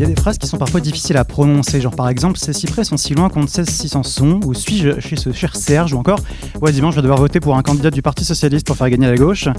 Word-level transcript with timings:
Il 0.00 0.04
y 0.04 0.06
a 0.06 0.08
des 0.08 0.18
phrases 0.18 0.38
qui 0.38 0.46
sont 0.46 0.56
parfois 0.56 0.80
difficiles 0.80 1.18
à 1.18 1.26
prononcer, 1.26 1.78
genre 1.78 1.94
par 1.94 2.08
exemple 2.08 2.38
ces 2.38 2.54
cyprès 2.54 2.84
sont 2.84 2.96
si 2.96 3.12
loin 3.12 3.28
qu'on 3.28 3.42
ne 3.42 3.46
sait 3.46 3.66
s'ils 3.66 3.98
en 3.98 4.02
sont, 4.02 4.40
ou 4.46 4.54
suis-je 4.54 4.98
chez 4.98 5.16
ce 5.16 5.30
cher 5.30 5.54
Serge, 5.54 5.92
ou 5.92 5.98
encore 5.98 6.20
ouais 6.62 6.72
dimanche 6.72 6.94
je 6.94 7.00
vais 7.00 7.02
devoir 7.02 7.18
voter 7.18 7.38
pour 7.38 7.54
un 7.58 7.60
candidat 7.60 7.90
du 7.90 8.00
Parti 8.00 8.24
Socialiste 8.24 8.66
pour 8.66 8.78
faire 8.78 8.88
gagner 8.88 9.08
la 9.08 9.16
gauche. 9.16 9.50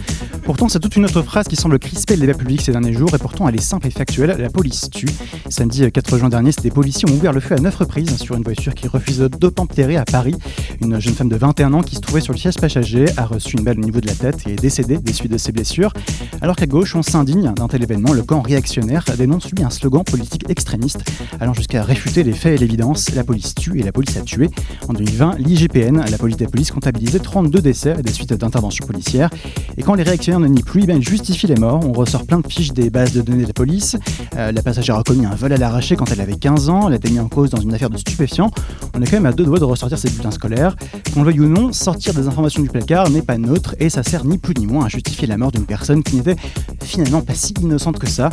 Pourtant 0.44 0.68
c'est 0.68 0.80
toute 0.80 0.96
une 0.96 1.06
autre 1.06 1.22
phrase 1.22 1.48
qui 1.48 1.56
semble 1.56 1.78
crisper 1.78 2.16
le 2.16 2.22
débat 2.22 2.34
public 2.34 2.60
ces 2.60 2.72
derniers 2.72 2.92
jours, 2.92 3.14
et 3.14 3.20
pourtant 3.20 3.48
elle 3.48 3.54
est 3.54 3.62
simple 3.62 3.86
et 3.86 3.92
factuelle, 3.92 4.36
la 4.40 4.50
police 4.50 4.90
tue. 4.90 5.06
Samedi 5.48 5.92
4 5.92 6.18
juin 6.18 6.30
dernier, 6.30 6.50
des 6.60 6.72
policiers 6.72 7.08
ont 7.08 7.14
ouvert 7.14 7.34
le 7.34 7.40
feu 7.40 7.54
à 7.54 7.60
neuf 7.60 7.76
reprises 7.76 8.18
sur 8.18 8.36
une 8.36 8.42
voiture 8.42 8.74
qui 8.74 8.88
refuse 8.88 9.20
d'obtempérer 9.20 9.98
à 9.98 10.06
Paris. 10.06 10.34
Une 10.82 11.00
jeune 11.00 11.14
femme 11.14 11.30
de 11.30 11.36
21 11.36 11.72
ans 11.76 11.84
qui 11.84 11.98
se 11.98 12.02
trouvait 12.02 12.20
sur 12.20 12.34
le 12.34 12.40
siège 12.40 12.56
passager 12.56 13.06
a 13.16 13.28
reçu 13.28 13.58
une 13.58 13.64
balle 13.64 13.78
au 13.78 13.84
niveau 13.84 14.02
de 14.02 14.08
la 14.08 14.16
tête 14.16 14.40
et 14.48 14.54
est 14.54 14.56
décédée 14.60 14.98
des 14.98 15.14
suites 15.14 15.32
de 15.32 15.38
ses 15.38 15.52
blessures. 15.52 15.94
Alors 16.42 16.56
qu'à 16.56 16.66
gauche 16.66 16.96
on 16.96 17.04
s'indigne 17.04 17.54
d'un 17.54 17.68
tel 17.68 17.84
événement, 17.84 18.12
le 18.12 18.24
camp 18.24 18.42
réactionnaire 18.42 19.06
dénonce 19.16 19.52
lui 19.52 19.64
un 19.64 19.70
slogan 19.70 20.04
politique 20.04 20.31
extrémiste 20.50 21.04
allant 21.40 21.54
jusqu'à 21.54 21.84
réfuter 21.84 22.24
les 22.24 22.34
faits 22.34 22.56
et 22.56 22.58
l'évidence. 22.58 23.14
La 23.16 23.24
police 23.24 23.56
tue 23.56 23.80
et 23.80 23.84
la 23.84 23.92
police 23.92 24.18
a 24.18 24.22
tué. 24.22 24.50
En 24.88 24.94
2020, 24.94 25.38
l'IGPN, 25.40 26.02
la 26.10 26.18
police 26.18 26.38
des 26.38 26.48
polices, 26.48 26.72
comptabilisait 26.72 27.20
32 27.20 27.62
décès 27.62 27.96
et 27.98 28.02
des 28.02 28.12
suites 28.12 28.34
d'interventions 28.34 28.86
policières. 28.86 29.30
Et 29.78 29.84
quand 29.84 29.96
les 29.96 30.04
réactionnaires 30.04 30.40
ne 30.40 30.48
nient 30.48 30.64
plus, 30.64 30.86
ben, 30.86 31.02
justifient 31.02 31.48
les 31.48 31.56
morts. 31.56 31.82
On 31.86 31.92
ressort 31.92 32.26
plein 32.26 32.40
de 32.40 32.48
fiches 32.48 32.74
des 32.74 32.90
bases 32.90 33.14
de 33.14 33.22
données 33.22 33.44
de 33.44 33.48
la 33.48 33.54
police. 33.54 33.96
Euh, 34.36 34.52
la 34.52 34.62
passagère 34.62 34.98
a 34.98 35.04
commis 35.04 35.26
un 35.26 35.36
vol 35.36 35.54
à 35.54 35.58
l'arraché 35.58 35.96
quand 35.96 36.12
elle 36.12 36.22
avait 36.22 36.36
15 36.36 36.70
ans. 36.70 36.88
Elle 36.88 36.94
a 36.94 36.96
été 36.98 37.10
mise 37.10 37.20
en 37.20 37.28
cause 37.28 37.50
dans 37.50 37.62
une 37.62 37.74
affaire 37.74 37.90
de 37.90 37.98
stupéfiants. 37.98 38.52
On 38.96 39.02
est 39.02 39.06
quand 39.06 39.18
même 39.18 39.26
à 39.26 39.32
deux 39.32 39.46
doigts 39.46 39.60
de 39.60 39.66
ressortir 39.66 39.98
ses 39.98 40.10
bulletins 40.10 40.32
scolaires. 40.32 40.76
Qu'on 41.14 41.24
le 41.24 41.32
veuille 41.32 41.42
ou 41.42 41.48
non, 41.48 41.72
sortir 41.74 42.14
des 42.14 42.28
informations 42.28 42.62
du 42.62 42.70
placard 42.70 43.10
n'est 43.10 43.22
pas 43.22 43.38
neutre 43.38 43.76
et 43.80 43.90
ça 43.90 44.04
sert 44.04 44.26
ni 44.26 44.38
plus 44.38 44.54
ni 44.56 44.66
moins 44.66 44.86
à 44.86 44.90
justifier 44.90 45.28
la 45.28 45.38
mort 45.38 45.52
d'une 45.52 45.66
personne 45.66 46.04
qui 46.04 46.16
n'était 46.16 46.36
finalement 46.84 47.22
pas 47.22 47.34
si 47.34 47.54
innocente 47.62 48.00
que 48.00 48.08
ça. 48.08 48.30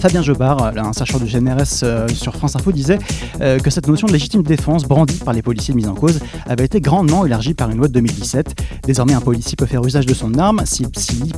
Fabien 0.00 0.22
Jobard, 0.22 0.76
un 0.76 0.92
chercheur 1.14 1.42
du 1.42 1.50
GNRS 1.50 1.82
euh, 1.82 2.08
sur 2.08 2.34
France 2.34 2.56
Info, 2.56 2.72
disait 2.72 2.98
euh, 3.40 3.58
que 3.58 3.70
cette 3.70 3.86
notion 3.88 4.06
de 4.06 4.12
légitime 4.12 4.42
défense 4.42 4.84
brandie 4.84 5.18
par 5.18 5.34
les 5.34 5.42
policiers 5.42 5.74
mis 5.74 5.86
en 5.86 5.94
cause 5.94 6.20
avait 6.46 6.64
été 6.64 6.80
grandement 6.80 7.24
élargie 7.24 7.54
par 7.54 7.70
une 7.70 7.78
loi 7.78 7.88
de 7.88 7.92
2017. 7.92 8.54
Désormais, 8.84 9.14
un 9.14 9.20
policier 9.20 9.56
peut 9.56 9.66
faire 9.66 9.84
usage 9.84 10.06
de 10.06 10.14
son 10.14 10.34
arme 10.34 10.62
s'il 10.66 10.88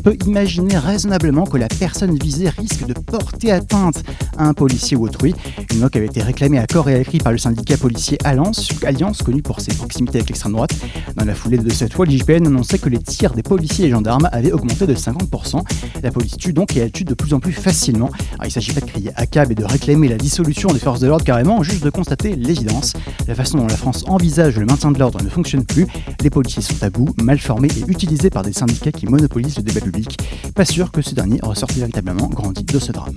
peut 0.03 0.17
imaginer 0.27 0.79
raisonnablement 0.79 1.45
que 1.45 1.59
la 1.59 1.69
personne 1.69 2.17
visée 2.19 2.49
risque 2.49 2.87
de 2.87 2.95
porter 2.95 3.53
atteinte 3.53 4.03
à 4.39 4.47
un 4.47 4.55
policier 4.55 4.97
ou 4.97 5.05
autrui. 5.05 5.35
Une 5.73 5.81
loi 5.81 5.91
qui 5.91 5.99
avait 5.99 6.07
été 6.07 6.23
réclamée 6.23 6.59
à 6.59 6.67
corps 6.67 6.89
et 6.89 6.95
à 6.95 6.99
écrit 6.99 7.19
par 7.19 7.33
le 7.33 7.39
syndicat 7.39 7.77
policier 7.77 8.19
Alliance, 8.25 8.69
Alliance 8.85 9.23
connu 9.23 9.43
pour 9.43 9.61
ses 9.61 9.75
proximités 9.75 10.19
avec 10.19 10.29
l'extrême 10.29 10.53
droite. 10.53 10.75
Dans 11.17 11.25
la 11.25 11.35
foulée 11.35 11.59
de 11.59 11.71
cette 11.71 11.95
loi, 11.95 12.07
l'IGPN 12.07 12.47
annonçait 12.47 12.79
que 12.79 12.89
les 12.89 12.99
tirs 12.99 13.35
des 13.35 13.43
policiers 13.43 13.87
et 13.87 13.91
gendarmes 13.91 14.29
avaient 14.33 14.53
augmenté 14.53 14.87
de 14.87 14.95
50%. 14.95 15.63
La 16.03 16.11
police 16.11 16.37
tue 16.37 16.53
donc 16.53 16.77
et 16.77 16.81
elle 16.81 16.93
tue 16.93 17.05
de 17.05 17.15
plus 17.15 17.35
en 17.35 17.41
plus 17.41 17.53
facilement. 17.53 18.11
il 18.43 18.47
ne 18.47 18.51
s'agit 18.51 18.73
pas 18.73 18.81
de 18.81 18.87
crier 18.87 19.11
à 19.17 19.27
cab 19.27 19.51
et 19.51 19.55
de 19.55 19.66
réclamer 19.67 20.09
la 20.09 20.17
dissolution 20.17 20.69
des 20.73 20.79
forces 20.79 21.01
de 21.01 21.07
l'ordre 21.07 21.25
carrément, 21.25 21.63
juste 21.63 21.85
de 21.85 21.91
constater 21.91 22.37
l'évidence. 22.37 22.95
La 23.27 23.35
façon 23.35 23.59
dont 23.59 23.67
la 23.67 23.77
France 23.77 24.05
envisage 24.09 24.57
le 24.59 24.67
maintien 24.67 24.91
de 24.91 24.99
l'ordre 24.99 25.23
ne 25.23 25.29
fonctionne 25.29 25.65
plus. 25.65 25.87
Les 26.23 26.31
policiers 26.31 26.63
sont 26.63 26.83
à 26.83 26.91
bout, 26.91 27.09
mal 27.23 27.39
formés 27.39 27.69
et 27.69 27.91
utilisés 27.91 28.31
par 28.31 28.43
des 28.43 28.53
syndicats 28.53 28.93
qui 28.93 29.07
monopolisent 29.07 29.57
le 29.57 29.63
débat 29.63 29.81
public. 29.81 30.19
Pas 30.55 30.65
sûr 30.65 30.91
que 30.93 31.03
ce 31.03 31.15
dernier 31.15 31.39
ressorte 31.43 31.73
véritablement 31.73 32.29
grandi 32.29 32.65
de 32.65 32.79
ce 32.79 32.93
drame. 32.93 33.17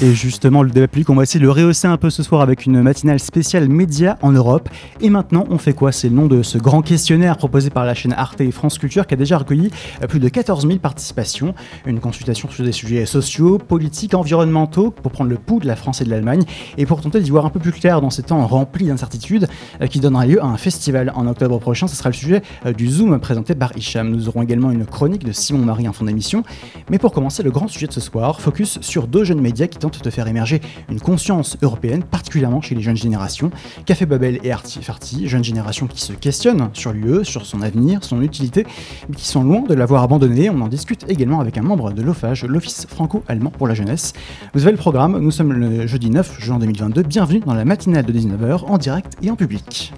Et 0.00 0.14
justement, 0.14 0.62
le 0.62 0.70
débat 0.70 0.86
public, 0.86 1.10
on 1.10 1.16
va 1.16 1.24
essayer 1.24 1.40
de 1.40 1.44
le 1.44 1.50
rehausser 1.50 1.88
un 1.88 1.96
peu 1.96 2.08
ce 2.08 2.22
soir 2.22 2.40
avec 2.40 2.66
une 2.66 2.82
matinale 2.82 3.18
spéciale 3.18 3.68
média 3.68 4.16
en 4.22 4.30
Europe. 4.30 4.68
Et 5.00 5.10
maintenant, 5.10 5.44
on 5.50 5.58
fait 5.58 5.72
quoi? 5.72 5.90
C'est 5.90 6.08
le 6.08 6.14
nom 6.14 6.26
de 6.26 6.44
ce 6.44 6.56
grand 6.56 6.82
questionnaire 6.82 7.36
proposé 7.36 7.68
par 7.68 7.84
la 7.84 7.94
chaîne 7.94 8.12
Arte 8.12 8.40
et 8.40 8.52
France 8.52 8.78
Culture 8.78 9.08
qui 9.08 9.14
a 9.14 9.16
déjà 9.16 9.38
recueilli 9.38 9.72
euh, 10.00 10.06
plus 10.06 10.20
de 10.20 10.28
14 10.28 10.68
000 10.68 10.78
participations. 10.78 11.52
Une 11.84 11.98
consultation 11.98 12.48
sur 12.48 12.62
des 12.62 12.70
sujets 12.70 13.06
sociaux, 13.06 13.58
politiques, 13.58 14.14
environnementaux 14.14 14.92
pour 14.92 15.10
prendre 15.10 15.30
le 15.30 15.36
pouls 15.36 15.58
de 15.58 15.66
la 15.66 15.74
France 15.74 16.00
et 16.00 16.04
de 16.04 16.10
l'Allemagne 16.10 16.44
et 16.76 16.86
pour 16.86 17.00
tenter 17.00 17.20
d'y 17.20 17.30
voir 17.30 17.44
un 17.44 17.50
peu 17.50 17.58
plus 17.58 17.72
clair 17.72 18.00
dans 18.00 18.10
ces 18.10 18.22
temps 18.22 18.46
remplis 18.46 18.86
d'incertitudes 18.86 19.48
euh, 19.82 19.88
qui 19.88 19.98
donnera 19.98 20.26
lieu 20.26 20.40
à 20.40 20.46
un 20.46 20.58
festival 20.58 21.12
en 21.16 21.26
octobre 21.26 21.58
prochain. 21.58 21.88
Ce 21.88 21.96
sera 21.96 22.10
le 22.10 22.14
sujet 22.14 22.42
euh, 22.66 22.72
du 22.72 22.86
Zoom 22.86 23.18
présenté 23.18 23.56
par 23.56 23.76
Hicham. 23.76 24.10
Nous 24.10 24.28
aurons 24.28 24.42
également 24.42 24.70
une 24.70 24.86
chronique 24.86 25.24
de 25.24 25.32
Simon 25.32 25.64
Marie 25.64 25.88
en 25.88 25.92
fin 25.92 26.04
d'émission. 26.04 26.44
Mais 26.88 27.00
pour 27.00 27.10
commencer, 27.10 27.42
le 27.42 27.50
grand 27.50 27.66
sujet 27.66 27.88
de 27.88 27.92
ce 27.92 28.00
soir, 28.00 28.40
focus 28.40 28.78
sur 28.80 29.08
deux 29.08 29.24
jeunes 29.24 29.40
médias 29.40 29.66
qui 29.66 29.78
tentent 29.78 29.87
de 29.90 30.10
faire 30.10 30.26
émerger 30.28 30.60
une 30.88 31.00
conscience 31.00 31.56
européenne, 31.62 32.02
particulièrement 32.02 32.60
chez 32.60 32.74
les 32.74 32.82
jeunes 32.82 32.96
générations. 32.96 33.50
Café 33.86 34.06
Babel 34.06 34.38
et 34.42 34.52
Artifarty, 34.52 35.28
jeunes 35.28 35.44
générations 35.44 35.86
qui 35.86 36.00
se 36.00 36.12
questionnent 36.12 36.70
sur 36.74 36.92
l'UE, 36.92 37.24
sur 37.24 37.46
son 37.46 37.62
avenir, 37.62 38.04
son 38.04 38.22
utilité, 38.22 38.66
mais 39.08 39.16
qui 39.16 39.26
sont 39.26 39.42
loin 39.42 39.62
de 39.62 39.74
l'avoir 39.74 40.02
abandonné. 40.02 40.50
On 40.50 40.60
en 40.60 40.68
discute 40.68 41.04
également 41.08 41.40
avec 41.40 41.58
un 41.58 41.62
membre 41.62 41.92
de 41.92 42.02
l'OFAGE, 42.02 42.44
l'Office 42.44 42.86
franco-allemand 42.88 43.50
pour 43.50 43.66
la 43.66 43.74
jeunesse. 43.74 44.12
Vous 44.54 44.62
avez 44.62 44.72
le 44.72 44.78
programme, 44.78 45.18
nous 45.18 45.30
sommes 45.30 45.52
le 45.52 45.86
jeudi 45.86 46.10
9 46.10 46.40
juin 46.40 46.58
2022. 46.58 47.02
Bienvenue 47.02 47.40
dans 47.40 47.54
la 47.54 47.64
matinale 47.64 48.04
de 48.04 48.12
19h 48.12 48.64
en 48.66 48.78
direct 48.78 49.14
et 49.22 49.30
en 49.30 49.36
public. 49.36 49.92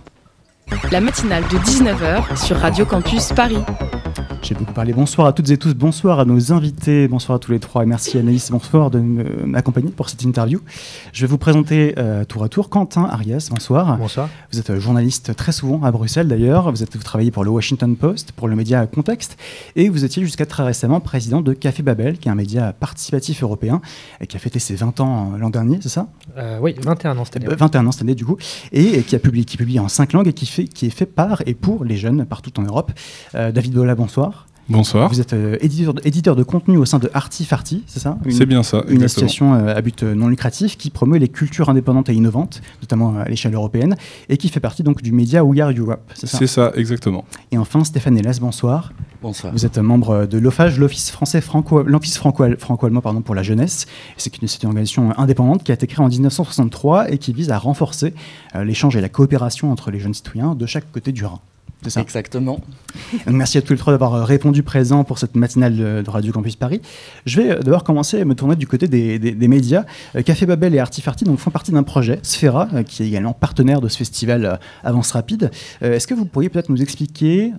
La 0.93 1.01
matinale 1.01 1.43
de 1.45 1.59
19h 1.59 2.45
sur 2.45 2.57
Radio 2.57 2.85
Campus 2.85 3.33
Paris. 3.33 3.59
J'ai 4.43 4.55
beaucoup 4.55 4.73
parlé. 4.73 4.95
Bonsoir 4.95 5.27
à 5.27 5.33
toutes 5.33 5.51
et 5.51 5.59
tous, 5.59 5.75
bonsoir 5.75 6.19
à 6.19 6.25
nos 6.25 6.53
invités, 6.53 7.09
bonsoir 7.09 7.37
à 7.37 7.39
tous 7.39 7.53
les 7.53 7.61
trois 7.61 7.83
et 7.83 7.87
merci 7.87 8.17
Anaïs, 8.19 8.51
bonsoir 8.51 8.91
de 8.91 8.99
m'accompagner 8.99 9.91
pour 9.91 10.09
cette 10.09 10.23
interview. 10.23 10.61
Je 11.13 11.21
vais 11.21 11.27
vous 11.27 11.37
présenter 11.37 11.95
euh, 11.99 12.25
tour 12.25 12.43
à 12.43 12.49
tour 12.49 12.71
Quentin 12.71 13.05
Arias, 13.05 13.49
bonsoir. 13.51 13.99
Bonsoir. 13.99 14.31
Vous 14.51 14.59
êtes 14.59 14.71
euh, 14.71 14.81
journaliste 14.81 15.37
très 15.37 15.53
souvent 15.53 15.83
à 15.85 15.91
Bruxelles 15.91 16.27
d'ailleurs, 16.27 16.71
vous, 16.73 16.83
êtes, 16.83 16.97
vous 16.97 17.03
travaillez 17.03 17.31
pour 17.31 17.45
le 17.45 17.51
Washington 17.51 17.95
Post, 17.97 18.33
pour 18.33 18.49
le 18.49 18.57
média 18.57 18.87
Contexte 18.87 19.37
et 19.77 19.91
vous 19.91 20.05
étiez 20.05 20.23
jusqu'à 20.25 20.47
très 20.47 20.63
récemment 20.63 21.01
président 21.01 21.43
de 21.43 21.53
Café 21.53 21.83
Babel, 21.83 22.19
qui 22.19 22.29
est 22.29 22.33
un 22.33 22.35
média 22.35 22.73
participatif 22.73 23.43
européen 23.43 23.83
et 24.23 24.27
qui 24.27 24.37
a 24.37 24.41
fêté 24.41 24.59
ses 24.59 24.75
20 24.75 25.01
ans 25.01 25.33
euh, 25.35 25.39
l'an 25.39 25.51
dernier, 25.51 25.79
c'est 25.83 25.91
ça? 25.91 26.09
Oui, 26.63 26.75
21 26.83 27.19
ans 27.19 27.25
cette 27.27 27.37
année. 27.37 27.47
21 27.47 27.87
ans 27.87 27.93
cette 27.93 28.03
année 28.03 28.15
du 28.15 28.25
coup, 28.25 28.39
et, 28.73 29.03
qui, 29.03 29.15
a 29.15 29.19
publié, 29.19 29.45
qui 29.45 29.59
publie 29.59 29.79
en 29.79 29.89
5 29.89 30.15
langues 30.15 30.29
et 30.29 30.33
qui, 30.33 30.47
fait, 30.47 30.65
qui 30.65 30.87
est 30.87 30.91
fait 30.91 31.07
par 31.07 31.43
et 31.45 31.55
pour 31.55 31.85
les 31.85 31.97
jeunes 31.97 32.25
partout 32.25 32.59
en 32.59 32.63
Europe. 32.63 32.91
David 33.35 33.73
Bola, 33.75 33.95
bonsoir. 33.95 34.30
Bonsoir. 34.71 35.09
Vous 35.09 35.21
êtes 35.21 35.33
euh, 35.33 35.59
éditeur, 35.61 35.95
éditeur, 36.05 36.37
de 36.37 36.45
contenu 36.45 36.77
au 36.77 36.85
sein 36.85 37.01
de 37.01 37.11
Artifarty, 37.13 37.83
c'est 37.89 37.99
ça? 37.99 38.17
C'est 38.31 38.47
bien 38.47 38.63
ça. 38.63 38.85
Une 38.89 39.03
association 39.03 39.55
euh, 39.55 39.75
à 39.75 39.83
but 39.83 40.05
euh, 40.05 40.15
non 40.15 40.29
lucratif 40.29 40.79
qui 40.79 40.91
promeut 40.91 41.19
les 41.19 41.27
cultures 41.27 41.69
indépendantes 41.69 42.09
et 42.09 42.15
innovantes, 42.15 42.63
notamment 42.81 43.17
à 43.19 43.29
l'échelle 43.29 43.53
européenne, 43.55 43.97
et 44.29 44.37
qui 44.37 44.49
fait 44.49 44.61
partie 44.61 44.85
donc 44.85 45.03
du 45.03 45.11
média 45.11 45.45
We 45.45 45.61
Are 45.61 45.73
Europe, 45.77 46.01
c'est 46.15 46.29
ça? 46.29 46.39
C'est 46.39 46.47
ça, 46.47 46.73
exactement. 46.77 47.25
Et 47.51 47.59
enfin, 47.59 47.83
Stéphane 47.83 48.17
Hélas, 48.17 48.39
bonsoir. 48.39 48.93
Bonsoir. 49.23 49.53
Vous 49.53 49.67
êtes 49.67 49.77
membre 49.79 50.27
de 50.27 50.39
l'OFAGE, 50.39 50.79
l'Office 50.79 51.11
français 51.11 51.41
franco, 51.41 51.83
l'Office 51.83 52.17
franco-allemand 52.17 53.01
pardon, 53.01 53.23
pour 53.23 53.35
la 53.35 53.43
jeunesse. 53.43 53.87
C'est 54.19 54.35
une, 54.37 54.47
une, 54.63 54.69
organisation 54.69 55.19
indépendante 55.19 55.65
qui 55.65 55.73
a 55.73 55.75
été 55.75 55.89
créée 55.89 56.05
en 56.05 56.09
1963 56.09 57.11
et 57.11 57.19
qui 57.19 57.33
vise 57.33 57.51
à 57.51 57.59
renforcer 57.59 58.15
l'échange 58.55 58.97
et 58.97 59.01
la 59.01 59.09
coopération 59.09 59.73
entre 59.73 59.91
les 59.91 59.99
jeunes 59.99 60.15
citoyens 60.15 60.55
de 60.55 60.65
chaque 60.65 60.91
côté 60.93 61.11
du 61.11 61.25
Rhin. 61.25 61.41
Ça 61.89 62.03
Exactement. 62.03 62.61
merci 63.27 63.57
à 63.57 63.63
tous 63.63 63.73
les 63.73 63.79
trois 63.79 63.95
d'avoir 63.95 64.15
euh, 64.15 64.25
répondu 64.25 64.63
présent 64.63 65.03
pour 65.03 65.19
cette 65.19 65.35
matinale 65.35 65.77
de 65.77 66.11
Radio 66.11 66.31
Campus 66.31 66.55
Paris. 66.55 66.83
Je 67.25 67.41
vais 67.41 67.51
euh, 67.51 67.61
d'abord 67.61 67.85
commencer 67.85 68.21
à 68.21 68.25
me 68.27 68.35
tourner 68.35 68.55
du 68.55 68.67
côté 68.67 68.87
des, 68.87 69.49
médias. 69.49 69.85
Euh, 70.15 70.23
Café 70.23 70.45
Babel 70.45 70.75
et 70.75 70.79
Artifarty 70.79 71.25
donc, 71.25 71.39
font 71.39 71.51
partie 71.51 71.73
d'un 71.73 71.83
projet, 71.83 72.19
Sfera, 72.23 72.69
qui 72.85 73.03
est 73.03 73.07
également 73.07 73.33
partenaire 73.33 73.81
de 73.81 73.89
ce 73.89 73.97
festival 73.97 74.61
Avance 74.85 75.13
Rapide. 75.13 75.51
Est-ce 75.81 76.07
que 76.07 76.15
vous 76.15 76.27
pourriez 76.27 76.51
peut-être 76.51 76.69
nous 76.69 76.83
expliquer 76.83 77.53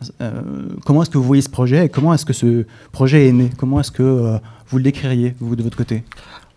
comment 0.86 1.01
est-ce 1.01 1.10
que 1.10 1.18
vous 1.18 1.24
voyez 1.24 1.42
ce 1.42 1.50
projet 1.50 1.86
et 1.86 1.90
comment 1.90 2.13
est-ce 2.13 2.25
que 2.25 2.34
ce 2.34 2.66
projet 2.92 3.28
est 3.28 3.31
né? 3.31 3.50
Comment 3.57 3.80
est-ce 3.80 3.92
que 3.92 4.40
vous 4.68 4.78
le 4.78 4.84
décririez, 4.84 5.36
vous, 5.40 5.56
de 5.56 5.63
votre 5.63 5.78
côté? 5.78 6.04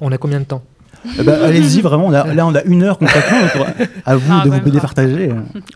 On 0.01 0.13
a 0.13 0.19
combien 0.19 0.41
de 0.41 0.45
temps? 0.45 0.63
Eh 1.19 1.23
ben, 1.23 1.41
allez-y, 1.43 1.81
vraiment, 1.81 2.11
là 2.11 2.47
on 2.47 2.55
a 2.55 2.63
une 2.65 2.83
heure 2.83 2.99
concrètement, 2.99 3.65
à 4.05 4.17
vous 4.17 4.33
ah, 4.33 4.45
de 4.45 4.51
vous 4.51 4.71
départager. 4.71 5.29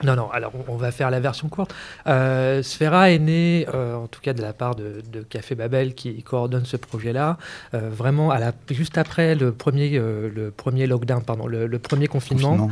Non, 0.05 0.17
non, 0.17 0.31
alors 0.31 0.53
on 0.69 0.77
va 0.77 0.91
faire 0.91 1.11
la 1.11 1.21
version 1.21 1.49
courte. 1.49 1.75
Euh, 2.07 2.63
Sfera 2.63 3.11
est 3.11 3.19
né, 3.19 3.67
euh, 3.75 3.95
en 3.97 4.07
tout 4.07 4.21
cas 4.21 4.33
de 4.33 4.43
la 4.43 4.53
part 4.53 4.75
de, 4.75 5.03
Café 5.29 5.55
Babel 5.55 5.95
qui 5.95 6.23
coordonne 6.23 6.65
ce 6.65 6.77
projet-là, 6.77 7.39
euh, 7.75 7.91
vraiment 7.91 8.31
à 8.31 8.39
la, 8.39 8.53
juste 8.71 8.99
après 8.99 9.35
le 9.35 9.53
premier, 9.53 9.91
le 9.99 10.53
premier 10.57 10.87
lockdown, 10.87 11.23
pardon, 11.23 11.47
le, 11.47 11.79
premier 11.79 12.07
confinement. 12.07 12.69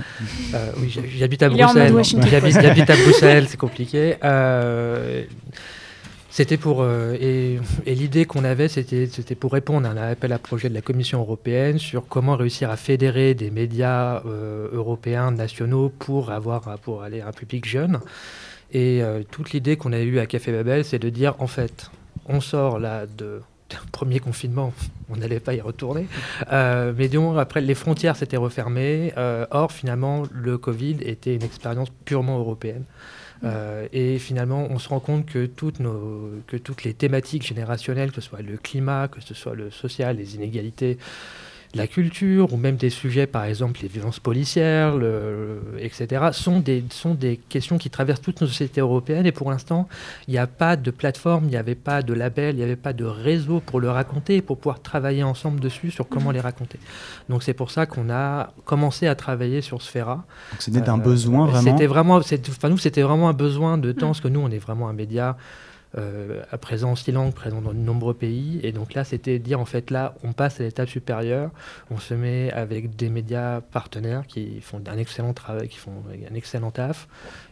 oui, 0.78 0.94
j'habite 1.16 1.42
à 1.42 1.48
Bruxelles. 1.48 1.94
J'habite 2.60 2.90
à 2.90 2.96
Bruxelles, 2.96 3.46
c'est 3.48 3.56
compliqué. 3.56 4.16
C'était 6.36 6.58
pour 6.58 6.84
et, 6.84 7.58
l'idée 7.86 8.26
qu'on 8.26 8.44
avait, 8.44 8.68
c'était 8.68 9.34
pour 9.34 9.52
répondre 9.54 9.88
à 9.88 9.92
un 9.92 9.96
appel 9.96 10.34
à 10.34 10.38
projet 10.38 10.68
de 10.68 10.74
la 10.74 10.82
Commission 10.82 11.20
européenne 11.20 11.78
sur 11.78 12.06
comment 12.06 12.36
réussir 12.36 12.68
à 12.68 12.76
fédérer 12.76 13.32
des 13.32 13.50
médias 13.50 14.20
européens 14.70 15.30
nationaux 15.30 15.88
pour 15.88 16.30
avoir 16.30 16.78
pour 16.80 17.02
aller 17.02 17.22
à 17.22 17.28
un 17.28 17.32
public 17.32 17.66
jeune. 17.66 18.00
Et 18.74 19.00
toute 19.30 19.52
l'idée 19.52 19.78
qu'on 19.78 19.94
a 19.94 20.00
eue 20.00 20.18
à 20.18 20.26
Café 20.26 20.52
Babel, 20.52 20.84
c'est 20.84 20.98
de 20.98 21.08
dire 21.08 21.36
en 21.38 21.46
fait, 21.46 21.90
on 22.26 22.42
sort 22.42 22.78
là 22.78 23.06
de 23.06 23.40
premier 23.92 24.20
confinement, 24.20 24.72
on 25.10 25.16
n'allait 25.16 25.40
pas 25.40 25.54
y 25.54 25.60
retourner. 25.60 26.06
Euh, 26.52 26.92
mais 26.96 27.08
disons, 27.08 27.36
après, 27.38 27.60
les 27.60 27.74
frontières 27.74 28.16
s'étaient 28.16 28.36
refermées. 28.36 29.12
Euh, 29.16 29.46
or, 29.50 29.72
finalement, 29.72 30.24
le 30.30 30.58
Covid 30.58 30.98
était 31.00 31.34
une 31.34 31.42
expérience 31.42 31.88
purement 32.04 32.38
européenne. 32.38 32.84
Euh, 33.44 33.86
et 33.92 34.18
finalement, 34.18 34.66
on 34.70 34.78
se 34.78 34.88
rend 34.88 35.00
compte 35.00 35.26
que 35.26 35.46
toutes, 35.46 35.80
nos, 35.80 36.30
que 36.46 36.56
toutes 36.56 36.84
les 36.84 36.94
thématiques 36.94 37.46
générationnelles, 37.46 38.10
que 38.10 38.20
ce 38.20 38.28
soit 38.28 38.42
le 38.42 38.56
climat, 38.56 39.08
que 39.08 39.20
ce 39.20 39.34
soit 39.34 39.54
le 39.54 39.70
social, 39.70 40.16
les 40.16 40.34
inégalités, 40.34 40.98
la 41.74 41.86
culture 41.86 42.52
ou 42.52 42.56
même 42.56 42.76
des 42.76 42.90
sujets, 42.90 43.26
par 43.26 43.44
exemple 43.44 43.80
les 43.82 43.88
violences 43.88 44.20
policières, 44.20 44.94
etc., 45.78 46.28
sont 46.32 46.60
des, 46.60 46.84
sont 46.90 47.14
des 47.14 47.38
questions 47.48 47.78
qui 47.78 47.90
traversent 47.90 48.22
toutes 48.22 48.40
nos 48.40 48.46
sociétés 48.46 48.80
européennes. 48.80 49.26
Et 49.26 49.32
pour 49.32 49.50
l'instant, 49.50 49.88
il 50.28 50.32
n'y 50.32 50.38
a 50.38 50.46
pas 50.46 50.76
de 50.76 50.90
plateforme, 50.90 51.44
il 51.44 51.50
n'y 51.50 51.56
avait 51.56 51.74
pas 51.74 52.02
de 52.02 52.14
label, 52.14 52.54
il 52.54 52.58
n'y 52.58 52.64
avait 52.64 52.76
pas 52.76 52.92
de 52.92 53.04
réseau 53.04 53.60
pour 53.60 53.80
le 53.80 53.90
raconter 53.90 54.36
et 54.36 54.42
pour 54.42 54.58
pouvoir 54.58 54.80
travailler 54.80 55.22
ensemble 55.22 55.60
dessus 55.60 55.90
sur 55.90 56.08
comment 56.08 56.30
les 56.30 56.40
raconter. 56.40 56.78
Donc 57.28 57.42
c'est 57.42 57.54
pour 57.54 57.70
ça 57.70 57.86
qu'on 57.86 58.10
a 58.10 58.52
commencé 58.64 59.06
à 59.06 59.14
travailler 59.14 59.60
sur 59.60 59.82
Sphera. 59.82 60.24
C'était 60.58 60.88
un 60.88 60.98
besoin 60.98 61.46
euh, 61.46 61.50
vraiment 61.50 61.70
C'était 61.70 61.86
vraiment, 61.86 62.16
enfin, 62.16 62.68
nous, 62.68 62.78
c'était 62.78 63.02
vraiment 63.02 63.28
un 63.28 63.34
besoin 63.34 63.78
de 63.78 63.92
temps, 63.92 64.08
parce 64.08 64.20
que 64.20 64.28
nous, 64.28 64.40
on 64.40 64.50
est 64.50 64.58
vraiment 64.58 64.88
un 64.88 64.92
média 64.92 65.36
euh, 65.98 66.42
à 66.50 66.58
présent 66.58 66.92
en 66.92 67.12
langue, 67.12 67.32
présent 67.32 67.60
dans 67.60 67.72
de 67.72 67.78
nombreux 67.78 68.14
pays. 68.14 68.60
Et 68.62 68.72
donc 68.72 68.94
là, 68.94 69.04
c'était 69.04 69.38
dire 69.38 69.60
en 69.60 69.64
fait 69.64 69.90
là, 69.90 70.14
on 70.22 70.32
passe 70.32 70.60
à 70.60 70.64
l'étape 70.64 70.88
supérieure, 70.88 71.50
on 71.90 71.98
se 71.98 72.14
met 72.14 72.52
avec 72.52 72.96
des 72.96 73.08
médias 73.08 73.60
partenaires 73.60 74.26
qui 74.26 74.60
font 74.60 74.82
un 74.86 74.98
excellent 74.98 75.32
travail, 75.32 75.68
qui 75.68 75.78
font 75.78 76.02
un 76.30 76.34
excellent 76.34 76.70
taf, 76.70 77.08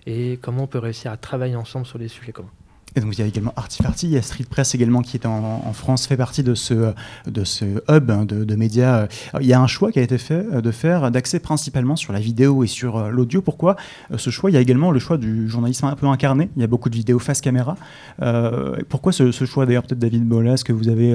et 0.06 0.38
comment 0.42 0.64
on 0.64 0.66
peut 0.66 0.78
réussir 0.78 1.10
à 1.10 1.16
travailler 1.16 1.56
ensemble 1.56 1.86
sur 1.86 1.98
des 1.98 2.08
sujets 2.08 2.32
communs. 2.32 2.50
Et 2.96 3.00
donc 3.00 3.16
il 3.16 3.20
y 3.20 3.24
a 3.24 3.26
également 3.26 3.52
Artifarty, 3.56 4.06
il 4.06 4.12
y 4.12 4.16
a 4.16 4.22
Street 4.22 4.44
Press 4.48 4.74
également 4.74 5.02
qui 5.02 5.16
est 5.16 5.26
en, 5.26 5.72
France, 5.72 6.06
fait 6.06 6.16
partie 6.16 6.44
de 6.44 6.54
ce, 6.54 6.92
de 7.26 7.44
ce 7.44 7.64
hub 7.88 8.10
hein, 8.10 8.24
de, 8.24 8.54
médias. 8.54 9.08
il 9.40 9.46
y 9.46 9.52
a 9.52 9.60
un 9.60 9.66
choix 9.66 9.90
qui 9.90 9.98
a 9.98 10.02
été 10.02 10.18
fait 10.18 10.46
euh, 10.52 10.60
de 10.60 10.70
faire 10.70 11.10
d'accès 11.10 11.40
principalement 11.40 11.96
sur 11.96 12.12
la 12.12 12.20
vidéo 12.20 12.62
et 12.62 12.68
sur 12.68 12.96
euh, 12.96 13.10
l'audio. 13.10 13.42
Pourquoi? 13.42 13.76
Euh, 14.12 14.18
ce 14.18 14.30
choix 14.30 14.50
Il 14.50 14.54
y 14.54 14.56
a 14.56 14.60
également 14.60 14.92
le 14.92 15.00
choix 15.00 15.18
du 15.18 15.48
journalisme 15.48 15.86
un 15.86 15.96
peu 15.96 16.06
incarné. 16.06 16.50
Il 16.56 16.60
y 16.60 16.64
a 16.64 16.68
beaucoup 16.68 16.88
de 16.88 16.94
vidéos 16.94 17.18
face 17.18 17.40
caméra. 17.40 17.76
pourquoi 18.88 19.12
ce, 19.12 19.30
choix? 19.32 19.66
D'ailleurs 19.66 19.82
peut-être 19.82 19.98
David 19.98 20.24
Bolas 20.24 20.62
que 20.64 20.72
vous 20.72 20.88
avez. 20.88 21.10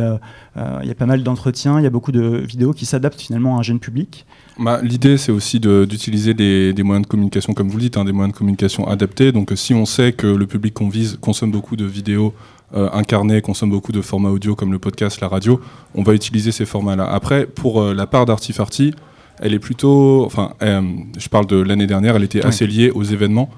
il 0.56 0.88
y 0.88 0.92
a 0.92 0.96
pas 0.96 1.06
mal 1.06 1.24
d'entretiens, 1.24 1.80
il 1.80 1.84
y 1.84 1.88
a 1.88 1.90
beaucoup 1.90 2.12
de 2.12 2.38
vidéos 2.38 2.74
qui 2.74 2.86
s'adaptent 2.86 3.22
finalement 3.22 3.58
à 3.58 3.60
un 3.60 3.64
jeune 3.64 3.80
public. 3.80 4.26
Bah, 4.60 4.82
l'idée, 4.84 5.18
c'est 5.18 5.32
aussi 5.32 5.62
d'utiliser 5.62 6.34
des, 6.34 6.84
moyens 6.84 7.06
de 7.06 7.10
communication, 7.10 7.54
comme 7.54 7.70
vous 7.70 7.78
le 7.78 7.84
dites, 7.84 7.96
hein, 7.96 8.04
des 8.04 8.12
moyens 8.12 8.34
de 8.34 8.38
communication 8.38 8.86
adaptés. 8.88 9.32
Donc, 9.32 9.54
si 9.56 9.74
on 9.74 9.86
sait 9.86 10.12
que 10.12 10.28
le 10.28 10.48
public 10.48 10.74
qu'on 10.74 10.90
vise 10.90 11.18
consomme 11.22 11.50
beaucoup 11.50 11.78
de 11.78 11.86
vidéos 11.86 12.34
euh, 12.76 12.90
incarnées, 12.92 13.42
consomme 13.42 13.70
beaucoup 13.70 13.94
de 13.94 14.02
formats 14.02 14.30
audio 14.30 14.56
comme 14.56 14.74
le 14.74 14.80
podcast, 14.80 15.22
la 15.22 15.30
radio, 15.30 15.62
on 15.96 16.04
va 16.04 16.14
utiliser 16.14 16.52
ces 16.52 16.66
formats-là. 16.66 17.10
Après, 17.10 17.46
pour 17.46 17.82
euh, 17.82 17.94
la 17.94 18.06
part 18.06 18.26
d'Artifarty, 18.26 18.94
elle 19.40 19.54
est 19.54 19.60
plutôt. 19.60 20.26
Enfin, 20.26 20.52
euh, 20.62 20.82
je 21.18 21.30
parle 21.30 21.48
de 21.48 21.56
l'année 21.56 21.88
dernière, 21.88 22.18
elle 22.18 22.26
était 22.26 22.46
assez 22.46 22.68
liée 22.68 22.92
aux 22.92 23.04
événements. 23.04 23.50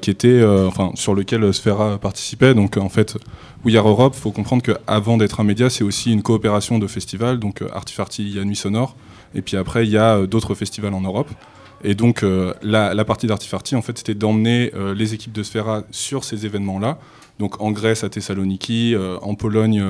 qui 0.00 0.16
enfin, 0.66 0.92
sur 0.94 1.16
lesquels 1.16 1.52
Sphera 1.52 1.98
participait. 1.98 2.54
Donc, 2.54 2.76
en 2.76 2.88
fait, 2.88 3.18
We 3.64 3.74
Are 3.74 3.88
Europe, 3.88 4.14
il 4.16 4.20
faut 4.20 4.30
comprendre 4.30 4.62
qu'avant 4.62 5.18
d'être 5.18 5.40
un 5.40 5.44
média, 5.44 5.68
c'est 5.68 5.84
aussi 5.84 6.12
une 6.12 6.22
coopération 6.22 6.78
de 6.78 6.86
festivals. 6.86 7.40
Donc, 7.40 7.62
Artifarty, 7.74 8.22
il 8.22 8.36
y 8.36 8.38
a 8.38 8.44
Nuit 8.44 8.56
Sonore, 8.56 8.94
et 9.34 9.42
puis 9.42 9.56
après, 9.56 9.86
il 9.86 9.90
y 9.90 9.98
a 9.98 10.16
euh, 10.16 10.26
d'autres 10.26 10.54
festivals 10.54 10.94
en 10.94 11.00
Europe. 11.00 11.30
Et 11.84 11.94
donc, 11.94 12.22
euh, 12.22 12.54
la, 12.62 13.04
partie 13.04 13.26
d'Artifarty, 13.26 13.76
en 13.76 13.82
fait, 13.82 13.98
c'était 13.98 14.14
d'emmener 14.14 14.72
euh, 14.74 14.94
les 14.94 15.14
équipes 15.14 15.32
de 15.32 15.42
Sphera 15.42 15.84
sur 15.90 16.24
ces 16.24 16.44
événements-là. 16.44 16.98
Donc, 17.38 17.60
en 17.60 17.70
Grèce, 17.70 18.02
à 18.02 18.08
Thessaloniki, 18.08 18.96
en 19.22 19.36
Pologne, 19.36 19.80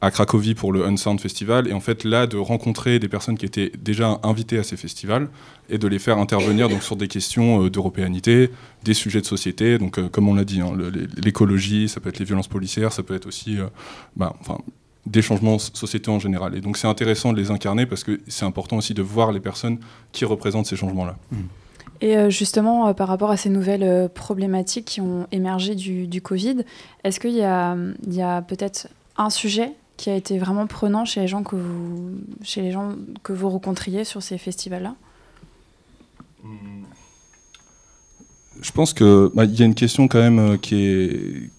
à 0.00 0.10
Cracovie 0.10 0.54
pour 0.54 0.72
le 0.72 0.86
Unsound 0.86 1.20
Festival. 1.20 1.68
Et 1.68 1.74
en 1.74 1.80
fait, 1.80 2.04
là, 2.04 2.26
de 2.26 2.38
rencontrer 2.38 2.98
des 2.98 3.08
personnes 3.08 3.36
qui 3.36 3.44
étaient 3.44 3.70
déjà 3.78 4.18
invitées 4.22 4.56
à 4.56 4.62
ces 4.62 4.78
festivals 4.78 5.28
et 5.68 5.76
de 5.76 5.86
les 5.88 5.98
faire 5.98 6.16
intervenir 6.16 6.70
donc, 6.70 6.82
sur 6.82 6.96
des 6.96 7.06
questions 7.06 7.68
d'européanité, 7.68 8.48
des 8.82 8.94
sujets 8.94 9.20
de 9.20 9.26
société. 9.26 9.76
Donc, 9.76 10.00
comme 10.08 10.26
on 10.26 10.34
l'a 10.34 10.44
dit, 10.44 10.62
hein, 10.62 10.72
l'écologie, 11.22 11.90
ça 11.90 12.00
peut 12.00 12.08
être 12.08 12.18
les 12.18 12.24
violences 12.24 12.48
policières, 12.48 12.94
ça 12.94 13.02
peut 13.02 13.14
être 13.14 13.26
aussi 13.26 13.58
bah, 14.16 14.34
enfin, 14.40 14.56
des 15.06 15.22
changements 15.22 15.58
sociétaux 15.58 16.12
en 16.12 16.18
général. 16.18 16.54
Et 16.54 16.60
donc 16.60 16.76
c'est 16.76 16.88
intéressant 16.88 17.32
de 17.32 17.38
les 17.38 17.50
incarner 17.50 17.86
parce 17.86 18.04
que 18.04 18.20
c'est 18.26 18.44
important 18.44 18.76
aussi 18.76 18.92
de 18.92 19.02
voir 19.02 19.32
les 19.32 19.40
personnes 19.40 19.78
qui 20.12 20.24
représentent 20.24 20.66
ces 20.66 20.76
changements-là. 20.76 21.16
Mmh. 21.30 21.36
Et 22.00 22.16
euh, 22.16 22.30
justement, 22.30 22.88
euh, 22.88 22.92
par 22.92 23.08
rapport 23.08 23.30
à 23.30 23.36
ces 23.36 23.48
nouvelles 23.48 23.82
euh, 23.82 24.08
problématiques 24.08 24.84
qui 24.84 25.00
ont 25.00 25.26
émergé 25.32 25.74
du, 25.74 26.06
du 26.06 26.20
Covid, 26.20 26.58
est-ce 27.04 27.20
qu'il 27.20 27.32
y 27.32 27.42
a, 27.42 27.76
il 28.06 28.20
a 28.20 28.42
peut-être 28.42 28.88
un 29.16 29.30
sujet 29.30 29.72
qui 29.96 30.10
a 30.10 30.14
été 30.14 30.36
vraiment 30.38 30.66
prenant 30.66 31.06
chez 31.06 31.20
les 31.20 31.28
gens 31.28 31.42
que 31.42 31.56
vous, 31.56 32.18
chez 32.42 32.60
les 32.60 32.72
gens 32.72 32.94
que 33.22 33.32
vous 33.32 33.48
rencontriez 33.48 34.04
sur 34.04 34.22
ces 34.22 34.36
festivals-là? 34.36 34.94
Mmh. 36.44 36.48
Je 38.60 38.72
pense 38.72 38.94
qu'il 38.94 39.28
bah, 39.34 39.44
y 39.44 39.62
a 39.62 39.66
une 39.66 39.74
question 39.74 40.08
quand 40.08 40.18
même 40.18 40.58
qui 40.58 40.86
est... 40.86 41.50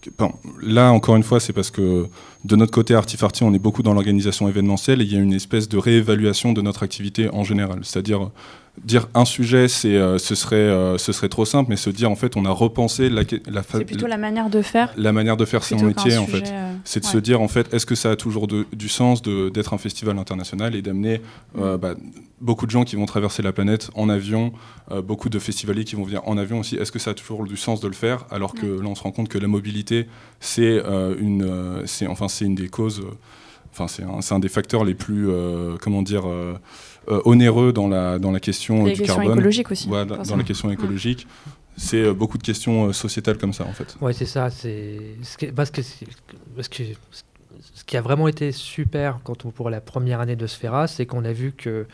là, 0.62 0.92
encore 0.92 1.16
une 1.16 1.24
fois, 1.24 1.40
c'est 1.40 1.54
parce 1.54 1.70
que 1.70 2.08
de 2.48 2.56
notre 2.56 2.72
côté, 2.72 2.96
Artifarty, 2.96 3.44
on 3.44 3.54
est 3.54 3.60
beaucoup 3.60 3.84
dans 3.84 3.94
l'organisation 3.94 4.48
événementielle 4.48 5.02
et 5.02 5.04
il 5.04 5.12
y 5.12 5.18
a 5.18 5.20
une 5.20 5.34
espèce 5.34 5.68
de 5.68 5.78
réévaluation 5.78 6.54
de 6.54 6.62
notre 6.62 6.84
activité 6.84 7.30
en 7.34 7.44
général. 7.44 7.80
C'est-à-dire, 7.84 8.32
dire 8.84 9.08
un 9.14 9.26
sujet, 9.26 9.68
c'est, 9.68 9.96
euh, 9.96 10.18
ce, 10.18 10.36
serait, 10.36 10.56
euh, 10.56 10.98
ce 10.98 11.12
serait 11.12 11.30
trop 11.30 11.46
simple, 11.46 11.70
mais 11.70 11.76
se 11.76 11.90
dire, 11.90 12.12
en 12.12 12.16
fait, 12.16 12.36
on 12.38 12.46
a 12.46 12.52
repensé 12.52 13.10
la, 13.10 13.24
la 13.48 13.64
C'est 13.64 13.86
plutôt 13.86 14.08
la 14.08 14.18
manière 14.18 14.50
de 14.50 14.62
faire. 14.62 14.94
La 14.98 15.12
manière 15.12 15.38
de 15.38 15.46
faire 15.46 15.64
son 15.64 15.78
métier, 15.78 16.18
en 16.18 16.28
fait. 16.28 16.50
Euh, 16.52 16.74
c'est 16.84 17.02
de 17.02 17.06
se 17.06 17.18
dire, 17.18 17.42
en 17.42 17.48
fait, 17.48 17.74
est-ce 17.74 17.86
que 17.86 17.96
ça 17.96 18.12
a 18.12 18.16
toujours 18.16 18.48
du 18.48 18.90
sens 18.90 19.22
d'être 19.22 19.74
un 19.74 19.78
festival 19.78 20.18
international 20.18 20.76
et 20.76 20.82
d'amener 20.82 21.22
mm. 21.56 21.76
bah, 21.78 21.96
beaucoup 22.40 22.66
de 22.66 22.72
gens 22.72 22.84
qui 22.84 22.96
vont 22.96 23.06
traverser 23.06 23.42
la 23.42 23.52
planète 23.52 23.90
en 23.96 24.10
avion, 24.10 24.54
beaucoup 25.04 25.30
de 25.30 25.40
festivaliers 25.40 25.84
qui 25.84 25.96
vont 25.96 26.04
venir 26.04 26.22
en 26.28 26.38
avion 26.38 26.60
aussi. 26.60 26.76
Est-ce 26.76 26.92
que 26.92 27.00
ça 27.00 27.12
a 27.12 27.14
toujours 27.14 27.44
du 27.46 27.58
sens 27.58 27.80
de 27.80 27.88
le 27.88 27.94
faire 27.94 28.26
Alors 28.32 28.54
que 28.54 28.66
là, 28.66 28.88
on 28.88 28.96
se 28.96 29.04
rend 29.04 29.12
compte 29.12 29.30
que 29.30 29.38
la 29.38 29.48
mobilité, 29.48 30.08
c'est 30.40 30.82
une, 31.20 31.82
c'est, 31.86 32.08
enfin, 32.08 32.28
c'est 32.28 32.46
une 32.46 32.56
des 32.56 32.70
causes 32.70 33.04
enfin 33.74 33.88
c'est 33.88 34.02
un, 34.02 34.36
un, 34.36 34.40
des 34.40 34.50
facteurs 34.50 34.84
les 34.84 34.96
plus 34.96 35.28
comment 35.82 36.02
dire 36.02 36.24
onéreux 37.26 37.74
dans 37.74 37.88
la, 37.88 38.20
dans 38.20 38.32
la 38.32 38.40
question 38.40 38.86
euh, 38.86 38.94
du 38.94 39.02
carbone. 39.02 39.32
écologique 39.32 39.72
aussi. 39.72 39.88
dans 39.88 40.36
la 40.38 40.44
question 40.44 40.70
écologique. 40.72 41.28
C'est 41.80 42.02
euh, 42.02 42.14
beaucoup 42.14 42.38
de 42.38 42.44
questions 42.44 42.92
sociétales 42.92 43.38
comme 43.38 43.54
ça, 43.54 43.64
en 43.66 43.74
fait. 43.74 43.96
Oui, 44.02 44.14
c'est 44.14 44.26
ça. 44.26 44.50
C'est 44.50 45.16
parce 45.56 45.70
que, 45.72 45.82
parce 46.56 46.70
que 46.70 46.82
ce 47.74 47.84
qui 47.86 47.98
a 47.98 48.02
vraiment 48.02 48.28
été 48.28 48.52
super 48.52 49.20
quand 49.24 49.46
on, 49.46 49.52
pour 49.52 49.70
la 49.70 49.80
première 49.80 50.20
année 50.20 50.36
de 50.36 50.48
Sphera, 50.48 50.88
c'est 50.88 51.06
qu'on 51.06 51.24
a 51.24 51.34
vu 51.34 51.52
que 51.52 51.86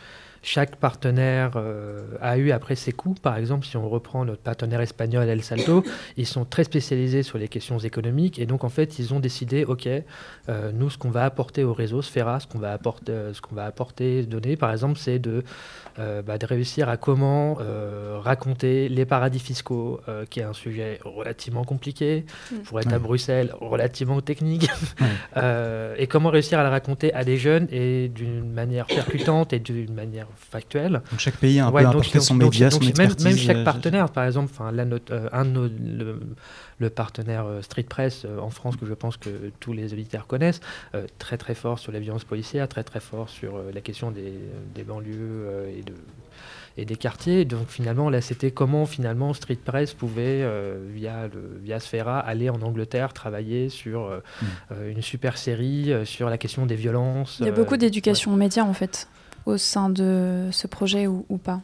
chaque 0.44 0.76
partenaire 0.76 1.52
euh, 1.56 2.04
a 2.20 2.36
eu 2.36 2.52
après 2.52 2.76
ses 2.76 2.92
coups. 2.92 3.18
Par 3.18 3.36
exemple, 3.38 3.66
si 3.66 3.78
on 3.78 3.88
reprend 3.88 4.26
notre 4.26 4.42
partenaire 4.42 4.82
espagnol 4.82 5.26
El 5.26 5.42
Salto, 5.42 5.82
ils 6.18 6.26
sont 6.26 6.44
très 6.44 6.64
spécialisés 6.64 7.22
sur 7.22 7.38
les 7.38 7.48
questions 7.48 7.78
économiques 7.78 8.38
et 8.38 8.44
donc 8.44 8.62
en 8.62 8.68
fait 8.68 8.98
ils 8.98 9.14
ont 9.14 9.20
décidé, 9.20 9.64
ok, 9.64 9.88
euh, 9.88 10.70
nous 10.72 10.90
ce 10.90 10.98
qu'on 10.98 11.10
va 11.10 11.24
apporter 11.24 11.64
au 11.64 11.72
réseau 11.72 12.02
Sphera, 12.02 12.40
ce 12.40 12.46
qu'on 12.46 12.58
va 12.58 12.74
apporter, 12.74 13.10
euh, 13.10 13.32
ce 13.32 13.40
qu'on 13.40 13.54
va 13.54 13.64
apporter, 13.64 14.22
donner, 14.24 14.56
par 14.56 14.70
exemple, 14.70 14.98
c'est 14.98 15.18
de, 15.18 15.42
bah, 15.96 16.38
de 16.38 16.46
réussir 16.46 16.88
à 16.88 16.96
comment 16.96 17.56
raconter 18.20 18.88
les 18.88 19.06
paradis 19.06 19.38
fiscaux, 19.38 20.00
qui 20.28 20.40
est 20.40 20.44
un 20.44 20.52
sujet 20.52 20.98
relativement 21.04 21.64
compliqué, 21.64 22.26
mm. 22.50 22.56
pour 22.64 22.80
être 22.80 22.92
à 22.92 22.98
Bruxelles, 22.98 23.54
relativement 23.60 24.20
technique, 24.20 24.68
et 25.36 26.06
comment 26.08 26.30
réussir 26.30 26.58
à 26.58 26.64
le 26.64 26.68
raconter 26.68 27.14
à 27.14 27.24
des 27.24 27.38
jeunes 27.38 27.68
et 27.70 28.08
d'une 28.08 28.52
manière 28.52 28.86
percutante 28.86 29.52
et 29.52 29.60
d'une 29.60 29.94
manière 29.94 30.26
factuel. 30.36 31.02
chaque 31.18 31.36
pays 31.36 31.60
a 31.60 31.66
un 31.66 31.72
peu 31.72 31.78
apporté 31.78 32.20
son 32.20 32.34
média, 32.34 32.70
son 32.70 32.80
expertise. 32.80 33.24
Même, 33.24 33.36
chaque 33.36 33.56
euh, 33.58 33.64
partenaire, 33.64 34.10
par 34.10 34.24
exemple, 34.24 34.52
là, 34.72 34.84
notre, 34.84 35.12
euh, 35.12 35.28
un 35.32 35.44
de 35.44 35.70
le, 36.78 36.90
partenaire 36.90 37.46
euh, 37.46 37.62
Street 37.62 37.84
Press 37.84 38.26
en 38.40 38.50
France, 38.50 38.76
que 38.76 38.86
je 38.86 38.94
pense 38.94 39.16
que 39.16 39.50
tous 39.60 39.72
les 39.72 39.92
auditeurs 39.92 40.26
connaissent, 40.26 40.60
très 41.18 41.38
très 41.38 41.54
fort 41.54 41.78
sur 41.78 41.92
la 41.92 42.00
violence 42.00 42.24
policière, 42.24 42.68
très 42.68 42.84
très 42.84 43.00
fort 43.00 43.28
sur 43.28 43.60
la 43.72 43.80
question 43.80 44.10
des, 44.10 44.34
des 44.74 44.82
banlieues 44.82 45.68
et 45.76 45.82
de 45.82 45.94
et 46.76 46.84
des 46.84 46.96
quartiers. 46.96 47.44
Donc 47.44 47.68
finalement, 47.68 48.10
là, 48.10 48.20
c'était 48.20 48.50
comment 48.50 48.84
finalement 48.84 49.32
Street 49.32 49.58
Press 49.64 49.94
pouvait, 49.94 50.44
via, 50.92 51.28
le, 51.32 51.60
via 51.62 51.78
Sphera, 51.78 52.18
aller 52.18 52.50
en 52.50 52.60
Angleterre 52.62 53.12
travailler 53.12 53.68
sur 53.68 54.10
mmh. 54.10 54.74
une 54.88 55.02
super 55.02 55.38
série 55.38 55.92
sur 56.04 56.28
la 56.28 56.36
question 56.36 56.66
des 56.66 56.74
violences. 56.74 57.36
Il 57.38 57.46
y 57.46 57.48
a 57.48 57.52
beaucoup 57.52 57.76
d'éducation 57.76 58.32
aux 58.32 58.36
médias 58.36 58.64
en 58.64 58.74
fait 58.74 59.08
au 59.46 59.56
sein 59.56 59.90
de 59.90 60.48
ce 60.52 60.66
projet 60.66 61.06
ou, 61.06 61.24
pas 61.42 61.60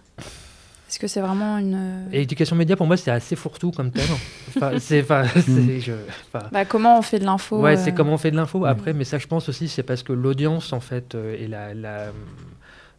Est-ce 0.89 0.99
que 0.99 1.07
c'est 1.07 1.21
vraiment 1.21 1.57
une... 1.59 2.07
Et 2.13 2.23
éducation 2.23 2.57
média, 2.57 2.77
pour 2.77 2.87
moi, 2.87 2.97
c'est 2.97 3.11
assez 3.11 3.37
fourre-tout 3.37 3.71
comme 3.71 3.91
thème. 3.91 4.05
Enfin, 4.57 4.73
c'est, 4.79 5.03
enfin, 5.03 5.23
Mm. 5.25 5.41
c'est- 5.41 5.81
je- 5.81 5.93
enfin, 6.33 6.47
Bah, 6.53 6.65
comment 6.65 6.99
on 6.99 7.03
fait 7.03 7.19
de 7.21 7.25
l'info 7.25 7.61
Ouais, 7.61 7.79
euh, 7.79 7.83
c'est 7.83 7.93
comment 7.95 8.15
on 8.15 8.19
fait 8.19 8.33
de 8.33 8.37
l'info. 8.37 8.65
Après, 8.65 8.93
mais 8.93 9.05
ça, 9.05 9.19
je 9.19 9.27
pense 9.29 9.49
aussi, 9.49 9.69
c'est 9.69 9.85
parce 9.85 10.03
que 10.03 10.13
l'audience, 10.13 10.73
en 10.73 10.81
fait, 10.81 11.15
euh, 11.15 11.37
et 11.39 11.47
la, 11.47 11.73
la- 11.75 12.09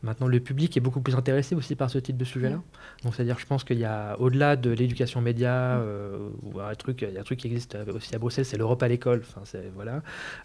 maintenant 0.03 0.27
le 0.27 0.39
public 0.39 0.75
est 0.77 0.79
beaucoup 0.79 1.01
plus 1.01 1.13
intéressé 1.15 1.53
aussi 1.53 1.75
par 1.75 1.89
ce 1.91 1.99
type 1.99 2.17
de 2.17 2.23
sujet-là. 2.25 2.55
Mm. 2.55 2.61
Donc, 3.03 3.13
c'est-à-dire, 3.15 3.37
je 3.37 3.45
pense 3.45 3.63
qu'il 3.65 3.77
y 3.79 3.85
a, 3.85 4.15
au-delà 4.19 4.55
de 4.55 4.69
l'éducation 4.71 5.19
média, 5.21 5.51
euh, 5.77 6.17
ou 6.43 6.59
un 6.61 6.73
truc, 6.75 7.01
il 7.07 7.13
y 7.13 7.17
a 7.17 7.19
un 7.19 7.23
truc 7.23 7.39
qui 7.39 7.47
existe 7.47 7.77
aussi 7.93 8.15
à 8.15 8.17
Bruxelles, 8.19 8.45
c'est 8.45 8.57
l'Europe 8.57 8.81
à 8.81 8.87
l'école. 8.87 9.21
Enfin, 9.27 9.41
c'est 9.43 9.69
voilà, 9.75 10.01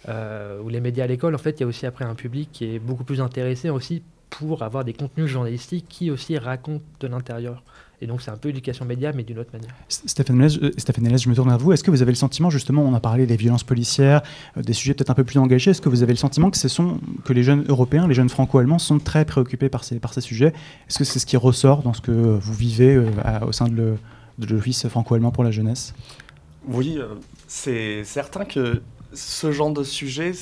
euh, 0.08 0.60
ou 0.60 0.68
les 0.68 0.80
médias 0.80 1.04
à 1.04 1.06
l'école. 1.06 1.34
En 1.34 1.38
fait, 1.38 1.52
il 1.52 1.60
y 1.60 1.64
a 1.64 1.66
aussi 1.68 1.86
après 1.86 2.04
un 2.04 2.16
public 2.16 2.48
qui 2.52 2.74
est 2.74 2.78
beaucoup 2.80 3.04
plus 3.04 3.20
intéressé 3.20 3.70
aussi 3.70 4.02
pour 4.30 4.62
avoir 4.62 4.84
des 4.84 4.92
contenus 4.92 5.26
journalistiques 5.26 5.86
qui 5.88 6.10
aussi 6.10 6.36
racontent 6.38 6.84
de 7.00 7.06
l'intérieur. 7.06 7.62
Et 8.02 8.06
donc, 8.06 8.20
c'est 8.20 8.30
un 8.30 8.36
peu 8.36 8.50
éducation 8.50 8.84
média, 8.84 9.10
mais 9.14 9.22
d'une 9.22 9.38
autre 9.38 9.50
manière. 9.54 9.70
Stéphane 9.88 10.42
euh, 10.42 10.70
Stéphane 10.76 11.04
Mélez, 11.04 11.16
je 11.16 11.30
me 11.30 11.34
tourne 11.34 11.48
vers 11.48 11.58
vous. 11.58 11.72
Est-ce 11.72 11.82
que 11.82 11.90
vous 11.90 12.02
avez 12.02 12.12
le 12.12 12.16
sentiment, 12.16 12.50
justement, 12.50 12.82
on 12.82 12.92
a 12.92 13.00
parlé 13.00 13.24
des 13.24 13.36
violences 13.36 13.64
policières, 13.64 14.20
euh, 14.58 14.62
des 14.62 14.74
sujets 14.74 14.92
peut-être 14.92 15.08
un 15.08 15.14
peu 15.14 15.24
plus 15.24 15.38
engagés, 15.38 15.70
est-ce 15.70 15.80
que 15.80 15.88
vous 15.88 16.02
avez 16.02 16.12
le 16.12 16.18
sentiment 16.18 16.50
que, 16.50 16.58
ce 16.58 16.68
sont, 16.68 17.00
que 17.24 17.32
les 17.32 17.42
jeunes 17.42 17.64
européens, 17.68 18.06
les 18.06 18.12
jeunes 18.14 18.28
franco-allemands 18.28 18.78
sont 18.78 18.98
très 18.98 19.24
préoccupés 19.24 19.70
par 19.70 19.82
ces, 19.84 19.98
par 19.98 20.12
ces 20.12 20.20
sujets? 20.20 20.52
Est-ce 20.88 20.98
que 20.98 21.04
c'est 21.04 21.18
ce 21.18 21.24
qui 21.24 21.38
ressort 21.38 21.82
dans 21.82 21.94
ce 21.94 22.02
que 22.02 22.10
vous 22.10 22.52
vivez 22.54 22.96
euh, 22.96 23.08
à- 23.24 23.46
au 23.46 23.52
sein 23.52 23.66
de 23.68 23.74
le- 23.74 23.98
de 24.38 24.46
l'Office 24.54 24.86
franco-allemand 24.88 25.30
pour 25.30 25.44
la 25.44 25.50
jeunesse? 25.50 25.94
Oui, 26.68 26.98
c'est 27.46 28.04
certain 28.04 28.44
que 28.44 28.82
ce 29.14 29.52
genre 29.52 29.72
de 29.72 29.84
sujet, 29.84 30.32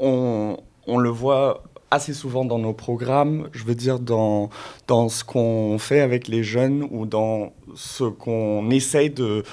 on, 0.00 0.56
on 0.88 0.98
le 0.98 1.10
voit 1.10 1.62
assez 1.90 2.14
souvent 2.14 2.44
dans 2.44 2.58
nos 2.58 2.72
programmes, 2.72 3.48
je 3.52 3.64
veux 3.64 3.74
dire 3.74 3.98
dans, 3.98 4.50
ce 4.88 5.24
qu'on 5.24 5.78
fait 5.78 6.00
avec 6.00 6.28
les 6.28 6.42
jeunes 6.42 6.86
ou 6.90 7.06
dans 7.06 7.52
ce 7.74 8.04
qu'on 8.04 8.70
essaye 8.70 9.10
de, 9.10 9.44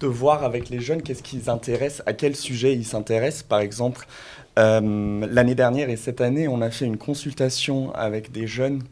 de 0.00 0.06
voir 0.06 0.44
avec 0.44 0.68
les 0.68 0.80
jeunes, 0.80 1.02
qu'est-ce 1.02 1.22
qu'ils 1.22 1.50
intéressent, 1.50 2.02
à 2.06 2.12
quel 2.12 2.36
sujet 2.36 2.74
ils 2.74 2.84
s'intéressent. 2.84 3.42
Par 3.42 3.60
exemple, 3.60 4.06
euh, 4.58 5.26
l'année 5.30 5.54
dernière 5.54 5.90
et 5.90 5.96
cette 5.96 6.20
année, 6.20 6.48
on 6.48 6.60
a 6.60 6.70
fait 6.70 6.86
une 6.86 6.98
consultation 6.98 7.92
avec 7.94 8.32
des 8.32 8.46
jeunes 8.46 8.82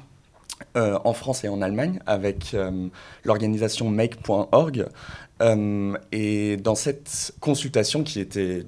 euh, 0.76 0.98
en 1.04 1.12
France 1.12 1.44
et 1.44 1.48
en 1.48 1.62
Allemagne 1.62 2.00
avec 2.06 2.52
euh, 2.54 2.88
l'organisation 3.24 3.88
make.org. 3.88 4.86
Euh, 5.40 5.96
et 6.10 6.56
dans 6.56 6.74
cette 6.74 7.32
consultation 7.40 8.02
qui 8.02 8.20
était 8.20 8.64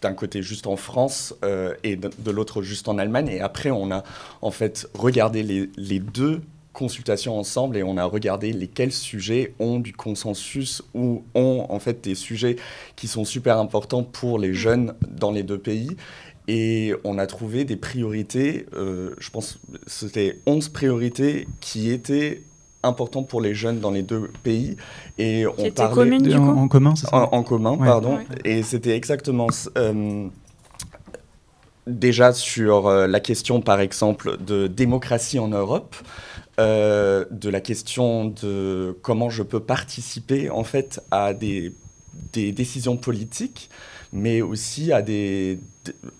d'un 0.00 0.14
côté 0.14 0.42
juste 0.42 0.66
en 0.66 0.76
France 0.76 1.34
euh, 1.44 1.74
et 1.82 1.96
de, 1.96 2.10
de 2.18 2.30
l'autre 2.30 2.62
juste 2.62 2.88
en 2.88 2.98
Allemagne, 2.98 3.28
et 3.28 3.40
après 3.40 3.70
on 3.70 3.90
a 3.90 4.04
en 4.42 4.50
fait 4.50 4.88
regardé 4.94 5.42
les, 5.42 5.70
les 5.76 5.98
deux 5.98 6.40
consultations 6.72 7.38
ensemble 7.38 7.76
et 7.76 7.82
on 7.82 7.96
a 7.96 8.04
regardé 8.04 8.52
lesquels 8.52 8.92
sujets 8.92 9.54
ont 9.58 9.78
du 9.78 9.92
consensus 9.92 10.82
ou 10.94 11.22
ont 11.34 11.66
en 11.68 11.78
fait 11.78 12.02
des 12.02 12.14
sujets 12.14 12.56
qui 12.96 13.08
sont 13.08 13.24
super 13.24 13.58
importants 13.58 14.02
pour 14.02 14.38
les 14.38 14.54
jeunes 14.54 14.94
dans 15.06 15.30
les 15.32 15.42
deux 15.42 15.58
pays. 15.58 15.96
Et 16.48 16.92
on 17.04 17.18
a 17.18 17.26
trouvé 17.26 17.64
des 17.64 17.76
priorités, 17.76 18.66
euh, 18.74 19.14
je 19.18 19.30
pense 19.30 19.54
que 19.54 19.78
c'était 19.86 20.40
11 20.46 20.70
priorités 20.70 21.46
qui 21.60 21.90
étaient 21.90 22.42
importantes 22.82 23.28
pour 23.28 23.40
les 23.40 23.54
jeunes 23.54 23.80
dans 23.80 23.90
les 23.90 24.02
deux 24.02 24.30
pays. 24.42 24.76
Et 25.18 25.46
on 25.46 25.70
parlait 25.70 25.94
communes, 25.94 26.22
du 26.22 26.34
en, 26.34 26.52
coup 26.54 26.58
en 26.60 26.68
commun, 26.68 26.96
ça 26.96 27.08
en, 27.14 27.28
en 27.38 27.42
commun, 27.42 27.72
Ouais. 27.78 27.86
pardon. 27.86 28.16
Ouais. 28.16 28.24
Et 28.44 28.62
c'était 28.62 28.96
exactement 28.96 29.46
euh, 29.78 30.26
déjà 31.86 32.32
sur 32.32 32.86
euh, 32.86 33.06
la 33.06 33.20
question, 33.20 33.60
par 33.60 33.80
exemple, 33.80 34.36
de 34.44 34.66
démocratie 34.66 35.38
en 35.38 35.48
Europe. 35.48 35.96
euh, 36.60 37.24
de 37.30 37.48
la 37.48 37.60
question 37.62 38.26
de 38.26 38.96
comment 39.02 39.30
je 39.30 39.42
peux 39.42 39.60
participer 39.60 40.50
en 40.50 40.64
fait 40.64 41.00
à 41.10 41.32
des, 41.32 41.72
des 42.34 42.52
décisions 42.52 42.98
politiques, 42.98 43.70
mais 44.12 44.42
aussi 44.42 44.92
à 44.92 45.00
des, 45.00 45.58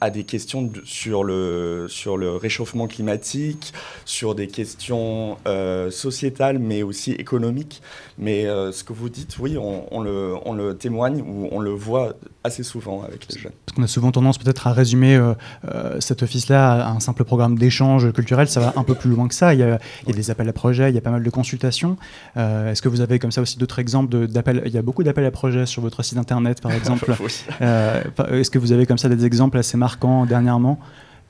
à 0.00 0.10
des 0.10 0.24
questions 0.24 0.70
sur, 0.84 1.22
le, 1.24 1.86
sur 1.88 2.16
le 2.16 2.34
réchauffement 2.36 2.86
climatique, 2.86 3.72
sur 4.04 4.34
des 4.34 4.48
questions 4.48 5.36
euh, 5.46 5.90
sociétales, 5.90 6.58
mais 6.58 6.82
aussi 6.82 7.12
économiques. 7.12 7.82
Mais 8.18 8.46
euh, 8.46 8.72
ce 8.72 8.84
que 8.84 8.92
vous 8.92 9.08
dites, 9.08 9.38
oui, 9.38 9.56
on, 9.56 9.84
on 9.94 10.00
le, 10.00 10.34
on 10.44 10.52
le 10.52 10.76
témoigne 10.76 11.22
ou 11.22 11.48
on 11.52 11.60
le 11.60 11.70
voit 11.70 12.14
assez 12.44 12.64
souvent 12.64 13.02
avec 13.02 13.32
les 13.32 13.38
jeunes. 13.38 13.52
Parce 13.66 13.76
qu'on 13.76 13.82
a 13.82 13.86
souvent 13.86 14.10
tendance 14.10 14.38
peut-être 14.38 14.66
à 14.66 14.72
résumer 14.72 15.14
euh, 15.16 16.00
cet 16.00 16.22
office-là 16.22 16.84
à 16.84 16.90
un 16.90 17.00
simple 17.00 17.24
programme 17.24 17.56
d'échange 17.56 18.12
culturel. 18.12 18.48
Ça 18.48 18.60
va 18.60 18.72
un 18.76 18.84
peu 18.84 18.94
plus 18.94 19.10
loin 19.10 19.28
que 19.28 19.34
ça. 19.34 19.54
Il 19.54 19.60
y 19.60 19.62
a, 19.62 19.78
il 20.02 20.08
y 20.08 20.12
a 20.12 20.14
des 20.14 20.30
appels 20.30 20.48
à 20.48 20.52
projets, 20.52 20.90
il 20.90 20.94
y 20.94 20.98
a 20.98 21.00
pas 21.00 21.10
mal 21.10 21.22
de 21.22 21.30
consultations. 21.30 21.96
Est-ce 22.36 22.82
que 22.82 22.88
vous 22.88 23.00
avez 23.00 23.18
comme 23.18 23.32
ça 23.32 23.40
aussi 23.40 23.58
d'autres 23.58 23.78
exemples 23.78 24.26
d'appels? 24.26 24.62
Il 24.66 24.72
y 24.72 24.78
a 24.78 24.82
beaucoup 24.82 25.04
d'appels 25.04 25.24
à 25.24 25.30
projets 25.30 25.66
sur 25.66 25.82
votre 25.82 26.02
site 26.02 26.18
internet, 26.18 26.60
par 26.60 26.72
exemple. 26.76 27.14
Est-ce 27.60 28.50
que 28.50 28.58
vous 28.58 28.72
avez 28.72 28.86
comme 28.86 28.98
ça 28.98 29.08
des 29.08 29.24
exemples 29.24 29.51
assez 29.58 29.76
marquants 29.76 30.26
dernièrement 30.26 30.78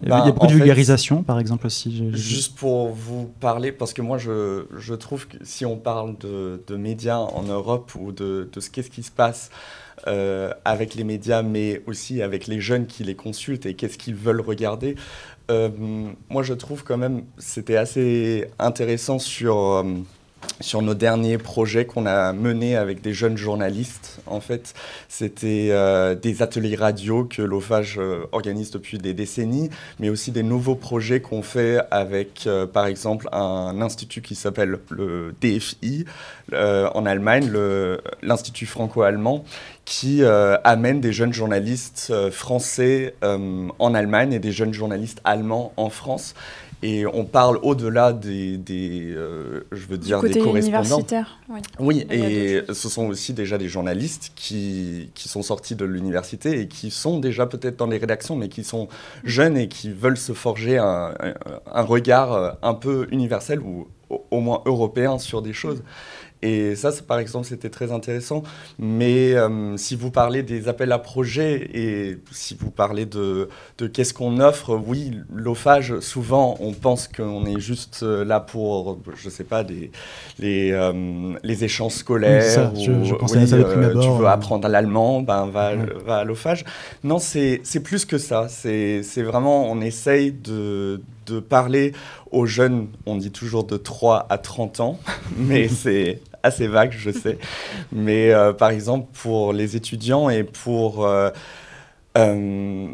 Il 0.02 0.09
y 0.09 0.12
a- 0.12 0.19
il 0.19 0.26
y 0.26 0.29
a 0.29 0.33
beaucoup 0.33 0.47
de 0.47 0.52
fait, 0.52 0.59
vulgarisation, 0.59 1.23
par 1.23 1.38
exemple 1.38 1.67
aussi. 1.67 2.11
Juste 2.12 2.57
pour 2.57 2.88
vous 2.91 3.26
parler, 3.41 3.71
parce 3.73 3.93
que 3.93 4.02
moi 4.02 4.19
je, 4.19 4.67
je 4.76 4.95
trouve 4.95 5.29
que 5.29 5.37
si 5.43 5.64
on 5.64 5.76
parle 5.76 6.19
de, 6.19 6.62
de 6.67 6.76
médias 6.76 7.19
en 7.19 7.43
Europe 7.45 7.93
ou 7.95 8.11
de, 8.12 8.49
de 8.52 8.61
ce 8.61 8.69
qu'est-ce 8.71 8.91
qui 8.91 9.02
se 9.05 9.12
passe 9.12 9.50
euh, 10.09 10.52
avec 10.64 10.95
les 10.97 11.05
médias, 11.05 11.43
mais 11.43 11.83
aussi 11.87 12.21
avec 12.23 12.49
les 12.49 12.61
jeunes 12.61 12.87
qui 12.87 13.05
les 13.05 13.14
consultent 13.14 13.67
et 13.67 13.75
qu'est-ce 13.75 13.97
qu'ils 13.99 14.17
veulent 14.17 14.41
regarder, 14.41 14.97
euh, 15.50 15.69
moi 16.31 16.43
je 16.43 16.55
trouve 16.55 16.83
quand 16.85 16.97
même 16.99 17.23
c'était 17.38 17.76
assez 17.76 18.49
intéressant 18.59 19.19
sur, 19.21 19.57
euh, 19.59 19.85
sur 20.61 20.83
nos 20.83 20.95
derniers 20.95 21.39
projets 21.39 21.87
qu'on 21.87 22.07
a 22.07 22.33
menés 22.33 22.77
avec 22.77 23.01
des 23.01 23.13
jeunes 23.13 23.37
journalistes. 23.37 24.21
En 24.27 24.41
fait, 24.41 24.75
c'était 25.09 25.69
euh, 25.71 26.15
des 26.15 26.43
ateliers 26.43 26.77
radio 26.77 27.25
que 27.25 27.43
l'OFAGE 27.43 27.99
euh, 27.99 28.27
organise 28.33 28.71
depuis 28.71 28.99
des 28.99 29.15
décennies 29.15 29.71
mais 29.99 30.09
aussi 30.09 30.31
des 30.31 30.43
nouveaux 30.43 30.75
projets 30.77 31.21
qu'on 31.21 31.43
fait 31.43 31.81
avec, 31.91 32.45
euh, 32.47 32.67
par 32.67 32.87
exemple, 32.87 33.29
un 33.33 33.81
institut 33.83 34.23
qui 34.23 34.35
s'appelle 34.35 34.79
le 34.91 35.35
DFI 35.41 36.05
en 36.53 37.07
Allemagne, 37.07 37.49
le- 37.49 38.01
l'Institut 38.23 38.67
franco-allemand, 38.67 39.45
qui 39.85 40.23
amène 40.25 41.01
des 41.01 41.13
jeunes 41.13 41.33
journalistes 41.33 42.13
français 42.31 43.15
en 43.23 43.95
Allemagne 43.95 44.33
et 44.35 44.39
des 44.39 44.53
jeunes 44.53 44.75
journalistes 44.75 45.21
allemands 45.25 45.73
en 45.77 45.89
France. 45.89 46.35
Et 46.85 47.07
on 47.07 47.25
parle 47.25 47.59
au-delà 47.62 48.12
des, 48.12 48.57
des, 48.57 49.12
euh, 49.15 49.61
je 49.71 49.87
veux 49.87 49.99
Du 49.99 50.07
dire, 50.07 50.21
des 50.21 50.29
côté 50.29 50.41
correspondants. 50.41 50.79
universitaire, 50.79 51.39
oui. 51.49 51.61
Oui, 51.79 52.07
et 52.11 52.62
ce 52.73 52.89
sont 52.89 53.07
aussi 53.07 53.33
déjà 53.35 53.57
des 53.57 53.69
journalistes 53.69 54.33
qui, 54.35 55.11
qui 55.15 55.29
sont 55.29 55.43
sortis 55.43 55.77
de 55.77 55.85
l'université 55.85 56.61
et 56.61 56.67
qui 56.67 56.91
sont 56.91 57.21
déjà 57.21 57.47
peut-être 57.47 57.77
dans 57.79 57.87
les 57.87 57.99
rédactions, 57.99 58.35
mais 58.35 58.49
qui 58.49 58.65
sont 58.65 58.89
jeunes 59.23 59.57
et 59.57 59.69
qui 59.69 59.93
veulent 59.93 60.17
se 60.17 60.33
forger 60.33 60.79
un, 60.79 61.15
un- 61.73 61.83
regard 61.83 62.33
euh, 62.33 62.51
un 62.62 62.75
peu 62.75 63.07
universel 63.12 63.61
ou 63.61 63.87
au, 64.11 64.25
au 64.33 64.41
moins 64.41 64.62
européen 64.67 65.19
sur 65.19 65.41
des 65.41 65.53
choses. 65.53 65.83
Et 66.43 66.75
ça, 66.75 66.91
par 67.07 67.19
exemple, 67.19 67.47
c'était 67.47 67.71
très 67.71 67.93
intéressant. 67.93 68.43
Mais 68.79 69.35
euh, 69.35 69.77
si 69.77 69.95
vous 69.95 70.11
parlez 70.11 70.43
des 70.43 70.69
appels 70.69 70.93
à 70.93 70.99
projets 70.99 71.71
et 71.73 72.19
si 72.33 72.57
vous 72.59 72.71
parlez 72.71 73.07
de, 73.07 73.49
de 73.79 73.87
qu'est-ce 73.87 74.13
qu'on 74.13 74.41
offre, 74.41 74.75
oui, 74.75 75.13
l'OFAGE, 75.33 76.01
souvent, 76.01 76.57
on 76.61 76.73
pense 76.73 77.09
qu'on 77.09 77.47
est 77.47 77.61
juste 77.61 78.01
euh, 78.03 78.25
là 78.25 78.41
pour, 78.41 78.99
je 79.17 79.29
sais 79.31 79.45
pas, 79.45 79.63
des, 79.63 79.91
les, 80.39 80.73
euh, 80.73 81.35
les 81.45 81.65
échanges 81.65 81.93
scolaires. 81.93 82.43
ça, 82.43 82.73
ou, 82.75 83.05
je 83.05 83.15
pensais 83.15 83.39
à 83.39 83.57
euh, 83.57 84.01
Tu 84.01 84.09
veux 84.19 84.27
apprendre 84.27 84.67
l'allemand, 84.69 85.23
ben 85.23 85.47
va, 85.47 85.73
Ouais. 85.73 85.79
va 86.05 86.17
à 86.19 86.25
l'OFAGE. 86.25 86.65
Non, 87.05 87.19
c'est 87.19 87.61
plus 87.85 88.05
que 88.05 88.19
ça. 88.19 88.49
C'est 88.49 89.03
c'est 89.03 89.23
vraiment, 89.23 89.71
on 89.71 89.81
essaye 89.81 90.33
de, 90.33 91.01
de 91.27 91.41
parler 91.41 91.93
aux 92.31 92.47
jeunes, 92.47 92.89
on 93.07 93.17
dit 93.17 93.31
toujours 93.31 93.65
de 93.65 93.77
3 93.77 94.27
à 94.29 94.39
30 94.39 94.81
ans, 94.81 94.99
mais 95.37 95.69
c'est 95.69 96.21
assez 96.43 96.67
vague, 96.67 96.93
je 96.97 97.11
sais. 97.11 97.39
Mais 97.93 98.33
euh, 98.33 98.53
par 98.53 98.71
exemple, 98.71 99.09
pour 99.13 99.53
les 99.53 99.77
étudiants 99.77 100.29
et 100.31 100.45
pour... 100.45 101.07
euh, 101.07 101.31
euh, 102.19 102.87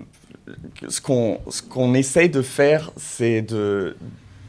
ce 0.88 1.00
qu'on 1.00 1.38
ce 1.50 1.60
qu'on 1.62 1.92
essaye 1.94 2.30
de 2.30 2.40
faire, 2.40 2.90
c'est 2.96 3.42
de, 3.42 3.96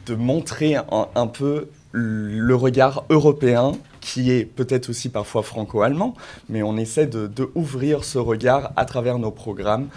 de 0.06 0.15
montrer 0.15 0.75
un, 0.75 0.86
un 1.15 1.27
peu 1.27 1.68
le 1.91 2.53
regard 2.56 3.03
européen 3.10 3.74
qui 4.00 4.32
est 4.32 4.46
peut-être 4.46 4.89
aussi 4.89 5.10
parfois 5.10 5.44
franco-allemand, 5.44 6.15
mais 6.48 6.63
on 6.63 6.77
essaie 6.77 7.06
de, 7.08 7.27
de 7.27 7.50
ouvrir 7.56 8.03
ce 8.06 8.18
regard 8.18 8.72
à 8.77 8.86
travers 8.86 9.20
nos 9.20 9.32
programmes. 9.32 9.88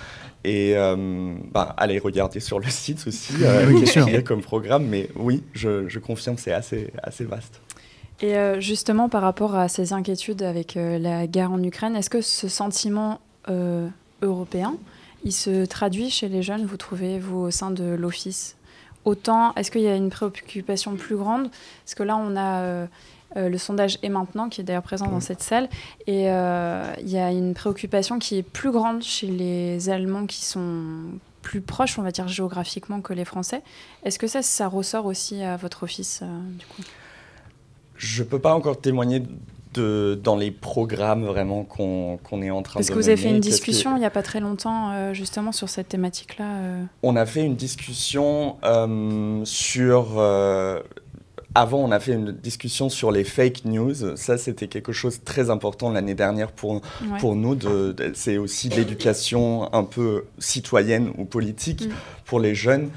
Et 0.44 0.72
euh, 0.74 1.34
bah, 1.52 1.72
allez 1.78 2.00
regarder 2.00 2.40
sur 2.40 2.58
le 2.58 2.68
site 2.68 3.06
aussi, 3.06 3.34
euh, 3.42 3.66
Oui, 3.66 3.74
bien 3.74 3.80
qu'est-ce 3.80 3.92
sûr. 3.92 4.04
qu'il 4.04 4.14
y 4.14 4.16
a 4.16 4.22
comme 4.22 4.42
programme. 4.42 4.86
Mais 4.86 5.08
oui, 5.14 5.44
je, 5.52 5.86
je 5.88 5.98
confirme, 6.00 6.36
c'est 6.36 6.52
assez, 6.52 6.90
assez 7.00 7.24
vaste. 7.24 7.60
Et 8.22 8.36
euh, 8.36 8.60
justement, 8.60 9.08
par 9.08 9.22
rapport 9.22 9.56
à 9.56 9.68
ces 9.68 9.92
inquiétudes 9.92 10.42
avec 10.42 10.76
euh, 10.76 10.96
la 10.98 11.26
guerre 11.26 11.50
en 11.50 11.60
Ukraine, 11.60 11.96
est-ce 11.96 12.08
que 12.08 12.20
ce 12.20 12.46
sentiment 12.46 13.20
euh, 13.48 13.88
européen, 14.22 14.76
il 15.24 15.32
se 15.32 15.66
traduit 15.66 16.08
chez 16.08 16.28
les 16.28 16.40
jeunes, 16.40 16.64
vous 16.64 16.76
trouvez, 16.76 17.18
vous, 17.18 17.38
au 17.38 17.50
sein 17.50 17.72
de 17.72 17.82
l'Office? 17.82 18.56
Autant 19.04 19.52
Est-ce 19.56 19.72
qu'il 19.72 19.80
y 19.80 19.88
a 19.88 19.96
une 19.96 20.10
préoccupation 20.10 20.94
plus 20.94 21.16
grande? 21.16 21.50
Parce 21.84 21.96
que 21.96 22.04
là, 22.04 22.16
on 22.16 22.36
a 22.36 22.86
le 23.34 23.58
sondage 23.58 23.98
est 24.02 24.08
maintenant, 24.08 24.48
qui 24.48 24.60
est 24.60 24.64
d'ailleurs 24.64 24.82
présent 24.82 25.08
dans 25.08 25.18
cette 25.18 25.42
salle, 25.42 25.68
et 26.06 26.26
il 26.26 27.08
y 27.08 27.18
a 27.18 27.32
une 27.32 27.54
préoccupation 27.54 28.20
qui 28.20 28.38
est 28.38 28.42
plus 28.44 28.70
grande 28.70 29.02
chez 29.02 29.26
les 29.26 29.90
Allemands 29.90 30.26
qui 30.26 30.44
sont 30.44 30.84
plus 31.40 31.60
proches, 31.60 31.98
on 31.98 32.02
va 32.02 32.12
dire 32.12 32.28
géographiquement, 32.28 33.00
que 33.00 33.12
les 33.12 33.24
Français. 33.24 33.62
Est-ce 34.04 34.20
que 34.20 34.28
ça, 34.28 34.42
ça 34.42 34.68
ressort 34.68 35.06
aussi 35.06 35.42
à 35.42 35.56
votre 35.56 35.82
office, 35.82 36.22
du 36.56 36.66
coup? 36.66 36.82
Je 38.02 38.24
ne 38.24 38.28
peux 38.28 38.40
pas 38.40 38.52
encore 38.52 38.80
témoigner 38.80 39.22
de, 39.74 40.18
dans 40.22 40.34
les 40.34 40.50
programmes 40.50 41.24
vraiment 41.24 41.62
qu'on 41.62 42.18
est 42.42 42.50
en 42.50 42.62
train 42.62 42.80
Parce 42.80 42.88
de 42.88 42.92
que 42.92 42.98
vous 42.98 43.08
avez 43.08 43.16
fait 43.16 43.30
une 43.30 43.40
discussion 43.40 43.96
il 43.96 44.00
n'y 44.00 44.04
a 44.04 44.10
pas 44.10 44.24
très 44.24 44.40
longtemps 44.40 44.90
euh, 44.90 45.14
justement 45.14 45.52
sur 45.52 45.68
cette 45.68 45.88
thématique-là. 45.88 46.44
Euh. 46.44 46.82
On 47.04 47.14
a 47.14 47.24
fait 47.24 47.44
une 47.44 47.54
discussion 47.54 48.56
euh, 48.64 49.44
sur... 49.44 50.20
avant, 51.54 51.78
on 51.78 51.92
a 51.92 52.00
fait 52.00 52.14
une 52.14 52.32
discussion 52.32 52.88
sur 52.88 53.12
les 53.12 53.22
fake 53.22 53.66
news. 53.66 54.16
Ça, 54.16 54.36
c'était 54.36 54.66
quelque 54.66 54.92
chose 54.92 55.20
de 55.20 55.24
très 55.24 55.48
important 55.48 55.90
l'année 55.90 56.14
dernière 56.14 56.50
pour, 56.50 56.80
pour 57.20 57.36
nous. 57.36 57.54
De, 57.54 57.94
C'est 58.14 58.36
aussi 58.36 58.68
l'éducation 58.68 59.72
un 59.72 59.84
peu 59.84 60.24
citoyenne 60.40 61.12
ou 61.18 61.24
politique 61.24 61.86
mm. 61.86 61.92
pour 62.24 62.40
les 62.40 62.56
jeunes. 62.56 62.90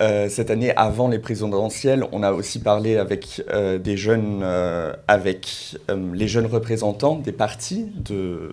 Euh, 0.00 0.28
cette 0.28 0.50
année, 0.50 0.72
avant 0.76 1.08
les 1.08 1.18
présidentielles, 1.18 2.04
on 2.12 2.22
a 2.22 2.30
aussi 2.30 2.60
parlé 2.60 2.96
avec 2.96 3.42
euh, 3.50 3.78
des 3.78 3.96
jeunes, 3.96 4.42
euh, 4.44 4.92
avec 5.08 5.76
les 5.88 6.28
jeunes 6.28 6.46
représentants 6.46 7.16
des 7.16 7.32
partis, 7.32 7.90
de, 7.96 8.52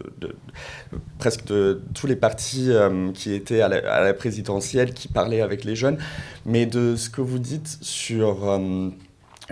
presque 1.20 1.46
de 1.46 1.84
tous 1.94 2.08
les 2.08 2.16
partis 2.16 2.72
qui 3.14 3.34
étaient 3.34 3.62
à 3.62 3.68
la, 3.68 4.14
présidentielle, 4.14 4.94
qui 4.94 5.08
parlaient 5.08 5.42
avec 5.42 5.64
les 5.64 5.76
jeunes. 5.76 5.98
Mais 6.46 6.66
de 6.66 6.96
ce 6.96 7.10
que 7.10 7.22
vous 7.22 7.40
dites 7.40 7.78
sur, 7.82 8.60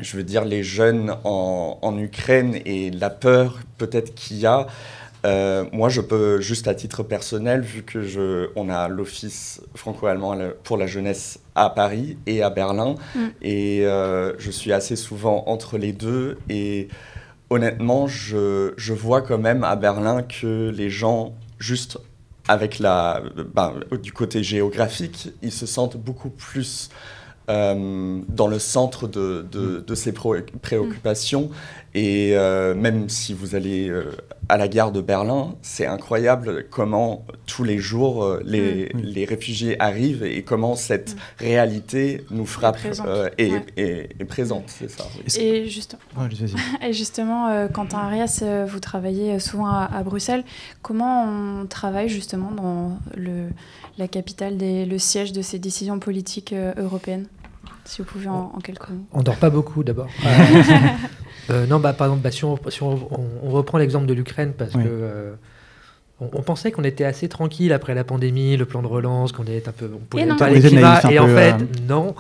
je 0.02 0.18
veux 0.18 0.24
dire, 0.24 0.46
les 0.46 0.64
jeunes 0.64 1.16
en, 1.24 1.78
en 1.80 1.98
Ukraine 2.00 2.60
et 2.66 2.90
la 2.90 3.12
peur 3.12 3.60
peut-être 3.78 4.16
qu'il 4.16 4.38
y 4.38 4.46
a. 4.48 4.68
Euh, 5.26 5.66
moi, 5.72 5.90
je 5.90 6.02
peux 6.02 6.42
juste 6.42 6.68
à 6.68 6.76
titre 6.76 7.04
personnel, 7.04 7.62
vu 7.62 7.84
que 7.84 8.04
je, 8.04 8.50
on 8.56 8.70
a 8.70 8.88
l'office 8.88 9.62
franco-allemand 9.76 10.38
pour 10.64 10.78
la 10.78 10.88
jeunesse 10.88 11.40
à 11.56 11.70
Paris 11.70 12.18
et 12.26 12.44
à 12.44 12.50
Berlin, 12.50 12.96
mm. 13.16 13.20
et 13.42 13.86
euh, 13.86 14.38
je 14.38 14.52
suis 14.52 14.74
assez 14.74 14.96
souvent 14.96 15.44
entre 15.48 15.78
les 15.78 15.94
deux. 15.94 16.38
Et 16.50 16.90
honnêtement, 17.50 18.08
je, 18.08 18.74
je, 18.76 18.94
vois 18.94 19.22
quand 19.22 19.38
même 19.38 19.64
à 19.64 19.76
Berlin 19.76 20.24
que 20.24 20.70
les 20.76 20.90
gens, 20.90 21.34
juste 21.58 21.98
avec 22.50 22.80
la, 22.80 23.24
ben, 23.56 23.76
du 24.02 24.12
côté 24.12 24.44
géographique, 24.44 25.30
ils 25.42 25.52
se 25.52 25.66
sentent 25.66 25.98
beaucoup 25.98 26.30
plus 26.30 26.90
euh, 27.50 28.20
dans 28.30 28.48
le 28.48 28.60
centre 28.60 29.08
de, 29.08 29.46
de, 29.52 29.80
de 29.86 29.96
ces 29.96 30.14
préoccupations. 30.14 31.50
Et 31.96 32.32
euh, 32.34 32.74
même 32.74 33.08
si 33.08 33.34
vous 33.34 33.54
allez 33.54 33.88
euh, 33.88 34.18
à 34.50 34.58
la 34.58 34.68
gare 34.68 34.92
de 34.92 35.00
Berlin, 35.00 35.56
c'est 35.62 35.86
incroyable 35.86 36.66
comment 36.72 37.24
tous 37.46 37.64
les 37.64 37.78
jours 37.78 38.24
euh, 38.24 38.42
les, 38.44 38.92
mm. 38.94 39.00
les, 39.00 39.26
réfugiés 39.26 39.80
arrivent 39.80 40.24
et 40.24 40.42
comment 40.42 40.76
cette 40.76 41.14
mm. 41.14 41.18
réalité 41.38 42.26
nous 42.32 42.48
frappe 42.48 42.80
et, 43.38 43.52
est 43.78 44.26
présente. 44.26 44.66
C'est 44.68 44.90
ça. 44.90 45.04
Et, 45.40 45.68
justement, 45.68 46.00
et 46.82 46.94
justement, 46.94 47.68
Quentin 47.70 48.00
Arias, 48.00 48.44
vous 48.68 48.80
travaillez 48.80 49.40
souvent 49.40 49.68
à, 49.68 50.04
Bruxelles. 50.04 50.44
Comment 50.82 51.26
on 51.26 51.66
travaille 51.66 52.10
justement 52.10 52.52
dans 52.52 52.98
le, 53.16 53.50
la 53.98 54.08
capitale, 54.08 54.58
des, 54.58 54.86
le 54.86 54.98
siège 54.98 55.32
de 55.34 55.42
ces 55.42 55.60
décisions 55.60 56.00
politiques 56.00 56.54
européennes 56.78 57.28
si 57.86 58.02
vous 58.02 58.08
pouvez 58.08 58.28
en, 58.28 58.50
quelques 58.64 58.90
mots. 58.90 59.06
On 59.12 59.24
dort 59.24 59.38
pas 59.38 59.50
beaucoup 59.50 59.84
d'abord. 59.84 60.10
Euh, 61.50 61.68
non, 61.68 61.82
bah, 61.82 61.92
par 61.92 62.08
exemple, 62.08 62.24
bah, 62.24 62.72
si, 62.72 62.82
on, 62.82 62.98
reprend 63.44 63.78
l'exemple 63.78 64.06
de 64.06 64.14
l'Ukraine, 64.14 64.54
parce 64.58 64.72
que 64.72 64.78
euh, 64.80 65.34
on, 66.22 66.42
pensait 66.42 66.72
qu'on 66.72 66.86
était 66.86 67.04
assez 67.04 67.28
tranquille 67.28 67.74
après 67.74 67.94
la 67.94 68.06
pandémie, 68.06 68.56
le 68.56 68.64
plan 68.64 68.82
de 68.82 68.88
relance, 68.88 69.34
qu'on 69.34 69.44
était 69.44 69.68
un 69.68 69.74
peu, 69.74 69.92
on 69.94 69.98
pouvait 69.98 70.26
pas 70.26 70.46
aller 70.46 70.66
et 71.12 71.20
en 71.20 71.28
fait, 71.28 71.52
euh, 71.52 71.66
non. 71.86 72.16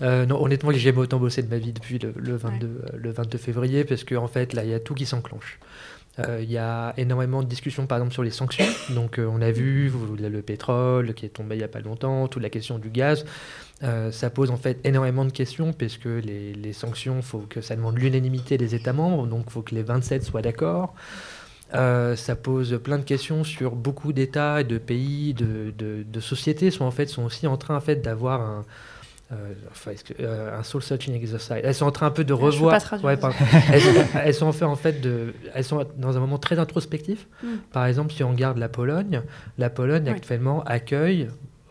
non, 0.00 0.40
honnêtement, 0.40 0.70
j'ai 0.70 0.78
jamais 0.78 0.98
autant 0.98 1.18
bossé 1.18 1.42
de 1.42 1.50
ma 1.50 1.58
vie 1.58 1.72
depuis 1.72 1.98
le, 1.98 2.36
22, 2.36 2.82
le 2.96 3.10
22 3.10 3.38
février, 3.38 3.82
parce 3.82 4.04
qu'en 4.04 4.22
en 4.22 4.28
fait, 4.28 4.52
là, 4.52 4.62
il 4.62 4.70
y 4.70 4.74
a 4.74 4.78
tout 4.78 4.94
qui 4.94 5.04
s'enclenche. 5.04 5.58
Il 6.18 6.50
y 6.50 6.58
a 6.58 6.94
énormément 6.96 7.42
de 7.42 7.48
discussions, 7.48 7.86
par 7.86 7.98
exemple, 7.98 8.12
sur 8.12 8.22
les 8.22 8.30
sanctions. 8.30 8.66
Donc, 8.90 9.18
on 9.18 9.42
a 9.42 9.50
vu 9.50 9.90
le 10.18 10.42
pétrole 10.42 11.12
qui 11.14 11.26
est 11.26 11.30
tombé 11.30 11.56
il 11.56 11.58
n'y 11.58 11.64
a 11.64 11.68
pas 11.68 11.80
longtemps, 11.80 12.28
toute 12.28 12.42
la 12.42 12.50
question 12.50 12.78
du 12.78 12.90
gaz. 12.90 13.24
Euh, 13.82 14.12
ça 14.12 14.30
pose 14.30 14.50
en 14.50 14.56
fait 14.56 14.78
énormément 14.84 15.24
de 15.24 15.32
questions 15.32 15.72
puisque 15.72 16.04
les, 16.04 16.54
les 16.54 16.72
sanctions, 16.72 17.20
ça 17.60 17.76
demande 17.76 17.98
l'unanimité 17.98 18.56
des 18.56 18.74
États 18.74 18.92
membres, 18.92 19.26
donc 19.26 19.44
il 19.48 19.52
faut 19.52 19.62
que 19.62 19.74
les 19.74 19.82
27 19.82 20.22
soient 20.22 20.42
d'accord. 20.42 20.94
Euh, 21.74 22.14
ça 22.14 22.36
pose 22.36 22.80
plein 22.82 22.98
de 22.98 23.04
questions 23.04 23.42
sur 23.42 23.74
beaucoup 23.74 24.12
d'États 24.12 24.62
de 24.62 24.78
pays, 24.78 25.34
de, 25.34 25.74
de, 25.76 26.20
sociétés 26.20 26.70
sont 26.70 26.84
en 26.84 26.92
fait 26.92 27.06
sont 27.06 27.24
aussi 27.24 27.46
en 27.48 27.56
train 27.56 27.76
en 27.76 27.80
fait 27.80 27.96
d'avoir 27.96 28.40
un 28.42 28.60
euh, 28.60 28.62
un 30.20 30.62
soul 30.62 30.82
searching 30.82 31.14
exercise. 31.14 31.60
Elles 31.62 31.74
sont 31.74 31.86
en 31.86 31.92
train 31.92 32.06
un 32.06 32.10
peu 32.10 32.24
de 32.24 32.32
revoir. 32.32 32.80
Ouais, 33.02 33.16
elles, 33.72 33.82
elles, 34.24 34.34
sont 34.34 34.46
en 34.46 34.52
fait, 34.52 34.64
en 34.64 34.76
fait 34.76 35.00
de, 35.00 35.34
elles 35.54 35.64
sont 35.64 35.84
dans 35.96 36.16
un 36.16 36.20
moment 36.20 36.38
très 36.38 36.58
introspectif. 36.58 37.26
Hmm. 37.42 37.56
Par 37.72 37.86
exemple, 37.86 38.12
si 38.12 38.22
on 38.24 38.30
regarde 38.30 38.58
la 38.58 38.68
Pologne, 38.68 39.22
la 39.58 39.70
Pologne 39.70 40.08
actuellement 40.08 40.62
accueille 40.64 41.28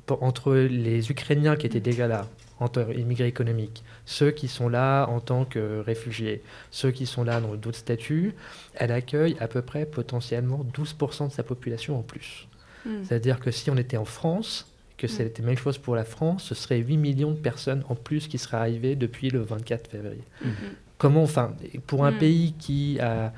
entre 0.10 0.54
les 0.54 1.12
Ukrainiens 1.12 1.56
qui 1.56 1.66
étaient 1.66 1.80
déjà 1.80 2.08
là, 2.08 2.28
entre 2.60 2.88
immigrés 2.98 3.28
économiques, 3.28 3.84
ceux 4.06 4.32
qui 4.32 4.48
sont 4.48 4.70
là 4.70 5.06
en 5.08 5.20
tant 5.20 5.46
que 5.46 5.80
réfugiés, 5.80 6.44
ceux 6.72 6.92
qui 6.92 7.06
sont 7.06 7.24
là 7.24 7.40
dans 7.40 7.56
d'autres 7.56 7.78
statuts, 7.78 8.36
elle 8.76 8.92
accueille 8.92 9.36
à 9.40 9.48
peu 9.48 9.62
près 9.62 9.86
potentiellement 9.86 10.66
12% 10.76 11.30
de 11.30 11.32
sa 11.32 11.44
population 11.44 11.98
en 11.98 12.04
plus. 12.04 12.48
Hmm. 12.86 13.04
C'est-à-dire 13.04 13.40
que 13.40 13.52
si 13.52 13.70
on 13.72 13.78
était 13.78 13.98
en 13.98 14.06
France, 14.06 14.73
que 14.98 15.08
hmm. 15.08 15.10
c'était 15.10 15.42
la 15.42 15.50
même 15.50 15.58
chose 15.58 15.78
pour 15.78 15.96
la 15.96 16.04
France, 16.04 16.44
ce 16.44 16.56
serait 16.56 16.78
8 16.78 16.98
millions 16.98 17.32
de 17.32 17.38
personnes 17.40 17.84
en 17.90 17.96
plus 17.96 18.28
qui 18.28 18.38
seraient 18.38 18.58
arrivées 18.58 18.96
depuis 18.96 19.30
le 19.30 19.42
24 19.42 19.90
février. 19.90 20.24
Hmm. 20.44 20.50
Comment, 20.98 21.24
enfin, 21.24 21.54
pour 21.86 22.06
un 22.06 22.14
pays 22.14 22.54
qui 22.58 23.00
a 23.00 23.34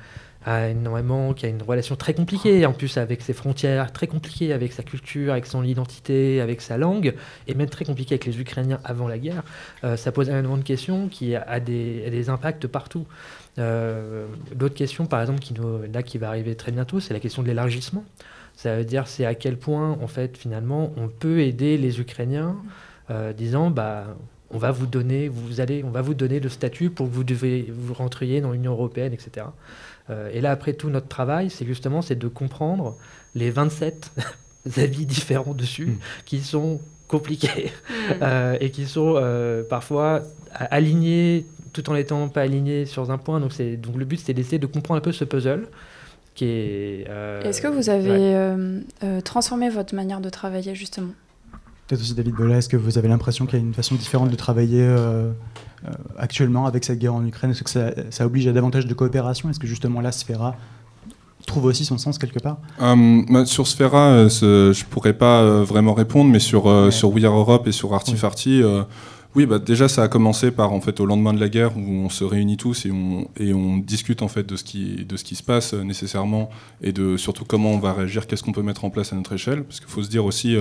a 0.46 0.68
énormément, 0.68 1.34
qui 1.34 1.44
a 1.44 1.48
une 1.48 1.62
relation 1.62 1.96
très 1.96 2.14
compliquée 2.14 2.64
en 2.66 2.72
plus 2.72 2.96
avec 2.96 3.20
ses 3.20 3.32
frontières, 3.32 3.92
très 3.92 4.06
compliquée 4.06 4.52
avec 4.52 4.72
sa 4.72 4.84
culture, 4.84 5.32
avec 5.32 5.44
son 5.44 5.64
identité, 5.64 6.40
avec 6.40 6.60
sa 6.60 6.78
langue, 6.78 7.14
et 7.48 7.54
même 7.54 7.68
très 7.68 7.84
compliquée 7.84 8.14
avec 8.14 8.26
les 8.26 8.40
Ukrainiens 8.40 8.78
avant 8.84 9.08
la 9.08 9.18
guerre, 9.18 9.42
euh, 9.82 9.96
ça 9.96 10.12
pose 10.12 10.28
énormément 10.28 10.56
de 10.56 10.62
questions 10.62 11.08
qui 11.08 11.34
a 11.34 11.60
des, 11.60 12.08
des 12.10 12.30
impacts 12.30 12.68
partout. 12.68 13.06
Euh, 13.58 14.26
L'autre 14.58 14.74
question, 14.74 15.06
par 15.06 15.20
exemple, 15.20 15.40
qui 15.40 15.52
nous, 15.52 15.82
là 15.92 16.02
qui 16.04 16.16
va 16.16 16.28
arriver 16.28 16.54
très 16.54 16.70
bientôt, 16.70 17.00
c'est 17.00 17.12
la 17.12 17.20
question 17.20 17.42
de 17.42 17.48
l'élargissement. 17.48 18.04
Ça 18.56 18.76
veut 18.76 18.84
dire 18.84 19.06
c'est 19.06 19.26
à 19.26 19.34
quel 19.34 19.56
point, 19.56 19.98
en 20.02 20.06
fait, 20.06 20.36
finalement, 20.36 20.92
on 20.96 21.08
peut 21.08 21.40
aider 21.40 21.76
les 21.76 22.00
Ukrainiens, 22.00 22.56
euh, 23.10 23.32
disant, 23.32 23.70
bah, 23.70 24.16
on 24.50 24.58
va 24.58 24.70
vous 24.70 24.86
donner, 24.86 25.28
vous 25.28 25.60
allez, 25.60 25.84
on 25.84 25.90
va 25.90 26.02
vous 26.02 26.14
donner 26.14 26.40
le 26.40 26.48
statut 26.48 26.90
pour 26.90 27.08
que 27.08 27.12
vous 27.12 27.24
devez 27.24 27.70
vous 27.76 27.94
rentriez 27.94 28.40
dans 28.40 28.52
l'Union 28.52 28.72
européenne, 28.72 29.12
etc. 29.12 29.46
Euh, 30.10 30.30
et 30.32 30.40
là, 30.40 30.52
après 30.52 30.72
tout 30.74 30.88
notre 30.90 31.08
travail, 31.08 31.50
c'est 31.50 31.66
justement 31.66 32.02
c'est 32.02 32.16
de 32.16 32.28
comprendre 32.28 32.96
les 33.34 33.50
27 33.50 34.12
avis 34.76 35.06
différents 35.06 35.54
dessus 35.54 35.86
mm. 35.86 35.98
qui 36.24 36.40
sont 36.40 36.80
compliqués 37.08 37.72
mm. 37.90 38.12
euh, 38.22 38.56
et 38.60 38.70
qui 38.70 38.86
sont 38.86 39.14
euh, 39.16 39.62
parfois 39.62 40.22
alignés 40.52 41.44
tout 41.72 41.90
en 41.90 41.94
n'étant 41.94 42.28
pas 42.28 42.42
alignés 42.42 42.86
sur 42.86 43.10
un 43.10 43.18
point. 43.18 43.40
Donc, 43.40 43.50
donc 43.58 43.96
le 43.96 44.04
but, 44.04 44.18
c'est 44.18 44.32
d'essayer 44.32 44.58
de 44.58 44.66
comprendre 44.66 44.98
un 44.98 45.02
peu 45.02 45.12
ce 45.12 45.24
puzzle. 45.24 45.68
Est-ce 46.42 47.60
que 47.60 47.68
vous 47.68 47.90
avez 47.90 49.22
transformé 49.24 49.70
votre 49.70 49.94
manière 49.94 50.20
de 50.20 50.30
travailler 50.30 50.74
justement? 50.74 51.12
Peut-être 51.86 52.00
aussi 52.00 52.14
David 52.14 52.34
Bola, 52.34 52.56
est-ce 52.56 52.68
que 52.68 52.76
vous 52.76 52.98
avez 52.98 53.06
l'impression 53.06 53.46
qu'il 53.46 53.60
y 53.60 53.62
a 53.62 53.64
une 53.64 53.74
façon 53.74 53.94
différente 53.94 54.28
de 54.28 54.34
travailler 54.34 54.82
euh, 54.82 55.30
actuellement 56.18 56.66
avec 56.66 56.84
cette 56.84 56.98
guerre 56.98 57.14
en 57.14 57.24
Ukraine? 57.24 57.52
Est-ce 57.52 57.62
que 57.62 57.70
ça, 58.10 58.26
oblige 58.26 58.48
à 58.48 58.52
davantage 58.52 58.86
de 58.86 58.94
coopération? 58.94 59.48
Est-ce 59.50 59.60
que 59.60 59.68
justement 59.68 60.00
la 60.00 60.10
Sphera 60.10 60.56
trouve 61.46 61.66
aussi 61.66 61.84
son 61.84 61.96
sens 61.96 62.18
quelque 62.18 62.40
part? 62.40 62.58
Euh, 62.82 63.22
bah, 63.30 63.46
Sur 63.46 63.68
Sphera, 63.68 64.08
euh, 64.08 64.28
je 64.28 64.84
pourrais 64.86 65.12
pas 65.12 65.62
vraiment 65.62 65.94
répondre, 65.94 66.28
mais 66.28 66.40
sur, 66.40 66.92
sur 66.92 67.12
We 67.12 67.24
Are 67.24 67.36
Europe 67.36 67.68
et 67.68 67.72
sur 67.72 67.94
Artifarty, 67.94 68.64
oui, 68.64 68.82
bah 69.44 69.58
déjà 69.58 69.88
ça 69.88 70.02
a 70.02 70.08
commencé 70.08 70.50
par 70.50 70.72
en 70.72 70.80
fait 70.80 70.98
au 71.00 71.04
lendemain 71.04 71.34
de 71.34 71.40
la 71.40 71.50
guerre 71.50 71.76
où 71.76 71.80
on 71.80 72.08
se 72.08 72.24
réunit 72.24 72.56
tous 72.56 72.86
et 72.86 72.90
on, 72.90 73.28
et 73.36 73.52
on 73.52 73.76
discute 73.76 74.22
en 74.22 74.28
fait 74.28 74.44
de 74.44 74.56
ce 74.56 74.64
qui 74.64 75.04
de 75.04 75.16
ce 75.18 75.24
qui 75.24 75.34
se 75.34 75.42
passe 75.42 75.74
nécessairement 75.74 76.48
et 76.80 76.92
de 76.92 77.18
surtout 77.18 77.44
comment 77.44 77.72
on 77.72 77.78
va 77.78 77.92
réagir, 77.92 78.26
qu'est-ce 78.26 78.42
qu'on 78.42 78.52
peut 78.52 78.62
mettre 78.62 78.86
en 78.86 78.90
place 78.90 79.12
à 79.12 79.16
notre 79.16 79.34
échelle, 79.34 79.64
parce 79.64 79.80
qu'il 79.80 79.90
faut 79.90 80.02
se 80.02 80.08
dire 80.08 80.24
aussi 80.24 80.56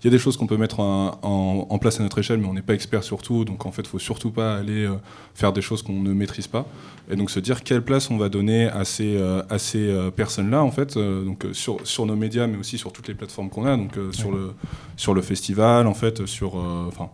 il 0.00 0.06
y 0.06 0.08
a 0.08 0.10
des 0.10 0.18
choses 0.18 0.36
qu'on 0.36 0.46
peut 0.46 0.56
mettre 0.56 0.80
en, 0.80 1.78
place 1.80 2.00
à 2.00 2.02
notre 2.02 2.18
échelle, 2.18 2.38
mais 2.38 2.46
on 2.46 2.54
n'est 2.54 2.62
pas 2.62 2.74
expert 2.74 3.02
sur 3.02 3.22
tout, 3.22 3.44
donc 3.44 3.66
en 3.66 3.72
fait, 3.72 3.86
faut 3.86 3.98
surtout 3.98 4.30
pas 4.30 4.56
aller 4.56 4.84
euh, 4.84 4.94
faire 5.34 5.52
des 5.52 5.60
choses 5.60 5.82
qu'on 5.82 6.00
ne 6.00 6.12
maîtrise 6.12 6.46
pas. 6.46 6.66
Et 7.10 7.16
donc 7.16 7.30
se 7.30 7.40
dire 7.40 7.62
quelle 7.62 7.82
place 7.82 8.10
on 8.10 8.16
va 8.16 8.28
donner 8.28 8.66
à 8.66 8.84
ces, 8.84 9.16
euh, 9.16 9.42
à 9.48 9.58
ces 9.58 9.88
euh, 9.88 10.10
personnes-là, 10.10 10.62
en 10.62 10.70
fait, 10.70 10.96
donc 10.96 11.46
sur, 11.52 11.84
sur 11.86 12.06
nos 12.06 12.16
médias, 12.16 12.46
mais 12.46 12.58
aussi 12.58 12.78
sur 12.78 12.92
toutes 12.92 13.08
les 13.08 13.14
plateformes 13.14 13.48
qu'on 13.48 13.64
a, 13.64 13.76
donc 13.76 13.92
sur, 14.12 14.30
le, 14.30 14.52
sur 14.96 15.14
le 15.14 15.22
festival, 15.22 15.86
en 15.86 15.94
fait, 15.94 16.26
sur, 16.26 16.54
enfin, 16.56 17.10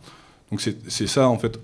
Donc 0.50 0.60
c'est 0.60 1.06
ça 1.06 1.28
en 1.28 1.38
fait 1.38 1.58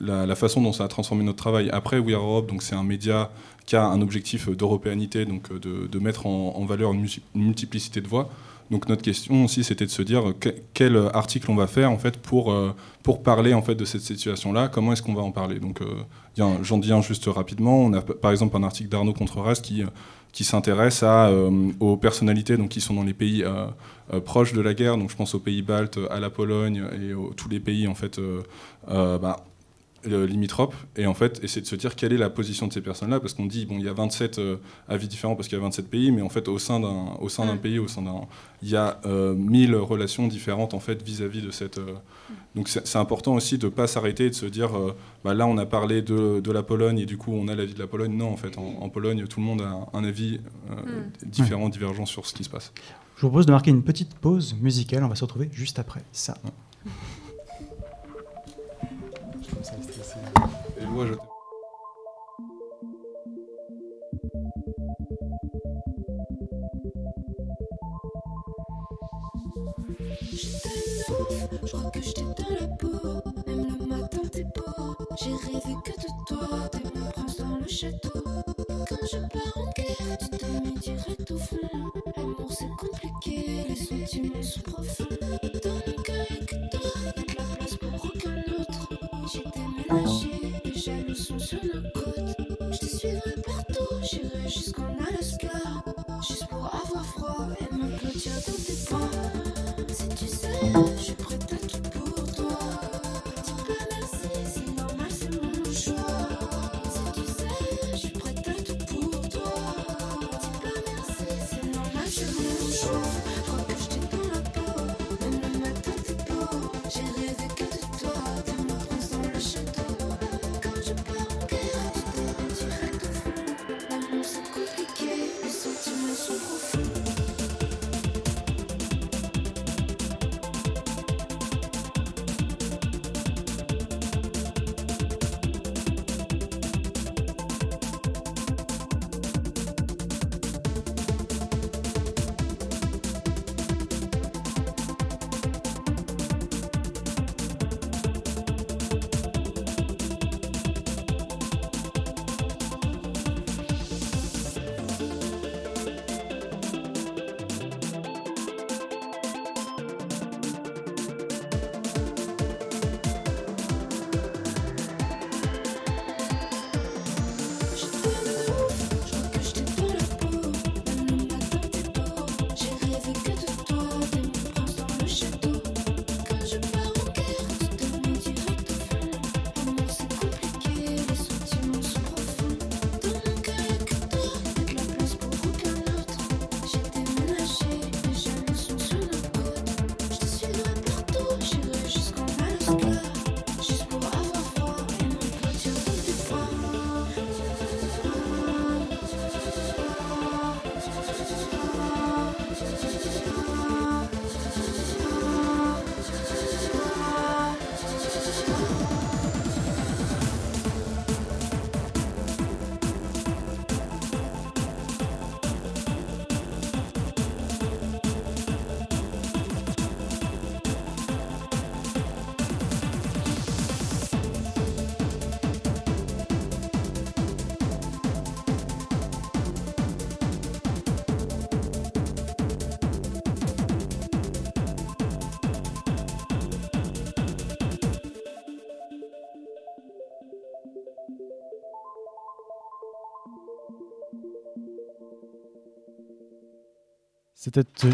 la, 0.00 0.34
façon 0.34 0.60
dont 0.60 0.72
ça 0.72 0.84
a 0.84 0.88
transformé 0.88 1.24
notre 1.24 1.38
travail. 1.38 1.70
Après 1.72 1.98
We 1.98 2.14
Are 2.14 2.22
Europe, 2.22 2.48
donc 2.48 2.62
c'est 2.62 2.74
un 2.74 2.82
média 2.82 3.30
qui 3.64 3.76
a 3.76 3.84
un 3.84 4.00
objectif 4.02 4.50
d'européanité, 4.50 5.24
donc 5.24 5.52
de, 5.58 5.98
mettre 5.98 6.26
en, 6.26 6.64
valeur 6.66 6.92
une, 6.92 7.06
multiplicité 7.34 8.00
de 8.00 8.08
voix. 8.08 8.28
Donc 8.70 8.88
notre 8.88 9.02
question 9.02 9.44
aussi, 9.44 9.62
c'était 9.62 9.86
de 9.86 9.90
se 9.90 10.02
dire 10.02 10.34
quel 10.74 10.96
article 11.14 11.50
on 11.52 11.54
va 11.54 11.68
faire 11.68 11.90
en 11.90 11.98
fait 11.98 12.16
pour, 12.16 12.52
euh, 12.52 12.74
pour 13.04 13.22
parler 13.22 13.54
en 13.54 13.62
fait 13.62 13.76
de 13.76 13.84
cette 13.84 14.00
situation-là. 14.00 14.68
Comment 14.68 14.92
est-ce 14.92 15.02
qu'on 15.02 15.14
va 15.14 15.22
en 15.22 15.30
parler? 15.30 15.60
Donc 15.60 15.80
euh, 15.80 16.02
j'en 16.36 16.78
dis 16.78 16.92
un 16.92 17.00
juste 17.00 17.26
rapidement. 17.26 17.78
On 17.78 17.92
a 17.92 18.02
par 18.02 18.32
exemple 18.32 18.56
un 18.56 18.64
article 18.64 18.88
d'Arnaud 18.88 19.12
Contreras 19.12 19.60
qui 19.62 19.84
qui 20.36 20.44
s'intéresse 20.44 21.00
euh, 21.02 21.72
aux 21.80 21.96
personnalités 21.96 22.58
donc 22.58 22.68
qui 22.68 22.82
sont 22.82 22.92
dans 22.92 23.04
les 23.04 23.14
pays 23.14 23.42
proches 24.26 24.52
de 24.52 24.60
la 24.60 24.74
guerre. 24.74 24.98
Donc 24.98 25.10
je 25.10 25.16
pense 25.16 25.34
aux 25.34 25.40
pays 25.40 25.62
baltes, 25.62 25.98
à 26.10 26.20
la 26.20 26.28
Pologne 26.28 26.84
et 26.92 27.12
à 27.12 27.34
tous 27.34 27.48
les 27.48 27.58
pays 27.58 27.88
en 27.88 27.94
fait. 27.94 28.20
Bah, 28.86 29.38
limitrophes 30.04 30.86
et 30.96 31.06
en 31.06 31.14
fait 31.14 31.42
essayer 31.42 31.62
de 31.62 31.66
se 31.66 31.76
dire 31.76 31.96
quelle 31.96 32.12
est 32.12 32.18
la 32.18 32.30
position 32.30 32.66
de 32.66 32.72
ces 32.72 32.80
personnes-là 32.80 33.20
parce 33.20 33.34
qu'on 33.34 33.46
dit 33.46 33.66
bon 33.66 33.76
il 33.78 33.84
y 33.84 33.88
a 33.88 33.92
27 33.92 34.38
euh, 34.38 34.56
avis 34.88 35.08
différents 35.08 35.34
parce 35.34 35.48
qu'il 35.48 35.58
y 35.58 35.60
a 35.60 35.64
27 35.64 35.88
pays 35.88 36.12
mais 36.12 36.22
en 36.22 36.28
fait 36.28 36.48
au 36.48 36.58
sein 36.58 36.80
d'un 36.80 37.16
au 37.20 37.28
sein 37.28 37.46
d'un 37.46 37.54
mm. 37.54 37.60
pays 37.60 37.78
au 37.78 37.88
sein 37.88 38.02
d'un 38.02 38.20
il 38.62 38.70
y 38.70 38.76
a 38.76 39.00
euh, 39.04 39.34
1000 39.34 39.74
relations 39.76 40.28
différentes 40.28 40.74
en 40.74 40.80
fait 40.80 41.02
vis-à-vis 41.02 41.42
de 41.42 41.50
cette 41.50 41.78
euh, 41.78 41.94
mm. 41.94 42.34
donc 42.54 42.68
c'est 42.68 42.98
important 42.98 43.34
aussi 43.34 43.58
de 43.58 43.68
pas 43.68 43.86
s'arrêter 43.86 44.26
et 44.26 44.30
de 44.30 44.34
se 44.34 44.46
dire 44.46 44.76
euh, 44.76 44.94
bah, 45.24 45.34
là 45.34 45.46
on 45.46 45.58
a 45.58 45.66
parlé 45.66 46.02
de, 46.02 46.40
de, 46.40 46.52
la 46.52 46.62
Pologne 46.62 46.98
et 46.98 47.06
du 47.06 47.16
coup 47.16 47.32
on 47.32 47.48
a 47.48 47.54
l'avis 47.54 47.74
de 47.74 47.78
la 47.78 47.86
Pologne 47.86 48.16
non 48.16 48.30
en 48.30 48.36
fait 48.36 48.56
en, 48.58 48.88
Pologne 48.88 49.26
tout 49.26 49.40
le 49.40 49.46
monde 49.46 49.62
a 49.62 49.88
un 49.92 50.04
avis 50.04 50.40
mm. 50.68 51.28
différent 51.28 51.68
divergent 51.68 52.06
sur 52.06 52.26
ce 52.26 52.34
qui 52.34 52.44
se 52.44 52.50
passe 52.50 52.72
je 53.16 53.22
vous 53.22 53.28
propose 53.28 53.46
de 53.46 53.52
marquer 53.52 53.70
une 53.70 53.82
petite 53.82 54.14
pause 54.14 54.54
musicale 54.60 55.02
on 55.04 55.08
va 55.08 55.16
se 55.16 55.24
retrouver 55.24 55.48
juste 55.52 55.78
après 55.78 56.02
ça 56.12 56.36
château. 77.76 78.10
Quand 78.88 79.06
je 79.12 79.18
pars 79.18 79.56
en 79.56 79.70
guerre, 79.72 80.18
tu 80.18 80.28
te 80.30 80.46
mets 80.46 81.32
au 81.32 81.38
fond. 81.38 81.75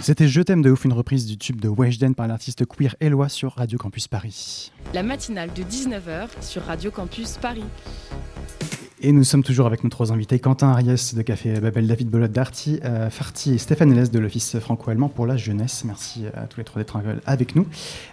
C'était 0.01 0.29
Je 0.29 0.41
t'aime 0.41 0.63
de 0.63 0.71
ouf, 0.71 0.85
une 0.85 0.93
reprise 0.93 1.27
du 1.27 1.37
tube 1.37 1.61
de 1.61 1.69
Weshden 1.69 2.15
par 2.15 2.27
l'artiste 2.27 2.65
queer 2.65 2.97
Eloi 3.01 3.29
sur 3.29 3.53
Radio 3.53 3.79
Campus 3.79 4.09
Paris. 4.09 4.73
La 4.95 5.03
matinale 5.03 5.53
de 5.53 5.63
19h 5.63 6.29
sur 6.41 6.63
Radio 6.63 6.91
Campus 6.91 7.37
Paris. 7.37 7.65
Et 9.05 9.11
nous 9.11 9.25
sommes 9.25 9.43
toujours 9.43 9.67
avec 9.67 9.83
nos 9.83 9.91
trois 9.91 10.13
invités, 10.13 10.39
Quentin 10.39 10.69
Ariès 10.69 11.17
de 11.17 11.23
Café 11.23 11.59
Babel, 11.59 11.89
David 11.89 12.09
Bolot 12.09 12.29
d'Arty, 12.29 12.79
euh, 12.85 13.11
Farty 13.11 13.55
et 13.55 13.59
Stéphane 13.59 13.91
Hélès 13.91 14.13
de 14.13 14.19
l'Office 14.21 14.61
franco-allemand 14.61 15.09
pour 15.09 15.27
la 15.27 15.37
jeunesse. 15.37 15.83
Merci 15.85 16.27
à 16.37 16.47
tous 16.47 16.59
les 16.59 16.65
trois 16.65 16.81
d'être 16.81 16.97
avec 17.27 17.57
nous. 17.57 17.67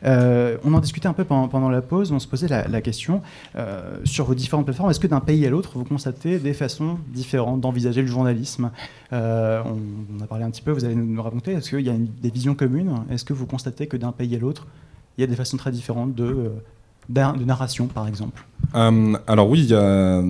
Euh, 0.04 0.58
on 0.64 0.74
en 0.74 0.80
discutait 0.80 1.08
un 1.08 1.14
peu 1.14 1.26
pendant, 1.26 1.70
la 1.70 1.84
pause, 1.84 2.12
on 2.12 2.18
se 2.18 2.28
posait 2.28 2.48
la, 2.48 2.82
question 2.82 3.22
euh, 3.56 4.00
sur 4.04 4.26
vos 4.26 4.34
différentes 4.34 4.66
plateformes, 4.66 4.90
est-ce 4.90 5.00
que 5.00 5.06
d'un 5.06 5.20
pays 5.20 5.46
à 5.46 5.52
l'autre, 5.52 5.74
vous 5.76 5.84
constatez 5.84 6.40
des 6.40 6.54
façons 6.54 6.98
différentes 7.10 7.62
d'envisager 7.62 8.02
le 8.02 8.08
journalisme? 8.08 8.72
On, 9.12 9.16
a 9.16 10.28
parlé 10.28 10.44
un 10.44 10.50
petit 10.50 10.64
peu, 10.64 10.72
vous 10.72 10.86
allez 10.86 10.96
nous 10.96 11.22
raconter, 11.22 11.52
est-ce 11.52 11.70
qu'il 11.70 11.86
y 11.86 11.92
a 11.92 11.96
des 11.96 12.32
visions 12.32 12.56
communes? 12.56 12.96
Est-ce 13.12 13.26
que 13.26 13.34
vous 13.34 13.46
constatez 13.46 13.86
que 13.86 13.96
d'un 13.96 14.12
pays 14.12 14.36
à 14.36 14.40
l'autre, 14.40 14.66
il 15.20 15.22
y 15.22 15.24
a 15.24 15.28
des 15.28 15.36
façons 15.36 15.58
très 15.58 15.72
différentes 15.72 16.16
de, 16.16 16.52
de 17.10 17.44
narration, 17.44 17.86
par 17.86 18.08
exemple? 18.08 18.44
Alors 18.74 19.48
oui, 19.48 19.60
il 19.60 19.70
y 19.70 19.76
a 19.76 20.24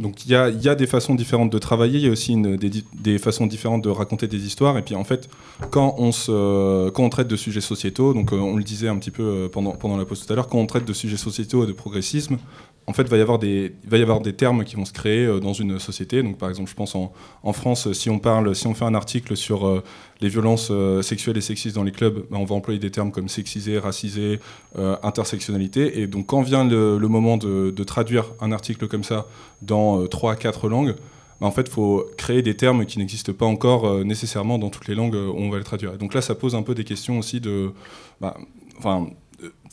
donc 0.00 0.26
il 0.26 0.32
y 0.32 0.34
a, 0.34 0.74
des 0.74 0.86
façons 0.86 1.14
différentes 1.14 1.50
de 1.50 1.58
travailler, 1.58 1.98
il 1.98 2.04
y 2.04 2.08
a 2.08 2.10
aussi 2.10 2.36
des, 2.36 3.18
façons 3.18 3.46
différentes 3.46 3.82
de 3.82 3.88
raconter 3.88 4.26
des 4.26 4.46
histoires. 4.46 4.76
Et 4.78 4.82
puis 4.82 4.94
en 4.94 5.04
fait, 5.04 5.28
quand 5.70 5.96
on, 5.98 7.08
traite 7.08 7.28
de 7.28 7.36
sujets 7.36 7.60
sociétaux, 7.60 8.14
donc 8.14 8.32
euh, 8.32 8.36
on 8.36 8.56
le 8.56 8.62
disait 8.62 8.88
un 8.88 8.96
petit 8.96 9.10
peu 9.10 9.22
euh, 9.22 9.48
pendant 9.48 9.96
la 9.96 10.04
pause 10.04 10.24
tout 10.24 10.32
à 10.32 10.36
l'heure, 10.36 10.48
quand 10.48 10.58
on 10.58 10.66
traite 10.66 10.84
de 10.84 10.92
sujets 10.92 11.16
sociétaux 11.16 11.64
et 11.64 11.66
de 11.66 11.72
progressisme, 11.72 12.38
en 12.86 12.92
fait, 12.92 13.02
il 13.02 13.08
va 13.08 13.16
y 13.16 13.20
avoir 13.20 13.38
des, 13.38 14.32
termes 14.32 14.64
qui 14.64 14.76
vont 14.76 14.84
se 14.84 14.92
créer 14.92 15.24
euh, 15.24 15.40
dans 15.40 15.52
une 15.52 15.78
société. 15.78 16.22
Donc 16.22 16.38
par 16.38 16.48
exemple, 16.48 16.70
je 16.70 16.74
pense 16.74 16.94
en, 16.94 17.12
en 17.42 17.52
France, 17.52 17.92
si 17.92 18.10
on, 18.10 18.18
parle, 18.18 18.54
si 18.54 18.66
on 18.66 18.74
fait 18.74 18.84
un 18.84 18.94
article 18.94 19.36
sur 19.36 19.66
euh, 19.66 19.82
les 20.20 20.28
violences 20.28 20.68
euh, 20.70 21.02
sexuelles 21.02 21.36
et 21.36 21.40
sexistes 21.40 21.74
dans 21.74 21.82
les 21.82 21.92
clubs, 21.92 22.24
ben, 22.30 22.38
on 22.38 22.44
va 22.44 22.54
employer 22.54 22.78
des 22.78 22.90
termes 22.90 23.10
comme 23.10 23.28
sexisé, 23.28 23.78
racisé, 23.78 24.40
euh, 24.78 24.96
intersectionnalité. 25.02 26.00
Et 26.00 26.06
donc 26.06 26.26
quand 26.26 26.42
vient 26.42 26.64
le, 26.64 26.98
moment 27.08 27.36
de, 27.36 27.72
traduire 27.84 28.26
un 28.40 28.52
article 28.52 28.88
comme 28.88 29.04
ça 29.04 29.26
dans 29.62 30.00
euh, 30.00 30.06
trois, 30.06 30.36
quatre 30.36 30.68
langues, 30.68 30.94
ben, 31.40 31.46
en 31.46 31.50
fait, 31.50 31.62
il 31.62 31.70
faut 31.70 32.06
créer 32.16 32.42
des 32.42 32.56
termes 32.56 32.86
qui 32.86 32.98
n'existent 32.98 33.32
pas 33.32 33.46
encore 33.46 33.86
euh, 33.86 34.04
nécessairement 34.04 34.58
dans 34.58 34.70
toutes 34.70 34.88
les 34.88 34.94
langues 34.94 35.14
euh, 35.14 35.28
où 35.28 35.38
on 35.38 35.50
va 35.50 35.58
le 35.58 35.64
traduire. 35.64 35.94
Et 35.94 35.98
donc 35.98 36.14
là, 36.14 36.22
ça 36.22 36.34
pose 36.34 36.54
un 36.54 36.62
peu 36.62 36.74
des 36.74 36.84
questions 36.84 37.18
aussi 37.18 37.40
de, 37.40 37.72
bah, 38.20 38.36
enfin, 38.78 39.06
euh, 39.06 39.10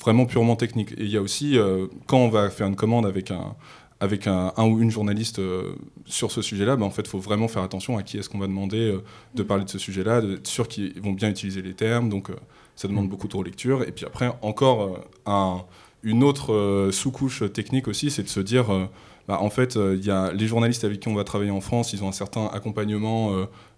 vraiment 0.02 0.26
purement 0.26 0.56
techniques. 0.56 0.92
Et 0.94 1.04
il 1.04 1.10
y 1.10 1.18
a 1.18 1.22
aussi, 1.22 1.58
euh, 1.58 1.88
quand 2.08 2.18
on 2.18 2.30
va 2.30 2.50
faire 2.50 2.68
une 2.68 2.76
commande 2.76 3.06
avec 3.06 3.32
un, 3.32 3.56
avec 4.00 4.28
un, 4.28 4.52
un 4.58 4.66
ou 4.66 4.82
une 4.82 4.92
journaliste 4.92 5.40
euh, 5.40 5.74
sur 6.06 6.32
ce 6.32 6.42
sujet-là, 6.42 6.76
ben, 6.76 6.86
en 6.86 6.90
fait, 6.90 7.04
il 7.04 7.08
faut 7.10 7.20
vraiment 7.20 7.48
faire 7.48 7.64
attention 7.64 7.98
à 7.98 8.04
qui 8.04 8.18
est-ce 8.18 8.30
qu'on 8.30 8.40
va 8.40 8.48
demander 8.48 8.92
euh, 8.92 9.04
de 9.36 9.44
parler 9.44 9.64
de 9.64 9.70
ce 9.70 9.80
sujet-là, 9.80 10.22
d'être 10.22 10.48
sûr 10.48 10.68
qu'ils 10.68 11.00
vont 11.02 11.14
bien 11.14 11.30
utiliser 11.30 11.62
les 11.62 11.74
termes. 11.74 12.10
Donc, 12.10 12.30
euh, 12.30 12.36
ça 12.76 12.88
demande 12.88 13.08
beaucoup 13.08 13.28
de 13.28 13.38
relecture. 13.38 13.84
Et 13.84 13.92
puis 13.92 14.06
après, 14.06 14.30
encore 14.42 14.82
euh, 14.84 14.98
un- 15.26 15.62
une 16.04 16.24
autre 16.24 16.52
euh, 16.54 16.92
sous-couche 16.92 17.44
technique 17.54 17.88
aussi, 17.88 18.12
c'est 18.12 18.24
de 18.24 18.28
se 18.28 18.42
dire, 18.42 18.74
euh, 18.74 18.86
bah, 19.30 19.40
en 19.40 19.50
fait, 19.50 19.78
euh, 19.78 19.96
il 19.98 20.06
y 20.06 20.12
a 20.12 20.34
les 20.34 20.48
journalistes 20.48 20.84
avec 20.84 21.00
qui 21.00 21.08
on 21.08 21.16
va 21.16 21.24
travailler 21.24 21.52
en 21.52 21.62
France, 21.62 21.94
ils 21.94 22.04
ont 22.04 22.10
un 22.10 22.12
certain 22.12 22.48
accompagnement 22.48 23.32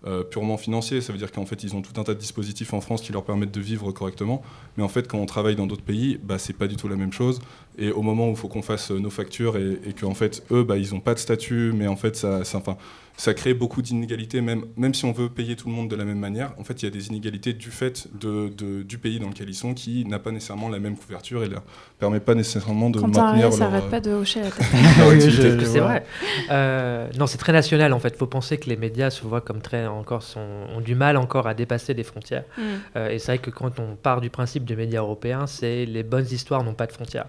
euh, 0.07 0.23
purement 0.23 0.57
financier. 0.57 1.01
Ça 1.01 1.11
veut 1.11 1.19
dire 1.19 1.31
qu'en 1.31 1.45
fait, 1.45 1.63
ils 1.63 1.75
ont 1.75 1.81
tout 1.81 1.99
un 1.99 2.03
tas 2.03 2.13
de 2.13 2.19
dispositifs 2.19 2.73
en 2.73 2.81
France 2.81 3.01
qui 3.01 3.11
leur 3.11 3.23
permettent 3.23 3.53
de 3.53 3.61
vivre 3.61 3.91
correctement. 3.91 4.41
Mais 4.77 4.83
en 4.83 4.87
fait, 4.87 5.07
quand 5.07 5.17
on 5.17 5.25
travaille 5.25 5.55
dans 5.55 5.67
d'autres 5.67 5.83
pays, 5.83 6.19
bah, 6.23 6.37
c'est 6.37 6.53
pas 6.53 6.67
du 6.67 6.75
tout 6.75 6.87
la 6.87 6.95
même 6.95 7.13
chose. 7.13 7.39
Et 7.77 7.91
au 7.91 8.01
moment 8.01 8.27
où 8.27 8.31
il 8.31 8.37
faut 8.37 8.47
qu'on 8.47 8.61
fasse 8.61 8.91
euh, 8.91 8.99
nos 8.99 9.09
factures 9.09 9.57
et, 9.57 9.79
et 9.85 9.93
qu'en 9.93 10.13
fait, 10.13 10.43
eux, 10.51 10.63
bah, 10.63 10.77
ils 10.77 10.93
n'ont 10.93 10.99
pas 10.99 11.13
de 11.13 11.19
statut, 11.19 11.71
mais 11.75 11.87
en 11.87 11.95
fait, 11.95 12.15
ça, 12.15 12.43
ça, 12.43 12.59
enfin, 12.59 12.77
ça 13.17 13.33
crée 13.33 13.53
beaucoup 13.53 13.81
d'inégalités, 13.81 14.41
même, 14.41 14.65
même 14.75 14.93
si 14.93 15.05
on 15.05 15.11
veut 15.13 15.29
payer 15.29 15.55
tout 15.55 15.69
le 15.69 15.73
monde 15.73 15.89
de 15.89 15.95
la 15.95 16.03
même 16.05 16.19
manière. 16.19 16.51
En 16.59 16.63
fait, 16.63 16.81
il 16.81 16.85
y 16.85 16.87
a 16.87 16.91
des 16.91 17.07
inégalités 17.07 17.53
du 17.53 17.71
fait 17.71 18.07
de, 18.19 18.49
de- 18.49 18.83
du 18.83 18.97
pays 18.97 19.19
dans 19.19 19.29
lequel 19.29 19.49
ils 19.49 19.55
sont 19.55 19.73
qui 19.73 20.03
n'a 20.05 20.19
pas 20.19 20.31
nécessairement 20.31 20.69
la 20.69 20.79
même 20.79 20.97
couverture 20.97 21.43
et 21.43 21.47
leur 21.49 21.63
permet 21.97 22.19
pas 22.19 22.35
nécessairement 22.35 22.89
de 22.89 22.99
Quentin 22.99 23.21
maintenir 23.23 23.45
Ariès 23.45 23.59
leur, 23.59 23.69
arrête 23.69 23.83
euh, 23.85 23.89
pas 23.89 23.99
de 24.01 24.11
hocher 24.11 24.41
la 24.41 24.51
tête. 24.51 24.65
leur 24.99 25.07
Oui, 25.09 25.13
activité. 25.15 25.49
je- 25.51 25.59
je 25.59 25.65
C'est 25.65 25.79
vrai. 25.79 26.05
Euh, 26.51 27.07
non, 27.17 27.27
c'est 27.27 27.37
très 27.37 27.53
national 27.53 27.93
en 27.93 27.99
fait. 27.99 28.09
Il 28.09 28.17
faut 28.17 28.27
penser 28.27 28.57
que 28.57 28.69
les 28.69 28.75
médias 28.77 29.09
se 29.09 29.23
voient 29.23 29.41
comme 29.41 29.61
très 29.61 29.85
encore 29.87 30.23
sont, 30.23 30.45
ont 30.75 30.81
du 30.81 30.95
mal 30.95 31.17
encore 31.17 31.47
à 31.47 31.53
dépasser 31.53 31.93
des 31.93 32.03
frontières. 32.03 32.43
Mm. 32.57 32.61
Euh, 32.97 33.09
et 33.09 33.19
c'est 33.19 33.31
vrai 33.33 33.37
que 33.39 33.49
quand 33.49 33.79
on 33.79 33.95
part 33.95 34.21
du 34.21 34.29
principe 34.29 34.65
du 34.65 34.75
média 34.75 34.99
européen, 34.99 35.47
c'est 35.47 35.85
les 35.85 36.03
bonnes 36.03 36.27
histoires 36.29 36.63
n'ont 36.63 36.73
pas 36.73 36.85
de 36.87 36.91
frontières. 36.91 37.27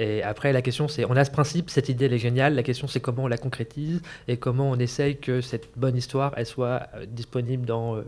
Et 0.00 0.22
après, 0.22 0.52
la 0.52 0.62
question 0.62 0.86
c'est, 0.88 1.04
on 1.04 1.16
a 1.16 1.24
ce 1.24 1.30
principe, 1.30 1.70
cette 1.70 1.88
idée 1.88 2.04
elle 2.06 2.12
est 2.12 2.18
géniale. 2.18 2.54
La 2.54 2.62
question 2.62 2.86
c'est 2.86 3.00
comment 3.00 3.24
on 3.24 3.28
la 3.28 3.38
concrétise 3.38 4.00
et 4.28 4.36
comment 4.36 4.70
on 4.70 4.78
essaye 4.78 5.16
que 5.18 5.27
cette 5.40 5.68
bonne 5.76 5.96
histoire 5.96 6.32
elle 6.36 6.46
soit 6.46 6.88
euh, 6.94 7.06
disponible 7.06 7.66
dans 7.66 7.96
euh, 7.96 8.02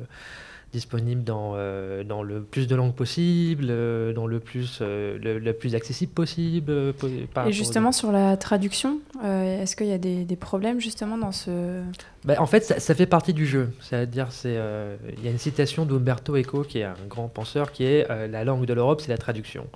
disponible 0.72 1.24
dans, 1.24 1.54
euh, 1.54 2.04
dans 2.04 2.22
le 2.22 2.42
plus 2.42 2.66
de 2.66 2.76
langues 2.76 2.94
possible, 2.94 3.66
euh, 3.70 4.12
dans 4.12 4.26
le 4.26 4.38
plus, 4.38 4.78
euh, 4.80 5.18
le, 5.20 5.38
le 5.38 5.52
plus 5.52 5.74
accessible 5.74 6.12
possible. 6.12 6.94
par 7.34 7.46
Et 7.46 7.48
aux 7.48 7.52
justement, 7.52 7.92
sur 7.92 8.12
la 8.12 8.36
traduction, 8.36 9.00
est-ce 9.24 9.74
qu'il 9.76 9.88
y 9.88 9.92
a 9.92 9.98
des, 9.98 10.24
des 10.24 10.36
problèmes 10.36 10.80
justement 10.80 11.18
dans 11.18 11.32
ce. 11.32 11.82
Bah, 12.24 12.34
en 12.38 12.46
fait, 12.46 12.62
ça, 12.62 12.78
ça 12.80 12.94
fait 12.94 13.06
partie 13.06 13.32
du 13.32 13.46
jeu. 13.46 13.72
C'est-à-dire, 13.80 14.26
c'est, 14.30 14.56
euh, 14.56 14.96
il 15.16 15.24
y 15.24 15.28
a 15.28 15.30
une 15.30 15.38
citation 15.38 15.86
d'Umberto 15.86 16.36
Eco, 16.36 16.64
qui 16.64 16.80
est 16.80 16.84
un 16.84 16.94
grand 17.08 17.28
penseur, 17.28 17.72
qui 17.72 17.84
est 17.84 18.10
euh, 18.10 18.26
la 18.26 18.44
langue 18.44 18.66
de 18.66 18.74
l'Europe, 18.74 19.00
c'est 19.00 19.10
la 19.10 19.16
traduction. 19.16 19.66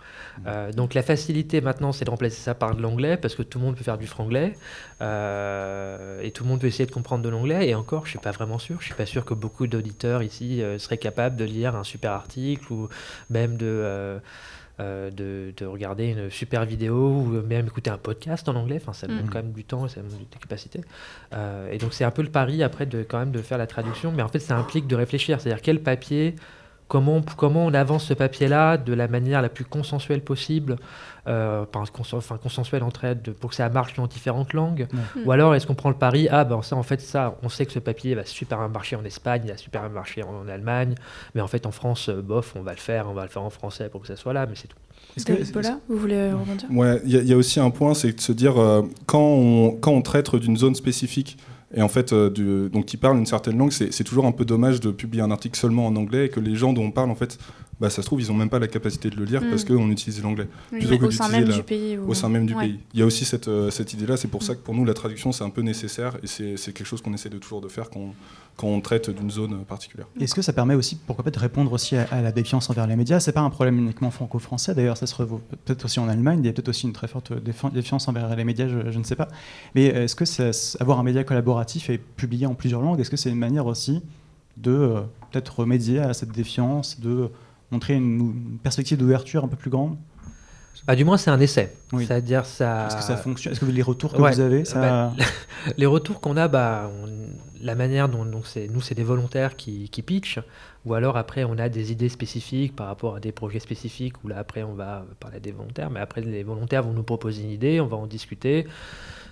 Euh, 0.46 0.70
donc 0.70 0.92
la 0.92 1.02
facilité 1.02 1.62
maintenant, 1.62 1.92
c'est 1.92 2.04
de 2.04 2.10
remplacer 2.10 2.36
ça 2.36 2.54
par 2.54 2.74
de 2.76 2.82
l'anglais, 2.82 3.16
parce 3.16 3.34
que 3.34 3.42
tout 3.42 3.58
le 3.58 3.64
monde 3.64 3.76
peut 3.76 3.84
faire 3.84 3.96
du 3.96 4.06
franglais, 4.06 4.52
et 5.00 6.30
tout 6.32 6.44
le 6.44 6.48
monde 6.48 6.60
peut 6.60 6.66
essayer 6.66 6.86
de 6.86 6.92
comprendre 6.92 7.22
de 7.22 7.28
l'anglais. 7.30 7.66
Et 7.68 7.74
encore, 7.74 8.04
je 8.04 8.10
suis 8.10 8.18
pas 8.18 8.32
vraiment 8.32 8.58
sûr. 8.58 8.76
Je 8.80 8.86
suis 8.86 8.94
pas 8.94 9.06
sûr 9.06 9.24
que 9.24 9.34
beaucoup 9.34 9.66
d'auditeurs 9.66 10.22
ici 10.22 10.62
seraient 10.78 10.98
capables 10.98 11.36
de 11.36 11.44
lire 11.44 11.76
un 11.76 11.84
super 11.84 12.12
article 12.12 12.72
ou 12.72 12.88
même 13.30 13.56
de 13.56 14.20
euh, 14.80 15.10
de, 15.10 15.52
de 15.56 15.66
regarder 15.66 16.06
une 16.08 16.30
super 16.30 16.64
vidéo 16.64 16.94
ou 16.96 17.24
même 17.46 17.66
écouter 17.66 17.90
un 17.90 17.98
podcast 17.98 18.48
en 18.48 18.54
anglais. 18.56 18.78
Enfin, 18.80 18.92
ça 18.92 19.06
demande 19.06 19.24
Mhm. 19.24 19.30
quand 19.30 19.42
même 19.42 19.52
du 19.52 19.64
temps 19.64 19.86
et 19.86 19.88
ça 19.88 20.00
demande 20.00 20.18
des 20.18 20.38
capacités. 20.40 20.80
Euh, 21.32 21.70
et 21.70 21.78
donc 21.78 21.94
c'est 21.94 22.04
un 22.04 22.10
peu 22.10 22.22
le 22.22 22.30
pari 22.30 22.62
après 22.62 22.86
de 22.86 23.02
quand 23.02 23.18
même 23.18 23.30
de 23.32 23.40
faire 23.42 23.58
la 23.58 23.66
traduction, 23.66 24.10
mais 24.12 24.22
en 24.22 24.28
fait 24.28 24.40
ça 24.40 24.56
implique 24.56 24.86
de 24.86 24.96
réfléchir, 24.96 25.40
c'est-à-dire 25.40 25.62
quel 25.62 25.80
papier, 25.80 26.34
comment, 26.88 27.20
comment 27.36 27.64
on 27.66 27.74
avance 27.74 28.04
ce 28.04 28.14
papier-là 28.14 28.76
de 28.76 28.92
la 28.92 29.08
manière 29.08 29.42
la 29.42 29.48
plus 29.48 29.64
consensuelle 29.64 30.20
possible, 30.22 30.76
euh, 31.26 31.64
enfin, 31.74 31.84
consen- 31.92 32.16
enfin, 32.18 32.36
consensuelle 32.36 32.82
entre 32.82 33.04
elles, 33.04 33.22
de- 33.22 33.32
pour 33.32 33.50
que 33.50 33.56
ça 33.56 33.68
marche 33.70 33.94
dans 33.94 34.06
différentes 34.06 34.52
langues, 34.52 34.86
Ouais. 34.92 35.22
ou 35.24 35.32
alors 35.32 35.54
est-ce 35.54 35.66
qu'on 35.66 35.74
prend 35.74 35.88
le 35.88 35.94
pari, 35.96 36.28
ah 36.30 36.44
ben 36.44 36.60
ça 36.62 36.76
en 36.76 36.82
fait 36.82 37.00
ça, 37.00 37.36
on 37.42 37.48
sait 37.48 37.64
que 37.64 37.72
ce 37.72 37.78
papier 37.78 38.14
va 38.14 38.24
super 38.26 38.58
bien 38.58 38.68
marcher 38.68 38.96
en 38.96 39.04
Espagne, 39.04 39.42
il 39.46 39.50
va 39.50 39.56
super 39.56 39.80
bien 39.82 39.90
marcher 39.90 40.22
en, 40.22 40.44
en 40.44 40.48
Allemagne, 40.48 40.94
mais 41.34 41.40
en 41.40 41.46
fait 41.48 41.64
en 41.66 41.70
France, 41.72 42.08
euh, 42.10 42.20
bof, 42.20 42.54
on 42.56 42.62
va 42.62 42.72
le 42.72 42.78
faire, 42.78 43.08
on 43.08 43.14
va 43.14 43.22
le 43.22 43.28
faire 43.30 43.42
en 43.42 43.50
français 43.50 43.88
pour 43.88 44.02
que 44.02 44.06
ça 44.06 44.16
soit 44.16 44.32
là, 44.34 44.44
mais 44.46 44.54
c'est 44.54 44.68
tout. 44.68 44.76
Est-ce 45.16 45.24
que- 45.26 45.52
Paula, 45.52 45.78
vous 45.88 45.96
voulez 45.96 46.32
rebondir? 46.32 46.68
Ouais, 46.70 47.00
il 47.04 47.10
y, 47.12 47.16
a- 47.16 47.20
il 47.20 47.28
y 47.28 47.32
a 47.32 47.36
aussi 47.36 47.58
un 47.60 47.70
point, 47.70 47.94
c'est 47.94 48.12
de 48.12 48.20
se 48.20 48.32
dire 48.32 48.58
euh, 48.60 48.82
quand, 49.06 49.20
on, 49.20 49.72
quand 49.72 49.92
on 49.92 50.02
traite 50.02 50.34
d'une 50.36 50.56
zone 50.56 50.74
spécifique 50.74 51.38
et 51.74 51.82
en 51.82 51.88
fait 51.88 52.12
euh, 52.12 52.68
donc 52.68 52.86
qui 52.86 52.96
parle 52.96 53.18
une 53.18 53.26
certaine 53.26 53.58
langue, 53.58 53.72
c'est 53.72 54.04
toujours 54.04 54.26
un 54.26 54.32
peu 54.32 54.44
dommage 54.44 54.80
de 54.80 54.90
publier 54.90 55.22
un 55.22 55.30
article 55.30 55.58
seulement 55.58 55.86
en 55.86 55.96
anglais 55.96 56.26
et 56.26 56.28
que 56.28 56.40
les 56.40 56.54
gens 56.54 56.72
dont 56.72 56.84
on 56.84 56.90
parle 56.90 57.10
en 57.10 57.14
fait, 57.14 57.38
bah, 57.80 57.90
ça 57.90 58.02
se 58.02 58.06
trouve 58.06 58.20
ils 58.20 58.30
ont 58.30 58.34
même 58.34 58.48
pas 58.50 58.58
la 58.58 58.68
capacité 58.68 59.10
de 59.10 59.16
le 59.16 59.24
lire 59.24 59.42
Mm. 59.42 59.50
parce 59.50 59.64
qu'on 59.64 59.90
utilise 59.90 60.22
l'anglais 60.22 60.48
Oui, 60.72 60.78
plutôt 60.80 60.98
que 60.98 61.04
Au 61.06 61.10
sein 61.10 61.28
même 61.28 61.48
la- 61.48 61.56
du 61.56 61.62
pays. 61.62 61.98
ou- 61.98 62.08
au 62.10 62.14
sein 62.14 62.28
même 62.28 62.46
du 62.46 62.54
Ouais. 62.54 62.66
pays. 62.68 62.80
Il 62.94 63.00
y 63.00 63.02
a 63.02 63.06
aussi 63.06 63.24
cette, 63.24 63.48
euh, 63.48 63.70
cette 63.70 63.92
idée-là, 63.92 64.16
c'est 64.16 64.28
pour 64.28 64.42
ça 64.42 64.54
que 64.54 64.60
pour 64.60 64.74
nous 64.74 64.84
la 64.84 64.94
traduction 64.94 65.32
c'est 65.32 65.44
un 65.44 65.50
peu 65.50 65.62
nécessaire 65.62 66.16
et 66.22 66.26
c'est 66.26 66.56
c'est 66.56 66.72
quelque 66.72 66.86
chose 66.86 67.02
qu'on 67.02 67.12
essaie 67.14 67.28
de 67.30 67.38
toujours 67.38 67.60
de 67.60 67.68
faire 67.68 67.90
quand, 67.90 68.14
quand 68.56 68.68
on 68.68 68.80
traite 68.80 69.10
d'une 69.10 69.30
zone 69.30 69.64
particulière. 69.64 70.06
Est-ce 70.20 70.34
que 70.34 70.42
ça 70.42 70.52
permet 70.52 70.74
aussi, 70.74 70.96
pourquoi 71.06 71.24
pas, 71.24 71.30
de 71.32 71.38
répondre 71.38 71.72
aussi 71.72 71.96
à, 71.96 72.06
à 72.12 72.22
la 72.22 72.30
défiance 72.30 72.70
envers 72.70 72.86
les 72.86 72.94
médias? 72.96 73.18
C'est 73.18 73.32
pas 73.32 73.40
un 73.40 73.50
problème 73.50 73.78
uniquement 73.78 74.12
franco-français, 74.12 74.74
d'ailleurs, 74.74 74.96
ça 74.96 75.06
se 75.06 75.14
revoit 75.16 75.40
peut-être 75.64 75.84
aussi 75.86 75.98
en 75.98 76.08
Allemagne, 76.08 76.38
il 76.42 76.46
y 76.46 76.48
a 76.48 76.52
peut-être 76.52 76.68
aussi 76.68 76.86
une 76.86 76.92
très 76.92 77.08
forte 77.08 77.32
défi- 77.32 77.72
défiance 77.72 78.06
envers 78.06 78.34
les 78.36 78.44
médias, 78.44 78.68
je, 78.68 78.92
je 78.92 78.98
ne 78.98 79.04
sais 79.04 79.16
pas. 79.16 79.26
Mais 79.74 79.86
est-ce 79.86 80.14
que 80.14 80.24
ça- 80.24 80.50
avoir 80.78 81.00
un 81.00 81.02
média 81.02 81.24
collaboratif 81.24 81.90
et 81.90 81.98
publié 81.98 82.46
en 82.46 82.54
plusieurs 82.54 82.80
langues, 82.80 83.00
est-ce 83.00 83.10
que 83.10 83.16
c'est 83.16 83.30
une 83.30 83.38
manière 83.38 83.66
aussi 83.66 84.02
de 84.56 84.70
euh, 84.70 85.00
peut-être 85.32 85.58
remédier 85.58 85.98
à 85.98 86.14
cette 86.14 86.30
défiance, 86.30 87.00
de 87.00 87.30
montrer 87.74 87.94
une, 87.94 88.18
une 88.52 88.58
perspective 88.62 88.96
d'ouverture 88.98 89.44
un 89.44 89.48
peu 89.48 89.56
plus 89.56 89.70
grande. 89.70 89.96
Bah, 90.86 90.96
du 90.96 91.04
moins 91.04 91.16
c'est 91.16 91.30
un 91.30 91.40
essai, 91.40 91.72
Oui. 91.92 92.04
c'est-à-dire 92.04 92.44
ça... 92.44 92.86
Est-ce 92.88 92.96
que 92.96 93.02
ça 93.02 93.16
fonctionne? 93.16 93.52
Est-ce 93.52 93.60
que 93.60 93.64
les 93.66 93.80
retours 93.82 94.12
que 94.12 94.20
Ouais, 94.20 94.32
vous 94.32 94.40
avez, 94.40 94.64
ça... 94.66 94.80
bah, 94.80 95.12
Les 95.78 95.86
retours 95.86 96.20
qu'on 96.20 96.36
a, 96.36 96.46
bah, 96.48 96.90
on- 97.02 97.08
la 97.62 97.74
manière 97.74 98.10
dont 98.10 98.26
donc 98.26 98.46
c'est, 98.46 98.68
nous, 98.68 98.82
c'est 98.82 98.94
des 98.94 99.02
volontaires 99.04 99.56
qui, 99.56 99.88
qui 99.88 100.02
pitchent, 100.02 100.40
ou 100.84 100.92
alors 100.92 101.16
après, 101.16 101.44
on 101.44 101.56
a 101.58 101.70
des 101.70 101.90
idées 101.92 102.10
spécifiques 102.10 102.76
par 102.76 102.88
rapport 102.88 103.16
à 103.16 103.20
des 103.20 103.32
projets 103.32 103.60
spécifiques, 103.60 104.22
où 104.22 104.28
là, 104.28 104.36
après, 104.38 104.62
on 104.62 104.74
va 104.74 105.06
parler 105.20 105.40
des 105.40 105.52
volontaires, 105.52 105.88
mais 105.90 106.00
après, 106.00 106.20
les 106.20 106.42
volontaires 106.42 106.82
vont 106.82 106.92
nous 106.92 107.02
proposer 107.04 107.42
une 107.44 107.50
idée, 107.50 107.80
on 107.80 107.86
va 107.86 107.96
en 107.96 108.06
discuter, 108.06 108.66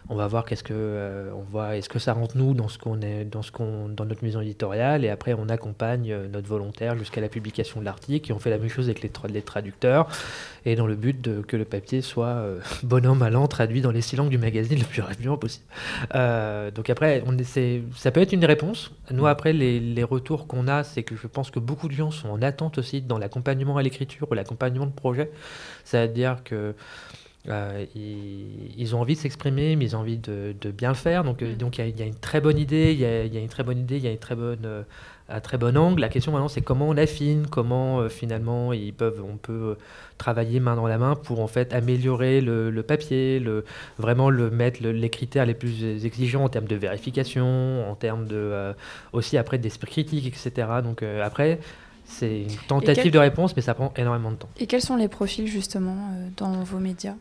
on 0.08 0.16
va 0.16 0.26
voir 0.26 0.44
qu'est-ce 0.44 0.64
que, 0.64 0.72
euh, 0.74 1.30
on 1.34 1.42
voit, 1.42 1.76
est-ce 1.76 1.88
que 1.88 1.98
ça 1.98 2.12
rentre 2.12 2.36
nous 2.36 2.54
dans 2.54 2.68
ce 2.68 2.78
qu'on 2.78 3.00
est, 3.00 3.24
dans 3.24 3.42
ce 3.42 3.52
qu'on, 3.52 3.88
dans 3.88 4.04
notre 4.04 4.24
maison 4.24 4.40
éditoriale, 4.40 5.04
et 5.04 5.08
après, 5.08 5.34
on 5.34 5.48
accompagne 5.48 6.10
euh, 6.12 6.28
notre 6.28 6.48
volontaire 6.48 6.96
jusqu'à 6.98 7.20
la 7.20 7.28
publication 7.28 7.80
de 7.80 7.84
l'article, 7.84 8.30
et 8.30 8.34
on 8.34 8.38
fait 8.38 8.50
la 8.50 8.58
même 8.58 8.68
chose 8.68 8.86
avec 8.86 9.02
les, 9.02 9.08
tra- 9.08 9.30
les 9.30 9.42
traducteurs, 9.42 10.08
et 10.64 10.76
dans 10.76 10.86
le 10.86 10.96
but 10.96 11.44
que 11.46 11.56
le 11.56 11.64
papier 11.64 12.00
soit 12.02 12.26
euh, 12.26 12.60
bonhomme 12.82 13.22
allant 13.22 13.46
traduit 13.48 13.80
dans 13.80 13.90
les 13.92 14.00
six 14.02 14.16
langues 14.16 14.30
du 14.30 14.38
magazine 14.38 14.78
le 14.78 14.84
plus 14.84 15.02
rapidement 15.02 15.36
possible. 15.36 15.66
Euh, 16.14 16.70
donc 16.70 16.90
après, 16.90 17.22
ça 17.94 18.10
peut 18.10 18.20
être 18.20 18.32
une 18.32 18.44
réponse. 18.44 18.90
Nous, 19.10 19.26
après, 19.26 19.52
les, 19.52 19.80
les 19.80 20.04
retours 20.04 20.46
qu'on 20.46 20.68
a, 20.68 20.84
c'est 20.84 21.02
que 21.02 21.16
je 21.16 21.26
pense 21.26 21.50
que 21.50 21.58
beaucoup 21.60 21.88
de 21.88 21.94
gens 21.94 22.10
sont 22.10 22.28
en 22.28 22.42
attente 22.42 22.78
aussi 22.78 23.02
dans 23.02 23.18
l'accompagnement 23.18 23.76
à 23.76 23.82
l'écriture 23.82 24.26
ou 24.30 24.34
l'accompagnement 24.34 24.86
de 24.86 24.92
projet. 24.92 25.30
C'est-à-dire 25.84 26.42
que 26.44 26.74
euh, 27.48 27.85
ils, 27.96 28.72
ils 28.81 28.94
ont 28.94 29.00
envie 29.00 29.14
de 29.14 29.18
s'exprimer, 29.20 29.74
mais 29.76 29.85
ils 29.87 29.96
ont 29.96 30.00
envie 30.00 30.18
de, 30.18 30.55
de 30.61 30.70
bien 30.70 30.90
le 30.90 30.94
faire. 30.94 31.24
Donc, 31.24 31.42
euh, 31.42 31.55
donc 31.57 31.78
il 31.78 31.81
y, 31.81 31.85
a- 31.85 31.88
il 31.88 31.98
y 31.98 32.02
a 32.02 32.07
une 32.07 32.14
très 32.14 32.40
bonne 32.40 32.59
idée, 32.59 32.92
il 32.92 33.00
y 33.00 33.05
a, 33.05 33.24
il 33.24 33.35
y 33.35 33.37
a 33.37 33.40
une 33.40 33.48
très 33.48 33.64
bonne 33.64 33.78
idée, 33.78 33.96
il 33.96 34.05
y 34.05 34.09
a 34.09 34.12
une 34.12 34.18
très 34.18 34.37
bonne, 34.37 34.61
euh, 34.64 34.83
un 35.28 35.40
très 35.40 35.59
bon 35.59 35.76
angle. 35.76 36.00
La 36.00 36.09
question 36.09 36.31
maintenant, 36.33 36.48
c'est 36.48 36.61
comment 36.61 36.88
on 36.88 36.96
affine, 36.96 37.46
comment 37.50 38.00
euh, 38.00 38.09
finalement 38.09 38.72
ils 38.72 38.92
peuvent, 38.94 39.22
on 39.28 39.37
peut 39.37 39.52
euh, 39.52 39.74
travailler 40.18 40.61
main 40.61 40.76
dans 40.76 40.87
la 40.87 40.98
main 40.98 41.16
pour 41.16 41.40
en 41.40 41.48
fait 41.48 41.72
améliorer 41.72 42.40
le, 42.40 42.70
le 42.70 42.83
papier, 42.83 43.40
le, 43.40 43.64
vraiment 43.98 44.31
le 44.31 44.50
mettre 44.50 44.81
le- 44.83 44.92
les 44.92 45.11
critères 45.11 45.46
les 45.46 45.55
plus 45.55 46.05
exigeants 46.05 46.44
en 46.44 46.48
termes 46.48 46.66
de 46.68 46.76
vérification, 46.76 47.90
en 47.90 47.94
termes 47.96 48.26
de 48.26 48.72
aussi 49.12 49.37
après 49.37 49.59
d'esprit 49.59 49.90
critique, 49.90 50.26
etc. 50.26 50.68
Donc 50.85 51.02
après. 51.02 51.59
C'est 52.18 52.42
une 52.42 52.48
tentative 52.68 53.05
quel- 53.05 53.12
de 53.12 53.18
réponse, 53.18 53.55
mais 53.57 53.62
ça 53.62 53.75
prend 53.75 53.92
énormément 53.96 54.31
de 54.31 54.37
temps. 54.37 54.48
Et 54.59 54.66
quels 54.66 54.83
sont 54.83 54.96
les 54.96 55.09
profils 55.09 55.46
justement 55.46 55.96
euh, 56.12 56.29
dans 56.37 56.62
vos 56.62 56.79
médias? 56.79 57.14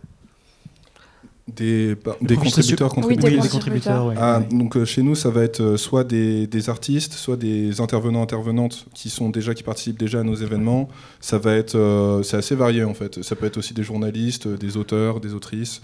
Des, 1.47 1.95
bah, 1.95 2.15
des 2.21 2.35
projet 2.35 2.51
contributeurs, 2.51 2.97
Oui, 2.97 3.01
des 3.01 3.07
Oui, 3.07 3.15
contributrices. 3.15 3.43
des 3.43 3.49
contributeurs. 3.49 4.13
Ah, 4.17 4.39
donc 4.39 4.77
euh, 4.77 4.85
chez 4.85 5.01
nous, 5.01 5.15
ça 5.15 5.29
va 5.31 5.43
être 5.43 5.59
euh, 5.61 5.75
soit 5.75 6.03
des, 6.05 6.45
des 6.47 6.69
artistes, 6.69 7.13
soit 7.13 7.35
des 7.35 7.81
intervenants 7.81 8.21
intervenantes 8.21 8.85
qui 8.93 9.09
sont 9.09 9.29
déjà 9.29 9.53
qui 9.53 9.63
participent 9.63 9.97
déjà 9.99 10.19
à 10.19 10.23
nos 10.23 10.35
événements. 10.35 10.87
Ça 11.19 11.39
va 11.39 11.55
être, 11.55 11.75
euh, 11.75 12.21
c'est 12.23 12.37
assez 12.37 12.55
varié 12.55 12.83
en 12.83 12.93
fait. 12.93 13.21
Ça 13.23 13.35
peut 13.35 13.47
être 13.47 13.57
aussi 13.57 13.73
des 13.73 13.83
journalistes, 13.83 14.47
des 14.47 14.77
auteurs, 14.77 15.19
des 15.19 15.33
autrices. 15.33 15.81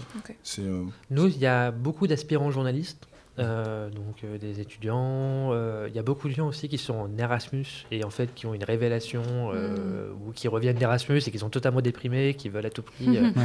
Euh, 0.60 0.84
Nous, 1.10 1.26
il 1.26 1.38
y 1.38 1.46
a 1.46 1.70
beaucoup 1.70 2.06
d'aspirants 2.06 2.50
journalistes, 2.52 3.06
euh, 3.38 3.88
donc 3.90 4.16
euh, 4.24 4.38
des 4.38 4.60
étudiants. 4.60 5.50
euh, 5.52 5.86
Il 5.88 5.94
y 5.96 5.98
a 5.98 6.02
beaucoup 6.02 6.28
de 6.28 6.34
gens 6.34 6.46
aussi 6.48 6.68
qui 6.68 6.78
sont 6.78 6.94
en 6.94 7.08
Erasmus 7.18 7.64
et 7.90 8.04
en 8.04 8.10
fait 8.10 8.28
qui 8.34 8.46
ont 8.46 8.54
une 8.54 8.64
révélation 8.64 9.22
euh, 9.54 10.08
ou 10.26 10.32
qui 10.32 10.48
reviennent 10.48 10.76
d'Erasmus 10.76 11.18
et 11.26 11.30
qui 11.30 11.38
sont 11.38 11.48
totalement 11.50 11.80
déprimés, 11.80 12.34
qui 12.34 12.48
veulent 12.48 12.66
à 12.66 12.70
tout 12.70 12.82
prix. 12.82 13.18
Ouais. 13.38 13.44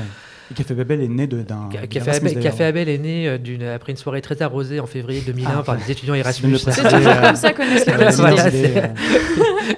Et 0.51 0.55
Café 0.55 0.73
Babel 0.75 1.01
est 1.01 1.07
né 1.07 1.25
de- 1.25 1.41
d'un. 1.41 1.69
Ca- 1.71 1.81
d'un 1.81 1.87
Café 1.87 2.11
Abel. 2.11 2.39
Café 2.41 2.63
Abel 2.65 2.89
est 2.89 2.97
né 2.97 3.39
d'une, 3.39 3.63
après 3.63 3.93
une 3.93 3.97
soirée 3.97 4.21
très 4.21 4.41
arrosée 4.41 4.81
en 4.81 4.85
février 4.87 5.21
2001 5.25 5.49
Ah, 5.59 5.63
par 5.63 5.77
des 5.77 5.89
étudiants 5.89 6.15
Erasmus. 6.15 6.57
C'est 6.57 6.83
toujours 6.83 7.21
comme 7.21 7.35
ça 7.37 7.53
qu'on 7.53 7.63
c'est- 7.77 8.91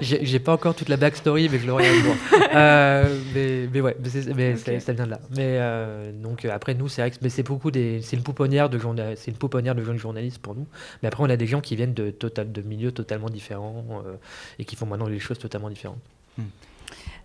J'ai 0.00 0.38
pas 0.40 0.52
encore 0.54 0.74
toute 0.74 0.88
la 0.88 0.96
backstory, 0.96 1.48
mais 1.50 1.58
je 1.60 1.66
l'aurai 1.66 1.88
un 1.88 2.02
jour. 2.02 2.14
Euh, 2.54 3.04
mais, 3.34 3.68
mais 3.72 3.80
ouais, 3.80 3.96
mais, 4.34 4.56
ça 4.56 4.92
vient 4.92 5.04
de 5.06 5.10
là. 5.10 5.20
Mais 5.36 5.56
euh, 5.60 6.10
donc 6.12 6.44
après 6.44 6.74
nous, 6.74 6.88
c'est 6.88 7.02
vrai 7.02 7.10
que 7.12 7.16
mais 7.22 7.28
c'est 7.28 7.42
beaucoup 7.42 7.70
des, 7.70 8.00
c'est 8.02 8.16
une 8.16 8.22
pouponnière 8.22 8.68
de 8.68 8.78
journa- 8.78 9.14
c'est 9.16 9.30
une 9.30 9.36
pouponnière 9.36 9.74
de 9.74 9.82
jeunes 9.84 9.98
journalistes 10.06 10.38
pour 10.38 10.54
nous. 10.54 10.66
Mais 11.02 11.08
après, 11.08 11.22
on 11.22 11.30
a 11.30 11.36
des 11.36 11.46
gens 11.46 11.60
qui 11.60 11.74
viennent 11.76 11.94
de 11.94 12.10
total, 12.10 12.52
de 12.52 12.62
milieux 12.62 12.92
totalement 12.92 13.30
différents 13.30 13.84
euh, 14.06 14.14
et 14.58 14.64
qui 14.64 14.74
font 14.76 14.86
maintenant 14.86 15.08
des 15.08 15.18
choses 15.18 15.38
totalement 15.38 15.68
différentes. 15.70 15.98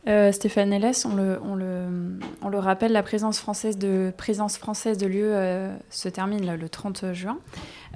Euh, 0.08 0.32
Stéphane 0.32 0.74
Hélès, 0.74 1.06
on 1.06 1.16
le, 1.16 1.40
on, 1.44 1.54
le, 1.54 2.18
on 2.42 2.50
le 2.50 2.58
rappelle, 2.58 2.92
la 2.92 3.04
présence 3.04 3.40
française 3.40 3.78
de, 3.78 4.12
présence 4.18 4.58
française 4.58 4.98
de 4.98 5.06
l'UE 5.06 5.22
euh, 5.24 5.76
se 5.92 6.10
termine 6.10 6.44
là, 6.44 6.58
le 6.58 6.70
30 6.70 7.14
juin. 7.14 7.38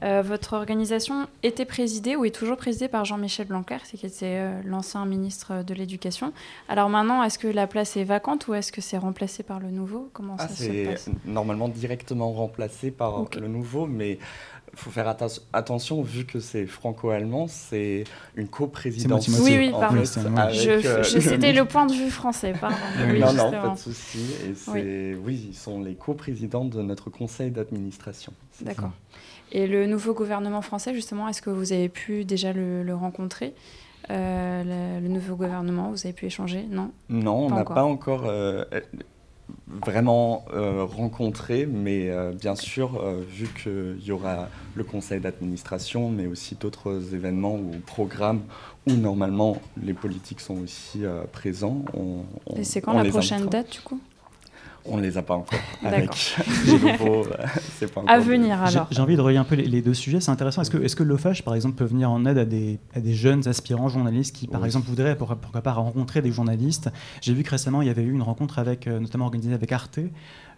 Euh, 0.03 0.21
votre 0.21 0.53
organisation 0.53 1.27
était 1.41 1.65
présidée 1.65 2.15
ou 2.15 2.23
est 2.25 2.35
toujours 2.35 2.57
présidée 2.57 2.89
par 2.89 3.05
Jean-Michel 3.05 3.47
Blanquer, 3.47 3.77
c'est 3.85 3.97
qui 3.97 4.05
était 4.05 4.37
euh, 4.39 4.61
l'ancien 4.65 5.03
ministre 5.05 5.63
de 5.63 5.73
l'Éducation. 5.73 6.31
Alors 6.69 6.89
maintenant, 6.89 7.23
est-ce 7.23 7.39
que 7.39 7.47
la 7.47 7.65
place 7.65 7.97
est 7.97 8.03
vacante 8.03 8.47
ou 8.47 8.53
est-ce 8.53 8.71
que 8.71 8.81
c'est 8.81 8.97
remplacé 8.99 9.41
par 9.41 9.59
le 9.59 9.71
nouveau? 9.71 10.09
Comment 10.13 10.35
Ah, 10.37 10.47
ça 10.47 10.53
se 10.53 10.63
c'est 10.63 10.85
passe? 10.85 11.09
normalement 11.25 11.69
directement 11.69 12.31
remplacé 12.33 12.91
par 12.91 13.25
le 13.39 13.47
nouveau, 13.47 13.87
mais 13.87 14.19
faut 14.75 14.89
faire 14.91 15.07
attention, 15.53 16.01
vu 16.01 16.25
que 16.25 16.39
c'est 16.39 16.65
franco-allemand, 16.65 17.47
c'est 17.47 18.03
une 18.35 18.47
coprésidence. 18.47 19.27
Oui, 19.39 19.55
oui, 19.57 19.71
pardon. 19.71 20.03
fait, 20.03 20.53
Je- 20.53 20.69
euh, 20.87 21.03
je- 21.03 21.19
C'était 21.19 21.53
le 21.61 21.65
point 21.65 21.85
de 21.85 21.93
vue 21.93 22.09
français, 22.09 22.53
pardon. 22.59 22.75
Oui, 23.09 23.19
non, 23.19 23.33
non, 23.33 23.51
pas 23.51 23.69
de 23.69 23.77
souci. 23.79 24.19
Et 24.47 24.53
c'est, 24.55 25.15
oui. 25.23 25.47
ils 25.49 25.55
sont 25.55 25.81
les 25.81 25.95
coprésidents 25.95 26.65
de 26.65 26.81
notre 26.81 27.09
conseil 27.09 27.51
d'administration. 27.51 28.33
D'accord. 28.61 28.91
Et 29.51 29.67
le 29.67 29.85
nouveau 29.85 30.13
gouvernement 30.13 30.61
français, 30.61 30.93
justement, 30.93 31.27
est-ce 31.29 31.41
que 31.41 31.49
vous 31.49 31.71
avez 31.71 31.89
pu 31.89 32.25
déjà 32.25 32.51
le, 32.53 32.83
le 32.83 32.95
rencontrer? 32.95 33.53
Euh, 34.11 34.63
le, 34.99 35.01
le 35.01 35.07
nouveau 35.11 35.35
gouvernement, 35.35 35.89
vous 35.89 36.05
avez 36.05 36.13
pu 36.13 36.25
échanger? 36.27 36.65
Non? 36.69 36.91
Non, 37.09 37.47
on 37.47 37.49
n'a 37.49 37.63
pas 37.63 37.83
encore 37.83 38.23
euh, 38.25 38.63
vraiment 39.85 40.45
euh, 40.53 40.83
rencontré, 40.83 41.65
mais 41.65 42.09
euh, 42.09 42.31
bien 42.31 42.55
sûr, 42.55 42.99
euh, 43.01 43.21
vu 43.27 43.47
qu'il 43.61 44.03
y 44.05 44.11
aura 44.11 44.49
le 44.75 44.83
conseil 44.83 45.19
d'administration, 45.19 46.09
mais 46.09 46.27
aussi 46.27 46.55
d'autres 46.55 47.13
événements 47.13 47.55
ou 47.55 47.71
programmes 47.85 48.41
où 48.87 48.93
normalement 48.93 49.57
les 49.81 49.93
politiques 49.93 50.41
sont 50.41 50.57
aussi 50.63 51.03
euh, 51.05 51.23
présents. 51.31 51.83
On, 51.93 52.21
on- 52.45 52.55
Et 52.55 52.63
c'est 52.63 52.81
quand 52.81 52.93
on 52.93 52.97
la 53.01 53.05
prochaine 53.09 53.43
invitera. 53.43 53.63
date, 53.63 53.71
du 53.71 53.79
coup? 53.81 53.99
On 54.87 54.97
ne 54.97 55.01
les 55.01 55.17
a 55.17 55.23
pas 55.23 55.33
encore. 55.35 55.59
Avec 55.83 56.37
les 56.65 56.73
nouveaux, 56.73 57.25
euh, 57.31 57.45
c'est 57.79 57.91
pas 57.91 58.01
encore. 58.01 58.13
À 58.13 58.19
venir, 58.19 58.59
J'ai 58.67 58.75
alors. 58.77 58.87
j'ai 58.91 59.01
envie 59.01 59.15
de 59.15 59.21
relier 59.21 59.37
un 59.37 59.43
peu 59.43 59.55
les, 59.55 59.65
les 59.65 59.81
deux 59.81 59.93
sujets, 59.95 60.19
c'est 60.19 60.29
intéressant. 60.31 60.61
Est-ce 60.61 60.69
que, 60.69 60.77
est 60.77 60.93
que 60.95 61.01
l'OFAGE, 61.03 61.43
par 61.43 61.55
exemple, 61.55 61.75
peut 61.75 61.85
venir 61.85 62.11
en 62.11 62.23
aide 62.25 62.37
à 62.37 62.45
des, 62.45 62.79
à 62.93 62.99
des 62.99 63.13
jeunes 63.15 63.47
aspirants 63.47 63.89
journalistes 63.89 64.35
qui, 64.35 64.47
par 64.47 64.61
Oui. 64.61 64.67
exemple, 64.67 64.87
voudraient, 64.87 65.17
pour- 65.17 65.35
pourquoi 65.37 65.61
pas, 65.61 65.73
rencontrer 65.73 66.21
des 66.21 66.31
journalistes? 66.31 66.89
J'ai 67.21 67.33
vu 67.33 67.41
que 67.43 67.49
récemment, 67.49 67.81
il 67.81 67.87
y 67.87 67.91
avait 67.91 68.03
eu 68.03 68.11
une 68.11 68.21
rencontre, 68.21 68.59
avec, 68.59 68.85
euh, 68.87 68.99
notamment 68.99 69.25
organisée 69.25 69.53
avec 69.53 69.71
Arte. 69.71 69.99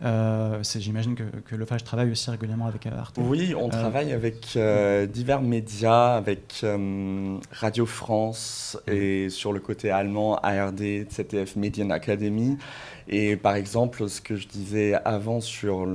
Euh, 0.03 0.61
J'imagine 0.75 1.15
que, 1.15 1.23
que 1.45 1.55
l'OFAGE 1.55 1.83
travaille 1.83 2.11
aussi 2.11 2.29
régulièrement 2.29 2.67
avec 2.67 2.85
euh, 2.85 2.97
Arte. 2.97 3.17
Oui, 3.19 3.53
on 3.55 3.69
travaille 3.69 4.13
avec 4.13 4.53
euh, 4.55 5.05
divers 5.05 5.41
médias, 5.41 6.15
avec 6.15 6.61
euh, 6.63 7.37
Radio 7.51 7.85
France 7.85 8.77
et 8.87 9.29
sur 9.29 9.53
le 9.53 9.59
côté 9.59 9.89
allemand, 9.89 10.35
ARD, 10.43 10.81
ZDF 11.11 11.55
Medienakademie. 11.55 12.57
Et 13.09 13.37
par 13.37 13.55
exemple, 13.55 14.09
ce 14.09 14.19
que 14.19 14.35
je 14.35 14.47
disais 14.47 14.93
avant 15.05 15.39
sur 15.39 15.85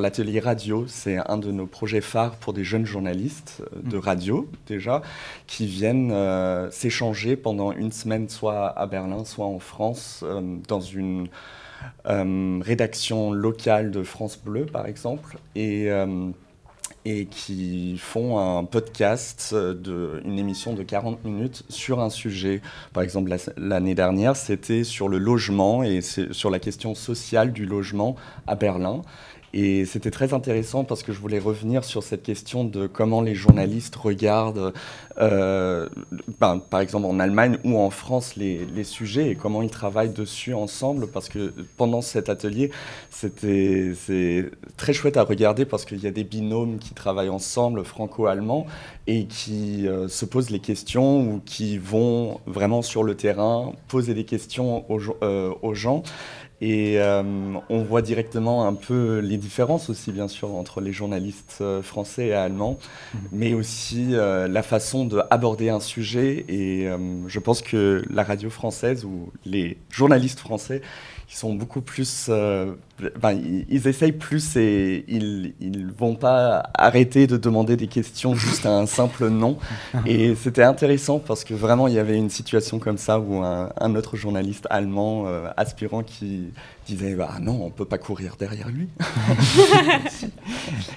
l'atelier 0.00 0.40
radio, 0.40 0.86
c'est 0.88 1.18
un 1.28 1.36
de 1.36 1.52
nos 1.52 1.66
projets 1.66 2.00
phares 2.00 2.36
pour 2.36 2.54
des 2.54 2.64
jeunes 2.64 2.86
journalistes 2.86 3.62
euh, 3.74 3.80
de 3.90 3.98
Mm. 3.98 4.00
radio 4.00 4.48
déjà, 4.66 5.02
qui 5.46 5.66
viennent 5.66 6.10
euh, 6.12 6.70
s'échanger 6.70 7.36
pendant 7.36 7.72
une 7.72 7.92
semaine, 7.92 8.28
soit 8.28 8.68
à 8.68 8.86
Berlin, 8.86 9.24
soit 9.24 9.46
en 9.46 9.58
France, 9.58 10.22
euh, 10.26 10.40
dans 10.68 10.80
une 10.80 11.28
euh, 12.06 12.60
rédaction 12.62 13.32
locale 13.32 13.90
de 13.90 14.02
France 14.02 14.38
Bleu, 14.42 14.66
par 14.66 14.86
exemple, 14.86 15.38
et, 15.54 15.90
euh, 15.90 16.30
qui 17.30 17.98
font 17.98 18.38
un 18.38 18.64
podcast, 18.64 19.54
une 20.24 20.38
émission 20.38 20.72
de 20.72 20.82
40 20.82 21.22
minutes 21.24 21.64
sur 21.68 22.00
un 22.00 22.08
sujet. 22.08 22.62
Par 22.94 23.02
exemple, 23.02 23.28
la- 23.30 23.36
l'année 23.58 23.94
dernière, 23.94 24.36
c'était 24.36 24.84
sur 24.84 25.08
le 25.10 25.18
logement 25.18 25.82
et 25.82 26.00
sur 26.00 26.48
la 26.50 26.58
question 26.58 26.94
sociale 26.94 27.52
du 27.52 27.66
logement 27.66 28.16
à 28.46 28.54
Berlin. 28.54 29.02
Et 29.56 29.84
c'était 29.84 30.10
très 30.10 30.32
intéressant 30.34 30.82
parce 30.82 31.02
que 31.04 31.12
je 31.12 31.20
voulais 31.20 31.38
revenir 31.38 31.84
sur 31.84 32.02
cette 32.02 32.24
question 32.24 32.64
de 32.64 32.88
comment 32.88 33.20
les 33.20 33.36
journalistes 33.36 33.94
regardent, 33.94 34.72
euh, 35.20 35.88
ben, 36.40 36.58
par 36.58 36.80
exemple 36.80 37.06
en 37.06 37.20
Allemagne 37.20 37.58
ou 37.64 37.78
en 37.78 37.90
France, 37.90 38.36
les, 38.36 38.64
les 38.66 38.84
sujets 38.84 39.30
et 39.30 39.34
comment 39.34 39.62
ils 39.62 39.70
travaillent 39.70 40.12
dessus 40.12 40.54
ensemble. 40.54 41.06
Parce 41.06 41.28
que 41.28 41.52
pendant 41.76 42.00
cet 42.02 42.28
atelier, 42.28 42.70
c'était 43.10 43.92
très 44.76 44.92
chouette 44.92 45.16
à 45.16 45.22
regarder 45.22 45.64
parce 45.64 45.84
qu'il 45.84 46.02
y 46.02 46.06
a 46.06 46.10
des 46.10 46.24
binômes 46.24 46.78
qui 46.78 46.94
travaillent 46.94 47.28
ensemble, 47.28 47.84
franco-allemands, 47.84 48.66
et 49.06 49.26
qui 49.26 49.86
euh, 49.86 50.08
se 50.08 50.24
posent 50.24 50.50
les 50.50 50.60
questions 50.60 51.20
ou 51.20 51.40
qui 51.44 51.78
vont 51.78 52.40
vraiment 52.46 52.82
sur 52.82 53.02
le 53.04 53.14
terrain 53.14 53.72
poser 53.88 54.14
des 54.14 54.24
questions 54.24 54.90
aux, 54.90 54.98
gens- 54.98 55.16
euh, 55.22 55.52
aux 55.62 55.74
gens. 55.74 56.02
Et 56.60 56.98
euh, 56.98 57.22
on 57.68 57.82
voit 57.82 58.00
directement 58.00 58.66
un 58.66 58.72
peu 58.74 59.18
les 59.18 59.36
différences 59.36 59.90
aussi, 59.90 60.12
bien 60.12 60.28
sûr, 60.28 60.54
entre 60.54 60.80
les 60.80 60.92
journalistes 60.92 61.62
français 61.82 62.28
et 62.28 62.32
allemands, 62.32 62.78
mais 63.32 63.52
aussi 63.52 64.10
euh, 64.12 64.48
la 64.48 64.62
façon 64.62 65.03
d'aborder 65.04 65.68
un 65.70 65.80
sujet. 65.80 66.44
Et 66.48 66.88
euh, 66.88 66.98
je 67.28 67.38
pense 67.38 67.62
que 67.62 68.04
la 68.10 68.22
radio 68.22 68.50
française 68.50 69.04
ou 69.04 69.30
les 69.44 69.76
journalistes 69.90 70.40
français, 70.40 70.82
ils 71.30 71.36
sont 71.36 71.54
beaucoup 71.54 71.80
plus... 71.80 72.26
euh, 72.28 72.74
ben, 73.20 73.32
ils, 73.32 73.64
ils 73.68 73.88
essayent 73.88 74.12
plus 74.12 74.56
et 74.56 75.04
ils 75.08 75.54
ils 75.60 75.86
vont 75.86 76.14
pas 76.14 76.70
arrêter 76.74 77.26
de 77.26 77.36
demander 77.36 77.76
des 77.76 77.88
questions 77.88 78.34
juste 78.34 78.66
à 78.66 78.76
un 78.76 78.86
simple 78.86 79.28
non. 79.28 79.58
Et 80.06 80.34
c'était 80.34 80.62
intéressant 80.62 81.18
parce 81.18 81.44
que 81.44 81.54
vraiment, 81.54 81.88
il 81.88 81.94
y 81.94 81.98
avait 81.98 82.16
une 82.16 82.30
situation 82.30 82.78
comme 82.78 82.98
ça 82.98 83.18
où 83.18 83.42
un, 83.42 83.72
un 83.80 83.94
autre 83.96 84.16
journaliste 84.16 84.66
allemand 84.70 85.24
euh, 85.26 85.48
aspirant 85.56 86.02
qui 86.02 86.52
disait 86.86 87.14
bah 87.14 87.36
non, 87.40 87.60
on 87.64 87.70
peut 87.70 87.84
pas 87.84 87.98
courir 87.98 88.36
derrière 88.38 88.68
lui. 88.68 88.88
C'est 90.08 90.26
le 90.26 90.30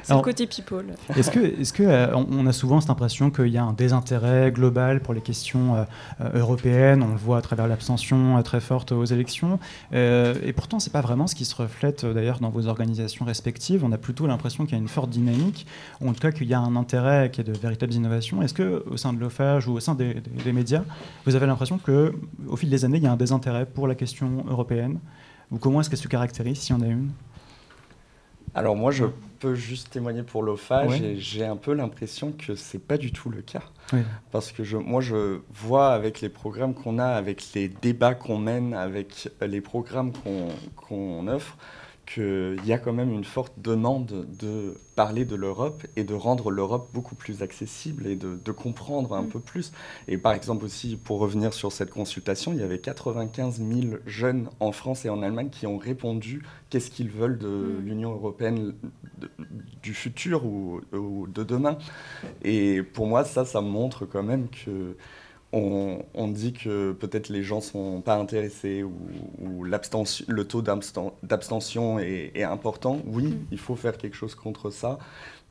Alors- 0.09 0.21
côté 0.21 0.47
people. 0.47 0.85
Est-ce 1.15 1.31
que, 1.31 1.39
est-ce 1.39 1.73
que 1.73 1.83
euh, 1.83 2.15
on 2.15 2.45
a 2.47 2.53
souvent 2.53 2.79
cette 2.81 2.89
impression 2.89 3.29
qu'il 3.31 3.47
y 3.47 3.57
a 3.57 3.63
un 3.63 3.73
désintérêt 3.73 4.51
global 4.51 5.01
pour 5.01 5.13
les 5.13 5.21
questions 5.21 5.75
euh, 5.75 5.83
euh, 6.21 6.39
européennes? 6.39 7.03
On 7.03 7.09
le 7.09 7.17
voit 7.17 7.37
à 7.37 7.41
travers 7.41 7.67
l'abstention 7.67 8.37
euh, 8.37 8.41
très 8.41 8.59
forte 8.61 8.91
aux 8.91 9.05
élections. 9.05 9.59
Euh, 9.93 10.35
et 10.43 10.53
pourtant, 10.53 10.79
c'est 10.79 10.91
pas 10.93 11.01
vraiment 11.01 11.27
ce 11.27 11.35
qui 11.35 11.45
se 11.45 11.55
reflète 11.55 12.03
euh, 12.03 12.13
d'ailleurs 12.13 12.39
dans 12.39 12.49
vos 12.49 12.67
organisations 12.67 13.25
respectives. 13.25 13.83
On 13.83 13.91
a 13.91 13.97
plutôt 13.97 14.27
l'impression 14.27 14.65
qu'il 14.65 14.73
y 14.73 14.79
a 14.79 14.81
une 14.81 14.87
forte 14.87 15.09
dynamique, 15.09 15.65
ou 16.01 16.09
en 16.09 16.13
tout 16.13 16.19
cas 16.21 16.31
qu'il 16.31 16.47
y 16.47 16.53
a 16.53 16.59
un 16.59 16.75
intérêt, 16.75 17.29
qu'il 17.31 17.45
y 17.45 17.49
a 17.49 17.53
de 17.53 17.57
véritables 17.57 17.93
innovations. 17.93 18.41
Est-ce 18.41 18.53
que 18.53 18.83
au 18.89 18.97
sein 18.97 19.13
de 19.13 19.19
l'OFAGE 19.19 19.67
ou 19.67 19.73
au 19.73 19.79
sein 19.79 19.95
des, 19.95 20.15
des- 20.15 20.43
des 20.43 20.53
médias, 20.53 20.83
vous 21.25 21.35
avez 21.35 21.45
l'impression 21.47 21.77
que 21.77 22.13
au 22.47 22.55
fil 22.55 22.69
des 22.69 22.85
années, 22.85 22.97
il 22.97 23.03
y 23.03 23.07
a 23.07 23.11
un 23.11 23.17
désintérêt 23.17 23.65
pour 23.65 23.87
la 23.87 23.95
question 23.95 24.45
européenne? 24.49 24.99
Ou 25.51 25.57
comment 25.57 25.81
est-ce 25.81 25.89
qu'elle 25.89 25.99
se 25.99 26.07
caractérise, 26.07 26.59
s'il 26.59 26.75
y 26.75 26.79
en 26.79 26.81
a 26.81 26.87
une? 26.87 27.11
Alors 28.55 28.75
moi, 28.75 28.91
je 28.91 29.05
peux 29.39 29.53
juste 29.55 29.91
témoigner 29.91 30.23
pour 30.23 30.41
l'OFAGE 30.41 30.89
Ouais. 30.89 31.01
et 31.01 31.19
j'ai 31.19 31.45
un 31.45 31.57
peu 31.57 31.73
l'impression 31.73 32.31
que 32.31 32.55
c'est 32.55 32.79
pas 32.79 32.97
du 32.97 33.11
tout 33.11 33.29
le 33.29 33.41
cas. 33.41 33.61
Parce 34.31 34.51
que 34.51 34.63
je, 34.63 34.77
moi, 34.77 34.99
je 35.01 35.39
vois 35.53 35.89
avec 35.93 36.21
les 36.21 36.29
programmes 36.29 36.73
qu'on 36.73 36.97
a, 36.97 37.05
avec 37.05 37.53
les 37.53 37.69
débats 37.69 38.15
qu'on 38.15 38.37
mène, 38.39 38.73
avec 38.73 39.29
les 39.41 39.61
programmes 39.61 40.11
qu'on 40.11 40.47
qu'on 40.75 41.27
offre, 41.27 41.55
qu'il 42.07 42.65
y 42.65 42.73
a 42.73 42.77
quand 42.79 42.93
même 42.93 43.11
une 43.11 43.23
forte 43.25 43.53
demande 43.57 44.25
de 44.39 44.75
parler 44.95 45.25
de 45.25 45.35
l'Europe 45.35 45.85
et 45.95 46.03
de 46.03 46.13
rendre 46.15 46.49
l'Europe 46.49 46.89
beaucoup 46.93 47.15
plus 47.15 47.43
accessible 47.43 48.07
et 48.07 48.15
de, 48.15 48.39
de 48.43 48.51
comprendre 48.51 49.13
un 49.13 49.23
Mm. 49.23 49.27
peu 49.29 49.39
plus. 49.39 49.71
Et 50.07 50.17
par 50.17 50.33
exemple 50.33 50.65
aussi, 50.65 50.95
pour 50.95 51.19
revenir 51.19 51.53
sur 51.53 51.71
cette 51.71 51.91
consultation, 51.91 52.53
il 52.53 52.59
y 52.59 52.63
avait 52.63 52.79
95 52.79 53.61
000 53.61 53.97
jeunes 54.07 54.49
en 54.59 54.71
France 54.71 55.05
et 55.05 55.09
en 55.09 55.21
Allemagne 55.21 55.49
qui 55.51 55.67
ont 55.67 55.77
répondu 55.77 56.43
qu'est-ce 56.69 56.89
qu'ils 56.89 57.09
veulent 57.11 57.37
de 57.37 57.47
Mm. 57.47 57.85
l'Union 57.85 58.11
européenne 58.13 58.73
de- 59.19 59.29
du 59.83 59.93
futur 59.93 60.45
ou, 60.45 60.81
ou 60.93 61.27
de 61.27 61.43
demain. 61.43 61.77
Et 62.43 62.81
pour 62.83 63.05
moi, 63.07 63.23
ça, 63.25 63.45
ça 63.45 63.61
montre 63.61 64.05
quand 64.05 64.23
même 64.23 64.47
que 64.49 64.95
on, 65.53 65.99
on 66.13 66.27
dit 66.27 66.53
que 66.53 66.91
peut-être 66.91 67.29
les 67.29 67.41
gens 67.43 67.61
sont 67.61 68.01
pas 68.01 68.15
intéressés 68.15 68.83
ou, 68.83 68.91
le 70.27 70.43
taux 70.43 70.61
d'absten- 70.61 71.13
d'abstention 71.23 71.99
est, 71.99 72.31
est 72.35 72.43
important. 72.43 72.99
Oui, 73.05 73.27
Mm. 73.27 73.45
il 73.51 73.59
faut 73.59 73.75
faire 73.75 73.97
quelque 73.97 74.15
chose 74.15 74.35
contre 74.35 74.69
ça, 74.71 74.99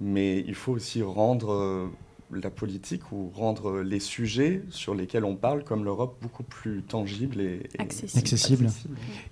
mais 0.00 0.40
il 0.46 0.54
faut 0.54 0.72
aussi 0.72 1.02
rendre 1.02 1.52
euh, 1.52 1.86
la 2.32 2.50
politique 2.50 3.12
ou 3.12 3.30
rendre 3.34 3.80
les 3.80 4.00
sujets 4.00 4.62
sur 4.70 4.94
lesquels 4.94 5.24
on 5.24 5.36
parle, 5.36 5.62
comme 5.62 5.84
l'Europe, 5.84 6.18
beaucoup 6.20 6.42
plus 6.42 6.82
tangibles 6.82 7.40
et, 7.40 7.68
et 7.74 7.80
Accessibles. 7.80 8.68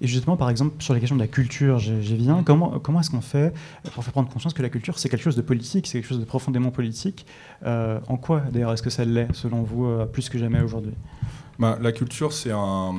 Et 0.01 0.07
justement, 0.07 0.37
par 0.37 0.49
exemple, 0.51 0.81
sur 0.83 0.95
la 0.95 1.01
question 1.01 1.17
de 1.17 1.21
la 1.21 1.27
culture, 1.29 1.79
j'y 1.81 2.17
viens. 2.17 2.43
Comment, 2.45 2.79
comment 2.79 3.01
est-ce 3.01 3.11
qu'on 3.11 3.21
fait 3.21 3.53
pour 3.95 4.05
faire 4.05 4.13
prendre 4.13 4.29
conscience 4.29 4.55
que 4.55 4.63
la 4.63 4.69
culture, 4.69 4.99
c'est 4.99 5.09
quelque 5.09 5.23
chose 5.23 5.37
de 5.37 5.43
politique, 5.43 5.87
c'est 5.87 5.99
quelque 6.01 6.09
chose 6.09 6.21
de 6.21 6.25
profondément 6.25 6.71
politique 6.71 7.27
Euh, 7.65 7.99
En 8.09 8.17
quoi, 8.17 8.41
d'ailleurs, 8.53 8.73
est-ce 8.73 8.83
que 8.83 8.91
ça 8.91 9.05
l'est, 9.05 9.33
selon 9.35 9.63
vous, 9.63 9.87
euh, 9.87 10.07
plus 10.07 10.29
que 10.29 10.39
jamais 10.39 10.61
aujourd'hui? 10.63 10.93
Bah, 11.59 11.79
la 11.81 11.93
culture, 11.93 12.33
c'est 12.33 12.51
un, 12.51 12.93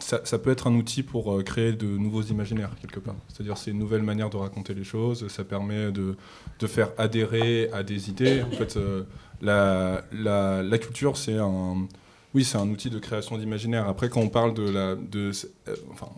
ça, 0.00 0.20
ça 0.24 0.38
peut 0.38 0.50
être 0.50 0.66
un 0.66 0.74
outil 0.74 1.04
pour 1.04 1.32
euh, 1.32 1.42
créer 1.44 1.72
de 1.72 1.86
nouveaux 1.86 2.22
imaginaires 2.22 2.70
quelque 2.80 2.98
part. 2.98 3.14
C'est-à-dire, 3.28 3.56
c'est 3.56 3.70
une 3.70 3.78
nouvelle 3.78 4.02
manière 4.02 4.30
de 4.30 4.36
raconter 4.36 4.74
les 4.74 4.82
choses. 4.82 5.28
Ça 5.28 5.44
permet 5.44 5.92
de, 5.92 6.16
de 6.58 6.66
faire 6.66 6.90
adhérer 6.98 7.70
à 7.72 7.84
des 7.84 8.10
idées. 8.10 8.42
En 8.42 8.50
fait, 8.50 8.76
euh, 8.76 9.04
la, 9.40 10.04
la, 10.12 10.62
la 10.62 10.78
culture, 10.78 11.16
c'est 11.16 11.36
un, 11.38 11.86
oui, 12.34 12.44
c'est 12.44 12.58
un 12.58 12.68
outil 12.68 12.90
de 12.90 12.98
création 12.98 13.38
d'imaginaire. 13.38 13.88
Après, 13.88 14.08
quand 14.08 14.20
on 14.20 14.28
parle 14.28 14.54
de 14.54 14.68
la, 14.68 14.94
de, 14.96 15.30
euh, 15.68 15.76
enfin, 15.92 16.08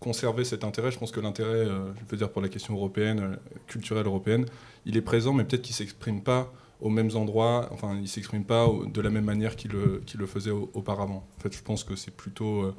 conserver 0.00 0.44
cet 0.44 0.64
intérêt, 0.64 0.90
je 0.90 0.98
pense 0.98 1.12
que 1.12 1.20
l'intérêt, 1.20 1.66
euh, 1.66 1.92
je 1.94 2.00
veux 2.10 2.16
dire 2.16 2.30
pour 2.30 2.42
la 2.42 2.48
question 2.48 2.74
européenne, 2.74 3.20
euh, 3.20 3.36
culturelle 3.66 4.06
européenne, 4.06 4.46
il 4.84 4.96
est 4.96 5.02
présent, 5.02 5.32
mais 5.32 5.44
peut-être 5.44 5.62
qu'il 5.62 5.74
s'exprime 5.74 6.22
pas 6.22 6.52
aux 6.80 6.90
mêmes 6.90 7.10
endroits, 7.14 7.68
enfin, 7.72 7.96
il 8.00 8.08
s'exprime 8.08 8.44
pas 8.44 8.68
de 8.92 9.00
la 9.00 9.10
même 9.10 9.24
manière 9.24 9.56
qu'il 9.56 9.70
le, 9.72 10.02
qu'il 10.04 10.20
le 10.20 10.26
faisait 10.26 10.50
au- 10.50 10.70
auparavant. 10.74 11.26
En 11.38 11.40
fait, 11.40 11.52
je 11.56 11.62
pense 11.62 11.84
que 11.84 11.96
c'est 11.96 12.14
plutôt 12.14 12.74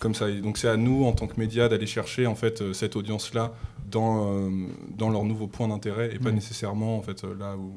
comme 0.00 0.14
ça. 0.14 0.28
Et 0.28 0.40
donc, 0.40 0.58
c'est 0.58 0.68
à 0.68 0.76
nous, 0.76 1.04
en 1.04 1.12
tant 1.12 1.26
que 1.28 1.38
médias, 1.38 1.68
d'aller 1.68 1.86
chercher 1.86 2.26
en 2.26 2.34
fait 2.34 2.72
cette 2.72 2.96
audience-là 2.96 3.54
dans, 3.88 4.32
euh, 4.32 4.50
dans 4.90 5.10
leurs 5.10 5.24
nouveaux 5.24 5.46
points 5.46 5.68
d'intérêt 5.68 6.12
et 6.14 6.18
pas 6.18 6.32
nécessairement 6.32 6.98
en 6.98 7.02
fait 7.02 7.22
là 7.22 7.56
où. 7.56 7.72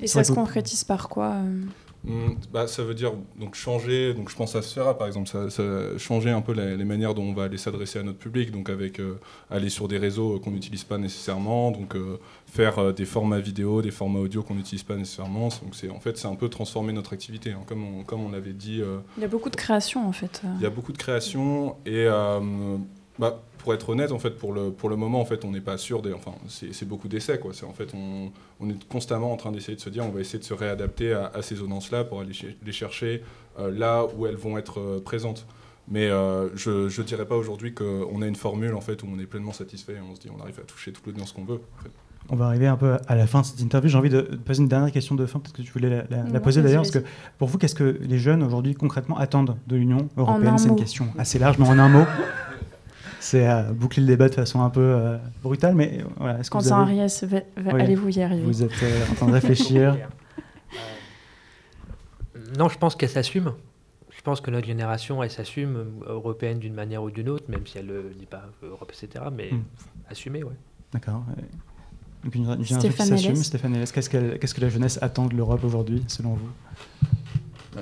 Et 0.00 0.06
ça 0.06 0.24
se 0.24 0.32
concrétise 0.32 0.84
par 0.84 1.08
quoi 1.08 1.32
euh 1.34 1.62
Mm, 2.04 2.34
bah, 2.52 2.68
ça 2.68 2.84
veut 2.84 2.94
dire 2.94 3.12
donc 3.40 3.56
changer, 3.56 4.14
donc 4.14 4.30
je 4.30 4.36
pense 4.36 4.54
à 4.54 4.62
Sphera 4.62 4.96
par 4.96 5.08
exemple, 5.08 5.28
ça, 5.28 5.50
ça- 5.50 5.98
changer 5.98 6.30
un 6.30 6.40
peu 6.40 6.52
les, 6.52 6.76
les 6.76 6.84
manières 6.84 7.12
dont 7.12 7.24
on 7.24 7.34
va 7.34 7.42
aller 7.42 7.58
s'adresser 7.58 7.98
à 7.98 8.04
notre 8.04 8.18
public, 8.18 8.52
donc 8.52 8.70
avec 8.70 9.00
euh, 9.00 9.18
aller 9.50 9.68
sur 9.68 9.88
des 9.88 9.98
réseaux 9.98 10.36
euh, 10.36 10.38
qu'on 10.38 10.52
n'utilise 10.52 10.84
pas 10.84 10.96
nécessairement, 10.96 11.72
donc 11.72 11.96
euh, 11.96 12.18
faire 12.46 12.78
euh, 12.78 12.92
des 12.92 13.04
formats 13.04 13.40
vidéo, 13.40 13.82
des 13.82 13.90
formats 13.90 14.20
audio 14.20 14.44
qu'on 14.44 14.54
n'utilise 14.54 14.84
pas 14.84 14.94
nécessairement. 14.94 15.48
Donc 15.48 15.74
c'est 15.74 15.90
en 15.90 15.98
fait 15.98 16.16
c'est 16.16 16.28
un 16.28 16.36
peu 16.36 16.48
transformer 16.48 16.92
notre 16.92 17.12
activité, 17.14 17.50
hein. 17.50 17.62
comme 17.66 17.82
on, 17.84 18.04
comme 18.04 18.20
on 18.24 18.30
l'avait 18.30 18.52
dit. 18.52 18.80
euh, 18.80 18.98
Il 19.16 19.22
y 19.22 19.26
a 19.26 19.28
beaucoup 19.28 19.50
de 19.50 19.56
création 19.56 20.06
en 20.08 20.12
fait. 20.12 20.42
il 20.58 20.62
y 20.62 20.66
a 20.66 20.70
beaucoup 20.70 20.92
de 20.92 20.98
création 20.98 21.74
et 21.84 22.06
euh, 22.06 22.76
bah, 23.18 23.40
pour 23.58 23.74
être 23.74 23.88
honnête, 23.88 24.12
en 24.12 24.18
fait, 24.18 24.30
pour 24.30 24.52
le, 24.52 24.70
pour 24.70 24.88
le 24.88 24.96
moment, 24.96 25.20
en 25.20 25.24
fait, 25.24 25.44
on 25.44 25.50
n'est 25.50 25.60
pas 25.60 25.76
sûr 25.78 26.00
des. 26.02 26.12
Enfin, 26.12 26.32
c'est 26.48 26.86
beaucoup 26.88 27.08
d'essais, 27.08 27.38
quoi. 27.38 27.52
C'est 27.52 27.66
en 27.66 27.72
fait, 27.72 27.88
on, 27.94 28.30
on 28.60 28.70
est 28.70 28.88
constamment 28.88 29.32
en 29.32 29.36
train 29.36 29.50
d'essayer 29.52 29.74
de 29.76 29.80
se 29.80 29.90
dire, 29.90 30.04
on 30.06 30.10
va 30.10 30.20
essayer 30.20 30.38
de 30.38 30.44
se 30.44 30.54
réadapter 30.54 31.12
à, 31.12 31.30
à 31.34 31.42
ces 31.42 31.60
audiences-là 31.60 32.04
pour 32.04 32.20
aller 32.20 32.32
ch- 32.32 32.54
les 32.64 32.72
chercher 32.72 33.22
euh, 33.58 33.70
là 33.76 34.04
où 34.16 34.26
elles 34.26 34.36
vont 34.36 34.56
être 34.58 34.78
euh, 34.80 35.00
présentes. 35.00 35.46
Mais 35.90 36.06
euh, 36.06 36.54
je 36.54 36.70
ne 37.00 37.06
dirais 37.06 37.24
pas 37.24 37.36
aujourd'hui 37.36 37.72
qu'on 37.74 38.20
a 38.22 38.26
une 38.26 38.36
formule 38.36 38.74
en 38.74 38.80
fait 38.82 39.02
où 39.02 39.06
on 39.10 39.18
est 39.18 39.24
pleinement 39.26 39.54
satisfait 39.54 39.94
et 39.94 40.00
on 40.00 40.14
se 40.14 40.20
dit 40.20 40.28
on 40.36 40.40
arrive 40.42 40.60
à 40.60 40.64
toucher 40.64 40.92
toute 40.92 41.06
l'audience 41.06 41.32
qu'on 41.32 41.44
veut. 41.44 41.60
en 41.78 41.82
fait. 41.82 41.90
On 42.30 42.36
va 42.36 42.44
arriver 42.44 42.66
un 42.66 42.76
peu 42.76 42.98
à 43.06 43.16
la 43.16 43.26
fin 43.26 43.40
de 43.40 43.46
cette 43.46 43.60
interview. 43.62 43.88
J'ai 43.88 43.96
envie 43.96 44.10
de 44.10 44.20
poser 44.20 44.60
une 44.60 44.68
dernière 44.68 44.92
question 44.92 45.14
de 45.14 45.24
fin, 45.24 45.38
peut-être 45.40 45.56
que 45.56 45.62
tu 45.62 45.72
voulais 45.72 46.04
la, 46.10 46.24
la- 46.30 46.40
poser 46.40 46.60
d'ailleurs. 46.60 46.82
Parce 46.82 46.90
que 46.90 46.98
pour 47.38 47.48
vous, 47.48 47.56
qu'est-ce 47.56 47.74
que 47.74 47.98
les 48.02 48.18
jeunes 48.18 48.42
aujourd'hui 48.42 48.74
concrètement 48.74 49.16
attendent 49.16 49.56
de 49.66 49.76
l'Union 49.76 50.08
un 50.16 50.20
européenne? 50.20 50.58
C'est 50.58 50.68
une 50.68 50.76
question 50.76 51.06
assez 51.16 51.38
large, 51.38 51.56
mais 51.58 51.66
en 51.66 51.78
un 51.78 51.88
mot. 51.88 52.04
C'est 53.20 53.48
euh, 53.48 53.72
boucler 53.72 54.02
le 54.02 54.06
débat 54.08 54.28
de 54.28 54.34
façon 54.34 54.62
un 54.62 54.70
peu 54.70 54.80
euh, 54.80 55.18
brutale, 55.42 55.74
mais 55.74 55.98
euh, 56.00 56.04
voilà. 56.18 56.38
Est-ce 56.38 56.50
que 56.50 56.56
vous, 56.58 56.62
Quentin 56.64 56.82
avez- 56.82 56.92
Ariès, 56.92 57.24
va- 57.24 57.40
va- 57.56 57.74
Oui. 57.74 57.80
allez-vous 57.82 58.16
y 58.18 58.22
arriver 58.22 58.44
vous 58.44 58.62
êtes 58.62 58.82
euh, 58.82 59.04
en 59.10 59.14
train 59.14 59.26
de 59.26 59.32
réfléchir 59.32 59.96
Non, 62.56 62.68
je 62.68 62.78
pense 62.78 62.96
qu'elle 62.96 63.08
s'assume. 63.08 63.52
Je 64.16 64.22
pense 64.22 64.40
que 64.40 64.50
notre 64.50 64.66
génération, 64.66 65.22
elle 65.22 65.30
s'assume, 65.30 65.76
euh, 65.76 66.12
européenne 66.12 66.58
d'une 66.58 66.74
manière 66.74 67.02
ou 67.02 67.10
d'une 67.10 67.28
autre, 67.28 67.44
même 67.48 67.66
si 67.66 67.78
elle 67.78 67.86
ne 67.86 68.02
dit 68.18 68.26
pas 68.26 68.44
euh, 68.62 68.68
Europe, 68.70 68.92
etc. 68.94 69.24
Mais 69.32 69.50
Hmm. 69.52 69.62
assumer, 70.10 70.42
ouais. 70.44 70.54
D'accord. 70.92 71.24
Donc 72.24 72.34
une, 72.34 72.42
une 72.42 72.64
génération 72.64 72.76
qui 72.76 72.80
Stéphane 72.80 73.06
s'assume. 73.08 73.30
Hélès. 73.32 73.44
Stéphane 73.44 73.74
Hélès, 73.76 73.92
qu'est-ce, 73.92 74.10
qu'elle- 74.10 74.38
qu'est-ce 74.38 74.54
que 74.54 74.60
la 74.60 74.68
jeunesse 74.68 74.98
attend 75.02 75.26
de 75.26 75.34
l'Europe 75.34 75.62
aujourd'hui, 75.64 76.02
selon 76.08 76.34
vous? 76.34 76.48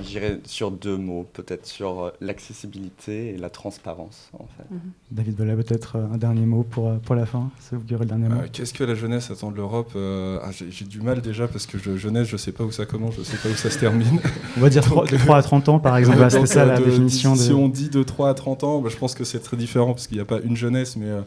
J'irai 0.05 0.41
sur 0.45 0.71
deux 0.71 0.97
mots, 0.97 1.27
peut-être 1.33 1.67
sur 1.67 2.01
euh, 2.05 2.11
l'accessibilité 2.21 3.35
et 3.35 3.37
la 3.37 3.51
transparence, 3.51 4.31
en 4.35 4.47
fait. 4.57 4.65
David 5.11 5.37
Bola, 5.37 5.55
peut-être 5.57 5.97
euh, 5.97 6.07
un 6.13 6.17
dernier 6.19 6.47
mot 6.47 6.63
pour, 6.63 6.89
euh, 6.89 6.97
pour 6.97 7.15
la 7.15 7.27
fin 7.27 7.51
C'est 7.61 7.77
vous 7.77 7.83
qui 7.83 7.95
aurez 7.95 8.05
le 8.05 8.09
dernier 8.09 8.29
mot. 8.29 8.41
Euh, 8.41 8.47
Qu'est-ce 8.53 8.75
que 8.75 8.85
la 8.85 8.95
jeunesse 8.95 9.31
attend 9.31 9.51
de 9.51 9.57
l'Europe 9.57 9.91
Euh, 9.97 10.39
ah, 10.43 10.51
J'ai 10.53 10.85
du 10.85 11.01
mal 11.01 11.21
déjà 11.21 11.49
parce 11.49 11.67
que 11.67 11.79
je, 11.79 11.97
jeunesse, 11.97 12.29
je 12.29 12.37
sais 12.37 12.53
pas 12.53 12.65
où 12.65 12.73
ça 12.73 12.87
commence, 12.87 13.15
je 13.17 13.23
sais 13.23 13.37
pas 13.37 13.49
où 13.49 13.55
ça 13.55 13.71
se 13.71 13.79
termine. 13.79 14.21
On 14.57 14.61
va 14.61 14.69
dire 14.71 14.83
trois- 14.85 15.07
de 15.07 15.17
3 15.17 15.37
à 15.39 15.43
30 15.43 15.69
ans, 15.69 15.79
par 15.79 15.97
exemple. 15.97 16.19
Donc, 16.31 16.47
ça 16.47 16.63
euh, 16.63 16.67
la 16.67 16.79
de- 16.79 16.85
définition 16.85 17.33
de. 17.35 17.39
Si 17.39 17.53
on 17.53 17.69
dit 17.69 17.89
de 17.89 18.03
3 18.03 18.29
à 18.31 18.35
30 18.35 18.65
ans, 18.65 18.81
bah, 18.81 18.89
je 18.91 18.97
pense 18.97 19.15
que 19.15 19.25
c'est 19.25 19.41
très 19.41 19.57
différent 19.57 19.93
parce 19.95 20.07
qu'il 20.07 20.17
n'y 20.17 20.23
a 20.23 20.27
pas 20.27 20.41
une 20.41 20.57
jeunesse, 20.57 20.97
mais 20.97 21.07
euh, 21.07 21.21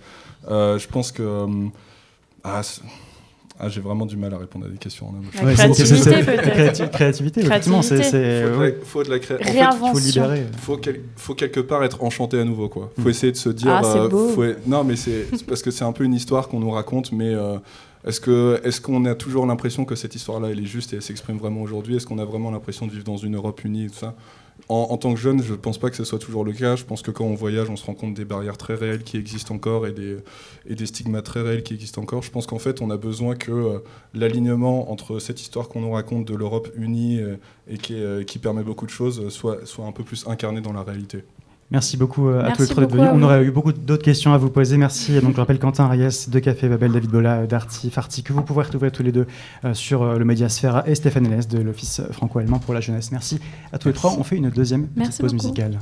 euh, 0.49 0.77
je 0.79 0.87
pense 0.87 1.11
que. 1.11 1.23
euh, 1.23 1.47
ah, 2.43 2.61
c'est- 2.63 2.81
ah, 3.59 3.67
j'ai 3.69 3.81
vraiment 3.81 4.05
du 4.05 4.15
mal 4.17 4.33
à 4.33 4.37
répondre 4.37 4.65
à 4.65 4.69
des 4.69 4.77
questions 4.77 5.07
en 5.07 5.11
un 5.11 5.13
mot. 5.17 5.23
La 5.35 5.43
Ouais, 5.43 5.55
c'est- 5.55 5.73
c'est- 5.73 5.83
créativité, 5.83 6.09
c'est- 6.11 6.23
peut-être. 6.23 6.49
créati- 6.55 6.89
créativité, 6.91 7.41
effectivement. 7.41 7.81
C'est, 7.81 7.95
Créativité. 7.95 8.23
c'est, 8.23 8.43
Faut 8.43 8.49
de 8.55 8.57
ouais, 8.59 8.69
la- 8.79 8.85
faut 8.85 9.03
de 9.03 9.09
la 9.09 9.19
cré- 9.19 9.35
en 9.35 9.37
fait, 9.43 9.51
il 9.53 9.91
faut 9.91 9.99
libérer. 9.99 10.43
faut, 10.61 10.77
quel- 10.77 11.01
faut 11.17 11.35
quelque 11.35 11.59
part 11.59 11.83
être 11.83 12.03
enchanté 12.03 12.39
à 12.39 12.45
nouveau 12.45 12.69
quoi. 12.69 12.91
Faut 12.97 13.07
Mm. 13.07 13.09
essayer 13.09 13.31
de 13.31 13.37
se 13.37 13.49
dire. 13.49 13.69
Ah, 13.71 13.81
c'est 13.83 13.99
euh, 13.99 14.07
beau. 14.07 14.29
faut- 14.29 14.43
non 14.67 14.83
mais 14.83 14.95
c'est 14.95 15.25
c'est 15.35 15.45
parce 15.45 15.61
que 15.61 15.71
c'est 15.71 15.83
un 15.83 15.91
peu 15.91 16.03
une 16.03 16.13
histoire 16.13 16.47
qu'on 16.47 16.59
nous 16.59 16.71
raconte, 16.71 17.11
mais 17.11 17.33
euh, 17.33 17.57
est-ce 18.07 18.21
que 18.21 18.59
est-ce 18.63 18.79
qu'on 18.81 19.03
a 19.05 19.15
toujours 19.15 19.45
l'impression 19.45 19.83
que 19.85 19.95
cette 19.95 20.15
histoire-là 20.15 20.49
elle 20.51 20.59
est 20.59 20.65
juste 20.65 20.93
et 20.93 20.95
elle 20.97 21.01
s'exprime 21.01 21.37
vraiment 21.37 21.61
aujourd'hui? 21.61 21.95
Est-ce 21.97 22.05
qu'on 22.07 22.19
a 22.19 22.25
vraiment 22.25 22.51
l'impression 22.51 22.87
de 22.87 22.91
vivre 22.91 23.03
dans 23.03 23.17
une 23.17 23.35
Europe 23.35 23.63
unie 23.65 23.85
et 23.85 23.89
tout 23.89 23.95
ça? 23.99 24.13
En, 24.69 24.97
tant 24.97 25.15
que 25.15 25.19
jeune, 25.19 25.41
je 25.41 25.55
pense 25.55 25.79
pas 25.79 25.89
que 25.89 25.95
ce 25.95 26.03
soit 26.03 26.19
toujours 26.19 26.45
le 26.45 26.53
cas. 26.53 26.75
Je 26.75 26.85
pense 26.85 27.01
que 27.01 27.09
quand 27.09 27.25
on 27.25 27.33
voyage, 27.33 27.71
on 27.71 27.75
se 27.75 27.83
rend 27.83 27.95
compte 27.95 28.13
des 28.13 28.23
barrières 28.23 28.57
très 28.57 28.75
réelles 28.75 29.03
qui 29.03 29.17
existent 29.17 29.55
encore 29.55 29.87
et 29.87 29.91
des, 29.91 30.17
et 30.67 30.85
stigmates 30.85 31.25
très 31.25 31.41
réels 31.41 31.63
qui 31.63 31.73
existent 31.73 32.03
encore. 32.03 32.21
Je 32.21 32.29
pense 32.29 32.45
qu'en 32.45 32.59
fait, 32.59 32.79
on 32.81 32.91
a 32.91 32.97
besoin 32.97 33.35
que 33.35 33.51
euh, 33.51 33.79
l'alignement 34.13 34.91
entre 34.91 35.17
cette 35.17 35.41
histoire 35.41 35.69
qu'on 35.69 35.81
nous 35.81 35.91
raconte 35.91 36.25
de 36.25 36.35
l'Europe 36.35 36.69
unie 36.75 37.19
euh, 37.19 37.37
et 37.67 37.79
euh, 37.91 38.23
qui 38.23 38.37
permet 38.37 38.61
beaucoup 38.61 38.85
de 38.85 38.91
choses 38.91 39.29
soit 39.29 39.85
un 39.85 39.91
peu 39.91 40.03
plus 40.03 40.27
incarné 40.27 40.61
dans 40.61 40.73
la 40.73 40.83
réalité. 40.83 41.23
Merci 41.71 41.97
beaucoup 41.97 42.29
euh, 42.29 42.39
à 42.39 42.47
Merci 42.47 42.55
tous 42.55 42.61
les 42.63 42.69
trois 42.69 42.83
d'être 42.83 42.95
venus. 42.95 43.09
On 43.13 43.21
aurait 43.21 43.43
eu 43.43 43.51
beaucoup 43.51 43.71
d'autres 43.71 44.03
questions 44.03 44.33
à 44.33 44.37
vous 44.37 44.49
poser. 44.49 44.77
Merci. 44.77 45.19
Donc, 45.21 45.35
je 45.35 45.39
rappelle 45.39 45.59
Quentin 45.59 45.85
Ariès 45.85 46.29
de 46.29 46.39
Café 46.39 46.67
Babel, 46.67 46.91
David 46.91 47.11
Bola 47.11 47.45
d'Arti, 47.45 47.91
Farti, 47.91 48.23
que 48.23 48.33
vous 48.33 48.41
pouvez 48.41 48.63
retrouver 48.63 48.89
tous 48.89 49.03
les 49.03 49.11
deux 49.11 49.27
euh, 49.65 49.73
sur 49.75 50.01
euh, 50.01 50.17
le 50.17 50.25
Média 50.25 50.49
Sphera 50.49 50.83
et 50.87 50.95
Stéphane 50.95 51.27
Hélès 51.27 51.47
de 51.47 51.59
l'Office 51.59 52.01
franco-allemand 52.11 52.59
pour 52.59 52.73
la 52.73 52.81
jeunesse. 52.81 53.11
Merci 53.11 53.39
à 53.71 53.77
tous 53.77 53.89
les 53.89 53.93
trois. 53.93 54.15
On 54.17 54.23
fait 54.23 54.37
une 54.37 54.49
deuxième 54.49 54.83
petite 54.87 54.97
Merci 54.97 55.21
pause 55.21 55.33
beaucoup. 55.33 55.47
musicale. 55.47 55.79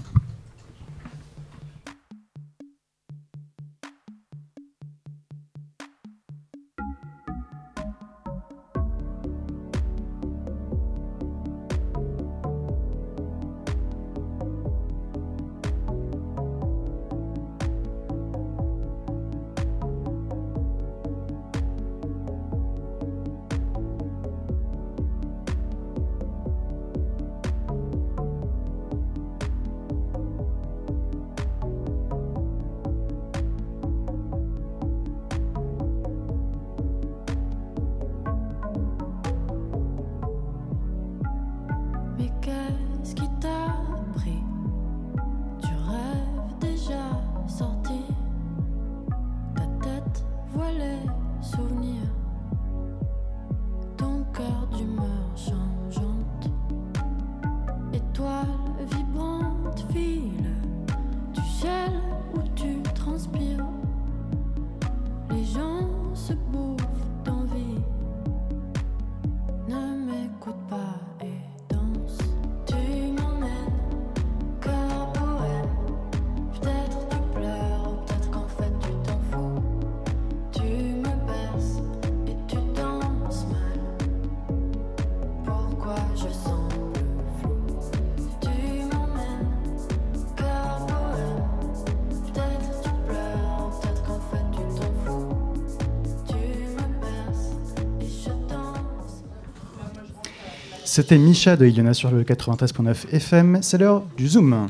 C'était 100.98 101.20
Micha 101.20 101.56
de 101.56 101.68
Iliana 101.68 101.93
sur 101.93 102.10
le 102.10 102.24
93.9 102.24 103.14
FM. 103.14 103.60
C'est 103.62 103.78
l'heure 103.78 104.02
du 104.18 104.28
Zoom. 104.28 104.68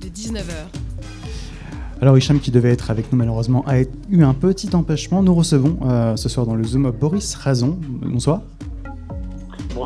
De 0.00 0.06
19h. 0.06 0.40
Alors 2.00 2.16
Hicham, 2.16 2.40
qui 2.40 2.50
devait 2.50 2.70
être 2.70 2.90
avec 2.90 3.12
nous 3.12 3.18
malheureusement, 3.18 3.66
a 3.68 3.82
eu 4.08 4.22
un 4.22 4.32
petit 4.32 4.74
empêchement. 4.74 5.22
Nous 5.22 5.34
recevons 5.34 5.78
euh, 5.84 6.16
ce 6.16 6.30
soir 6.30 6.46
dans 6.46 6.54
le 6.54 6.64
Zoom 6.64 6.90
Boris 6.90 7.34
Razon. 7.34 7.78
Bonsoir. 7.82 8.40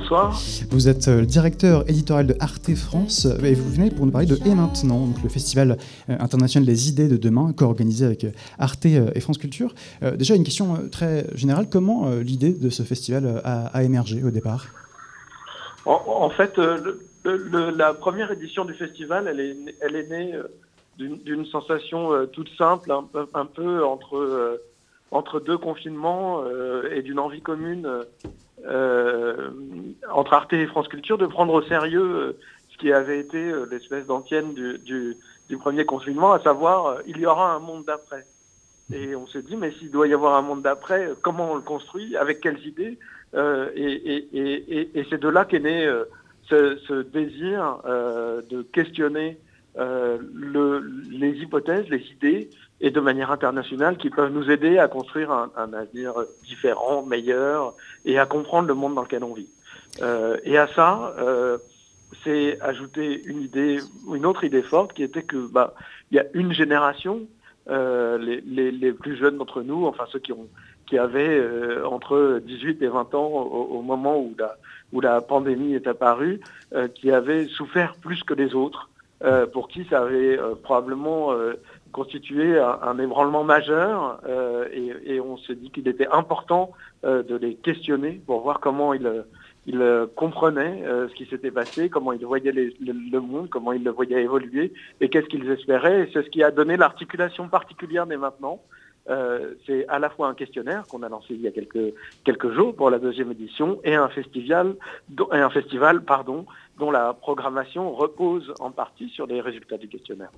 Bonsoir. 0.08 0.40
Vous 0.70 0.86
êtes 0.88 1.08
euh, 1.08 1.20
le 1.20 1.26
directeur 1.26 1.82
éditorial 1.90 2.28
de 2.28 2.36
Arte 2.38 2.72
France 2.76 3.26
et 3.42 3.54
vous 3.54 3.68
venez 3.68 3.90
pour 3.90 4.06
nous 4.06 4.12
parler 4.12 4.28
de 4.28 4.36
Et 4.46 4.54
maintenant, 4.54 5.04
donc 5.04 5.20
le 5.20 5.28
festival 5.28 5.78
euh, 6.08 6.16
international 6.20 6.64
des 6.64 6.88
idées 6.88 7.08
de 7.08 7.16
demain, 7.16 7.52
co-organisé 7.52 8.06
avec 8.06 8.22
euh, 8.22 8.30
Arte 8.60 8.86
et 8.86 9.20
France 9.20 9.38
Culture. 9.38 9.74
Déjà, 10.16 10.36
une 10.36 10.44
question 10.44 10.88
très 10.92 11.26
générale 11.34 11.66
comment 11.68 12.08
l'idée 12.10 12.52
de 12.52 12.70
ce 12.70 12.84
festival 12.84 13.42
a, 13.44 13.66
a 13.66 13.82
émergé 13.82 14.22
au 14.22 14.30
départ? 14.30 14.66
En, 15.86 16.00
en 16.06 16.30
fait, 16.30 16.56
le- 16.56 17.00
le- 17.24 17.70
la 17.70 17.92
première 17.92 18.30
édition 18.30 18.64
du 18.64 18.74
festival, 18.74 19.26
elle 19.28 19.40
est, 19.40 19.56
elle 19.80 19.96
est 19.96 20.08
née 20.08 20.32
d'une 20.98 21.46
sensation 21.46 22.10
toute 22.32 22.50
simple, 22.56 22.92
un, 22.92 23.02
peu- 23.02 23.26
un 23.34 23.46
peu 23.46 23.84
entre, 23.84 24.60
entre 25.10 25.40
deux 25.40 25.58
confinements 25.58 26.42
et 26.94 27.02
d'une 27.02 27.18
envie 27.18 27.40
commune 27.40 27.88
entre 30.12 30.32
Arte 30.34 30.52
et 30.52 30.66
France 30.66 30.88
Culture 30.88 31.18
de 31.18 31.26
prendre 31.26 31.52
au 31.54 31.62
sérieux 31.62 32.02
euh, 32.16 32.32
ce 32.72 32.78
qui 32.78 32.92
avait 32.92 33.20
été 33.20 33.38
euh, 33.38 33.66
l'espèce 33.70 34.06
d'antienne 34.06 34.54
du, 34.54 34.78
du, 34.78 35.16
du 35.48 35.56
premier 35.56 35.84
confinement, 35.84 36.32
à 36.32 36.40
savoir 36.40 36.86
euh, 36.86 36.94
il 37.06 37.18
y 37.18 37.26
aura 37.26 37.54
un 37.54 37.58
monde 37.60 37.84
d'après. 37.86 38.26
Et 38.92 39.16
on 39.16 39.26
s'est 39.26 39.42
dit, 39.42 39.56
mais 39.56 39.72
s'il 39.72 39.90
doit 39.90 40.06
y 40.06 40.14
avoir 40.14 40.34
un 40.36 40.42
monde 40.42 40.62
d'après, 40.62 41.08
euh, 41.08 41.14
comment 41.20 41.52
on 41.52 41.54
le 41.56 41.60
construit, 41.62 42.16
avec 42.16 42.40
quelles 42.40 42.64
idées 42.66 42.98
Euh, 43.34 43.68
et, 43.74 43.92
et, 44.14 44.18
et, 44.40 44.78
et- 44.78 44.98
et 45.00 45.06
c'est 45.10 45.20
de 45.20 45.28
là 45.28 45.44
qu'est 45.44 45.58
né 45.70 45.84
euh, 45.84 46.04
ce, 46.48 46.76
ce 46.86 47.02
désir 47.02 47.78
euh, 47.84 48.40
de 48.48 48.62
questionner 48.62 49.36
euh, 49.78 50.16
le, 50.32 50.78
les 51.10 51.32
hypothèses, 51.42 51.88
les 51.90 52.04
idées, 52.16 52.48
et 52.80 52.90
de 52.92 53.00
manière 53.00 53.32
internationale, 53.32 53.96
qui 53.98 54.10
peuvent 54.10 54.32
nous 54.32 54.48
aider 54.48 54.78
à 54.78 54.86
construire 54.86 55.32
un, 55.32 55.50
un 55.56 55.72
avenir 55.74 56.12
différent, 56.44 57.02
meilleur, 57.02 57.74
et 58.06 58.18
à 58.18 58.24
comprendre 58.24 58.68
le 58.68 58.74
monde 58.74 58.94
dans 58.94 59.02
lequel 59.02 59.24
on 59.24 59.34
vit. 59.34 59.50
Euh, 60.00 60.38
et 60.44 60.56
à 60.56 60.68
ça, 60.68 61.14
euh, 61.18 61.58
c'est 62.24 62.58
ajouter 62.62 63.22
une 63.26 63.42
idée, 63.42 63.80
une 64.14 64.24
autre 64.24 64.44
idée 64.44 64.62
forte, 64.62 64.92
qui 64.92 65.02
était 65.02 65.22
que 65.22 65.50
bah, 65.52 65.74
il 66.10 66.16
y 66.16 66.20
a 66.20 66.24
une 66.32 66.52
génération, 66.52 67.22
euh, 67.68 68.16
les, 68.16 68.70
les, 68.70 68.92
plus 68.92 69.16
jeunes 69.16 69.38
d'entre 69.38 69.62
nous, 69.62 69.86
enfin 69.86 70.04
ceux 70.10 70.20
qui 70.20 70.32
ont 70.32 70.46
qui 70.86 70.98
avaient 70.98 71.42
entre 71.84 72.40
18 72.46 72.80
et 72.80 72.86
20 72.86 73.12
ans 73.16 73.26
au, 73.26 73.82
moment 73.82 74.20
où 74.20 74.36
la, 74.38 74.54
où 74.92 75.00
la 75.00 75.20
pandémie 75.20 75.74
est 75.74 75.88
apparue, 75.88 76.38
qui 76.94 77.10
avaient 77.10 77.46
souffert 77.46 77.96
plus 77.96 78.22
que 78.22 78.34
les 78.34 78.54
autres, 78.54 78.88
pour 79.52 79.66
qui 79.66 79.84
ça 79.90 80.02
avait 80.02 80.38
probablement 80.62 81.34
constitué 81.96 82.58
un, 82.58 82.98
ébranlement 82.98 83.42
majeur, 83.42 84.20
euh, 84.28 84.68
et, 85.06 85.18
on 85.18 85.38
s'est 85.38 85.54
dit 85.54 85.70
qu'il 85.70 85.88
était 85.88 86.08
important 86.08 86.72
euh, 87.04 87.22
de 87.22 87.36
les 87.36 87.54
questionner 87.54 88.20
pour 88.26 88.42
voir 88.42 88.60
comment 88.60 88.92
ils, 88.92 89.10
comprenaient 90.14 90.84
euh, 90.84 91.08
ce 91.08 91.14
qui 91.14 91.24
s'était 91.24 91.50
passé, 91.50 91.88
comment 91.88 92.12
ils 92.12 92.24
voyaient 92.24 92.52
le, 92.52 93.20
monde, 93.20 93.48
comment 93.48 93.72
ils 93.72 93.82
le 93.82 93.90
voyaient 93.90 94.22
évoluer, 94.22 94.74
et 95.00 95.08
qu'est-ce 95.08 95.26
qu'ils 95.26 95.50
espéraient. 95.50 96.02
Et 96.02 96.10
c'est 96.12 96.22
ce 96.22 96.28
qui 96.28 96.42
a 96.42 96.50
donné 96.50 96.76
l'articulation 96.76 97.48
particulière 97.48 98.06
dès 98.06 98.18
maintenant. 98.18 98.60
C'est 99.66 99.86
à 99.88 99.98
la 100.00 100.10
fois 100.10 100.26
un 100.28 100.34
questionnaire 100.34 100.84
qu'on 100.88 101.02
a 101.04 101.08
lancé 101.08 101.28
il 101.30 101.40
y 101.40 101.48
a 101.48 101.52
quelques, 101.52 102.50
jours 102.56 102.74
pour 102.74 102.90
la 102.90 102.98
deuxième 102.98 103.30
édition 103.30 103.80
et 103.84 103.94
un 103.94 104.08
festival, 104.08 104.74
et 105.32 105.42
un 105.48 105.50
festival 105.50 106.04
pardon, 106.04 106.44
dont 106.78 106.90
la 106.90 107.14
programmation 107.14 107.92
repose 107.92 108.52
en 108.60 108.72
partie 108.72 109.08
sur 109.08 109.26
les 109.26 109.40
résultats 109.40 109.78
du 109.78 109.88
questionnaire. 109.88 110.32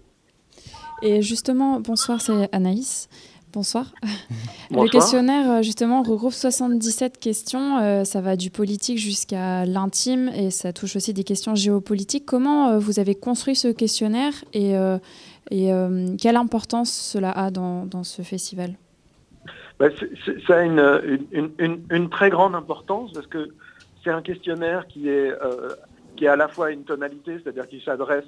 Et 1.02 1.22
justement, 1.22 1.80
bonsoir, 1.80 2.20
c'est 2.20 2.48
Anaïs. 2.54 3.08
Bonsoir. 3.52 3.92
Le 4.70 4.74
Bonsoir. 4.76 4.90
questionnaire, 4.90 5.50
euh, 5.50 5.62
justement, 5.62 6.02
regroupe 6.02 6.32
77 6.34 7.18
questions. 7.18 7.78
euh, 7.78 8.04
ça 8.04 8.20
va 8.20 8.36
du 8.36 8.50
politique 8.50 8.98
jusqu'à 8.98 9.64
l'intime 9.64 10.28
et 10.34 10.50
ça 10.50 10.72
touche 10.74 10.96
aussi 10.96 11.14
des 11.14 11.24
questions 11.24 11.54
géopolitiques. 11.54 12.26
Comment 12.26 12.68
euh, 12.68 12.78
vous 12.78 12.98
avez 13.00 13.14
construit 13.14 13.56
ce 13.56 13.68
questionnaire 13.68 14.32
et, 14.52 14.76
euh, 14.76 14.98
et 15.50 15.70
quelle 16.20 16.36
importance 16.36 16.92
cela 16.92 17.30
a 17.30 17.50
dans, 17.50 17.86
dans 17.86 18.04
ce 18.04 18.20
festival? 18.20 18.74
C'est- 19.80 20.44
ça 20.46 20.58
a 20.58 20.62
une, 20.62 21.18
une, 21.32 21.50
une, 21.58 21.80
une 21.90 22.10
très 22.10 22.28
grande 22.28 22.54
importance 22.54 23.12
parce 23.14 23.28
que 23.28 23.48
c'est 24.04 24.10
un 24.10 24.20
questionnaire 24.20 24.86
qui 24.88 25.08
est, 25.08 25.32
qui 26.16 26.26
a 26.26 26.32
à 26.32 26.36
la 26.36 26.48
fois 26.48 26.70
une 26.70 26.82
tonalité, 26.84 27.38
c'est-à-dire 27.42 27.66
qui 27.68 27.80
s'adresse 27.82 28.26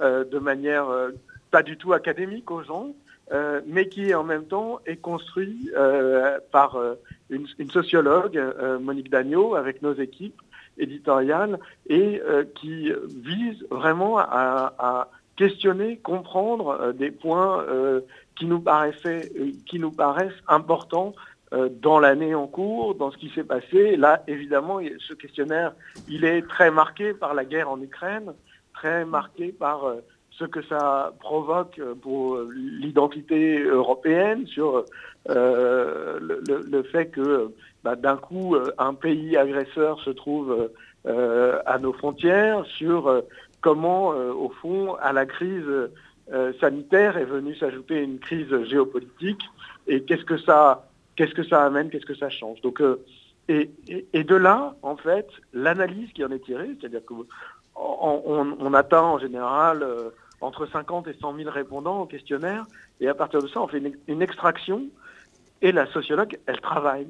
de 0.00 0.38
manière 0.38 0.84
pas 1.54 1.62
du 1.62 1.76
tout 1.76 1.92
académique 1.92 2.50
aux 2.50 2.64
gens, 2.64 2.96
euh, 3.30 3.60
mais 3.64 3.86
qui 3.88 4.12
en 4.12 4.24
même 4.24 4.44
temps 4.44 4.80
est 4.86 4.96
construit 4.96 5.70
euh, 5.76 6.40
par 6.50 6.74
euh, 6.74 6.94
une, 7.30 7.70
sociologue, 7.70 8.36
Monique 8.80 9.08
Dagneau, 9.08 9.54
avec 9.54 9.80
nos 9.80 9.94
équipes 9.94 10.42
éditoriales, 10.78 11.60
et 11.88 12.20
qui 12.56 12.92
vise 13.22 13.64
vraiment 13.70 14.18
à, 14.18 14.74
à 14.78 15.08
questionner, 15.36 15.98
comprendre 15.98 16.92
des 16.92 17.12
points 17.12 17.64
qui 18.36 18.46
nous 18.46 18.60
paraissaient, 18.60 19.30
qui 19.66 19.78
nous 19.78 19.92
paraissent 19.92 20.42
importants 20.48 21.14
dans 21.86 22.00
l'année 22.00 22.34
en 22.34 22.48
cours, 22.48 22.96
dans 22.96 23.12
ce 23.12 23.16
qui 23.16 23.30
s'est 23.30 23.44
passé. 23.44 23.96
Là, 23.96 24.24
évidemment, 24.26 24.80
ce 24.98 25.14
questionnaire, 25.14 25.72
il 26.08 26.24
est 26.24 26.42
très 26.48 26.72
marqué 26.72 27.14
par 27.14 27.32
la 27.32 27.44
guerre 27.44 27.70
en 27.70 27.80
Ukraine, 27.80 28.34
très 28.74 29.04
marqué 29.04 29.52
par 29.52 29.94
ce 30.38 30.44
que 30.44 30.62
ça 30.62 31.12
provoque 31.20 31.80
pour 32.02 32.38
l'identité 32.54 33.62
européenne, 33.62 34.46
sur 34.46 34.84
euh, 35.30 36.18
le, 36.20 36.82
fait 36.84 37.06
que 37.06 37.50
bah, 37.82 37.96
d'un 37.96 38.16
coup, 38.16 38.56
un 38.78 38.94
pays 38.94 39.36
agresseur 39.36 40.00
se 40.00 40.10
trouve 40.10 40.70
euh, 41.06 41.58
à 41.66 41.78
nos 41.78 41.92
frontières, 41.92 42.64
sur 42.66 43.06
euh, 43.08 43.20
comment, 43.60 44.08
au 44.08 44.50
fond, 44.60 44.94
à 45.00 45.12
la 45.12 45.24
crise 45.26 45.64
sanitaire 46.60 47.16
est 47.18 47.24
venue 47.26 47.54
s'ajouter 47.54 48.02
une 48.02 48.18
crise 48.18 48.52
géopolitique 48.64 49.42
et 49.86 50.02
qu'est-ce 50.02 50.24
que 50.24 50.38
ça, 50.38 50.88
qu'est-ce 51.16 51.34
que 51.34 51.42
ça 51.44 51.62
amène, 51.64 51.90
qu'est-ce 51.90 52.06
que 52.06 52.14
ça 52.16 52.28
change. 52.30 52.60
Donc, 52.62 52.82
et, 53.48 53.70
et- 54.12 54.24
de 54.24 54.34
là, 54.34 54.74
en 54.82 54.96
fait, 54.96 55.28
l'analyse 55.52 56.10
qui 56.14 56.24
en 56.24 56.30
est 56.30 56.38
tirée, 56.44 56.70
c'est-à-dire 56.80 57.04
que 57.06 57.12
on, 57.76 58.22
on- 58.26 58.56
on 58.58 58.74
atteint 58.74 59.02
en 59.02 59.18
général 59.18 59.84
entre 60.44 60.66
50 60.66 61.08
et 61.08 61.14
100 61.14 61.36
000 61.36 61.50
répondants 61.50 62.02
au 62.02 62.06
questionnaire, 62.06 62.64
et 63.00 63.08
à 63.08 63.14
partir 63.14 63.40
de 63.42 63.48
ça, 63.48 63.60
on 63.60 63.66
fait 63.68 63.78
une, 63.78 63.94
une 64.08 64.22
extraction, 64.22 64.82
et 65.62 65.72
la 65.72 65.86
sociologue, 65.86 66.38
elle 66.46 66.60
travaille, 66.60 67.08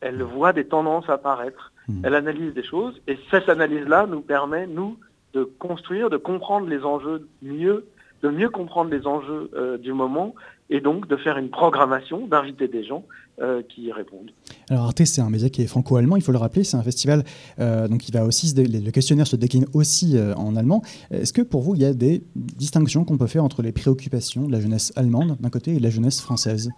elle 0.00 0.22
voit 0.22 0.52
des 0.52 0.66
tendances 0.66 1.08
apparaître, 1.08 1.72
Mhm. 1.88 2.02
elle 2.04 2.14
analyse 2.14 2.54
des 2.54 2.64
choses, 2.64 3.00
et 3.06 3.18
cette 3.30 3.48
analyse-là 3.48 4.06
nous 4.06 4.20
permet, 4.20 4.66
nous, 4.66 4.96
de 5.34 5.44
construire, 5.44 6.08
de 6.10 6.16
comprendre 6.16 6.66
les 6.66 6.82
enjeux 6.84 7.28
mieux, 7.42 7.86
de 8.22 8.28
mieux 8.28 8.48
comprendre 8.50 8.90
les 8.90 9.06
enjeux 9.06 9.50
euh, 9.54 9.78
du 9.78 9.92
moment, 9.92 10.34
et 10.70 10.80
donc 10.80 11.06
de 11.06 11.16
faire 11.16 11.36
une 11.38 11.50
programmation, 11.50 12.26
d'inviter 12.26 12.66
des 12.66 12.82
gens 12.82 13.04
euh, 13.40 13.62
qui 13.68 13.82
y 13.82 13.92
répondent. 13.92 14.30
Alors 14.70 14.84
Arte, 14.86 15.04
c'est 15.04 15.20
un 15.20 15.30
média 15.30 15.48
qui 15.48 15.62
est 15.62 15.66
franco-allemand, 15.66 16.16
il 16.16 16.22
faut 16.22 16.32
le 16.32 16.38
rappeler, 16.38 16.64
c'est 16.64 16.76
un 16.76 16.82
festival, 16.82 17.22
euh, 17.60 17.86
donc 17.86 18.08
il 18.08 18.12
va 18.12 18.24
aussi, 18.24 18.52
le 18.56 18.90
questionnaire 18.90 19.26
se 19.26 19.36
décline 19.36 19.66
aussi 19.74 20.16
euh, 20.16 20.34
en 20.34 20.56
allemand. 20.56 20.82
Est-ce 21.10 21.32
que 21.32 21.42
pour 21.42 21.60
vous, 21.60 21.74
il 21.76 21.82
y 21.82 21.84
a 21.84 21.92
des 21.92 22.22
distinctions 22.34 23.04
qu'on 23.04 23.18
peut 23.18 23.28
faire 23.28 23.44
entre 23.44 23.62
les 23.62 23.72
préoccupations 23.72 24.46
de 24.48 24.52
la 24.52 24.60
jeunesse 24.60 24.92
allemande 24.96 25.36
d'un 25.38 25.50
côté 25.50 25.74
et 25.74 25.78
de 25.78 25.82
la 25.82 25.90
jeunesse 25.90 26.20
française? 26.20 26.70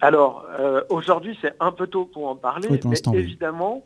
Alors, 0.00 0.44
aujourd'hui, 0.90 1.36
c'est 1.40 1.54
un 1.58 1.72
peu 1.72 1.86
tôt 1.86 2.04
pour 2.04 2.28
en 2.28 2.36
parler, 2.36 2.68
Oui, 2.70 2.76
pour 2.78 2.90
mais 2.90 2.96
l'instant, 2.96 3.12
oui. 3.12 3.20
évidemment, 3.20 3.82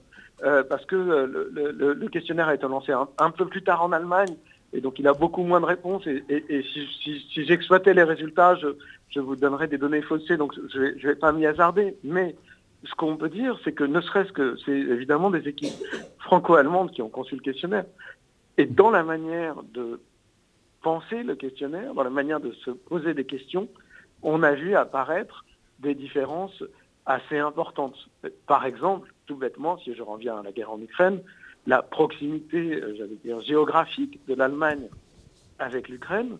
parce 0.68 0.84
que 0.84 0.96
le, 0.96 1.50
le- 1.54 1.94
le 1.94 2.08
questionnaire 2.08 2.48
a 2.48 2.54
été 2.54 2.66
lancé 2.66 2.90
un, 2.92 3.08
un 3.18 3.30
peu 3.30 3.46
plus 3.46 3.62
tard 3.62 3.82
en 3.82 3.92
Allemagne, 3.92 4.34
et 4.72 4.80
donc 4.80 4.98
il 4.98 5.08
a 5.08 5.14
beaucoup 5.14 5.42
moins 5.42 5.60
de 5.60 5.66
réponses, 5.66 6.06
et, 6.06 6.64
si, 6.72 7.44
j'exploitais 7.44 7.94
les 7.94 8.04
résultats, 8.04 8.56
je, 8.56 9.20
vous 9.20 9.36
donnerais 9.36 9.68
des 9.68 9.78
données 9.78 10.02
faussées, 10.02 10.36
donc 10.36 10.54
je 10.54 10.78
ne 10.78 10.84
vais, 10.84 10.92
vais 10.92 11.14
pas 11.16 11.32
m'y 11.32 11.46
hasarder. 11.46 11.96
Mais 12.04 12.36
ce 12.84 12.94
qu'on 12.94 13.16
peut 13.16 13.28
dire, 13.28 13.58
c'est 13.64 13.72
que 13.72 13.84
ne 13.84 14.00
serait-ce 14.00 14.32
que, 14.32 14.56
c'est 14.64 14.78
évidemment 14.78 15.30
des 15.30 15.48
équipes 15.48 15.74
franco-allemandes 16.18 16.92
qui 16.92 17.02
ont 17.02 17.08
conçu 17.08 17.34
le 17.34 17.40
questionnaire, 17.40 17.84
et 18.58 18.66
dans 18.66 18.90
la 18.90 19.02
manière 19.02 19.56
de 19.74 20.00
penser 20.82 21.22
le 21.22 21.34
questionnaire, 21.34 21.94
dans 21.94 22.04
la 22.04 22.10
manière 22.10 22.40
de 22.40 22.52
se 22.52 22.70
poser 22.70 23.14
des 23.14 23.24
questions, 23.24 23.68
on 24.22 24.42
a 24.42 24.52
vu 24.52 24.74
apparaître 24.74 25.44
des 25.78 25.94
différences 25.94 26.62
assez 27.06 27.38
importantes. 27.38 27.96
Par 28.46 28.64
exemple, 28.66 29.12
tout 29.26 29.36
bêtement, 29.36 29.78
si 29.78 29.94
je 29.94 30.02
reviens 30.02 30.38
à 30.38 30.42
la 30.42 30.52
guerre 30.52 30.70
en 30.70 30.80
Ukraine, 30.80 31.20
la 31.66 31.82
proximité, 31.82 32.74
euh, 32.74 32.94
j'allais 32.96 33.18
dire, 33.24 33.40
géographique 33.40 34.20
de 34.26 34.34
l'Allemagne 34.34 34.88
avec 35.58 35.88
l'Ukraine 35.88 36.38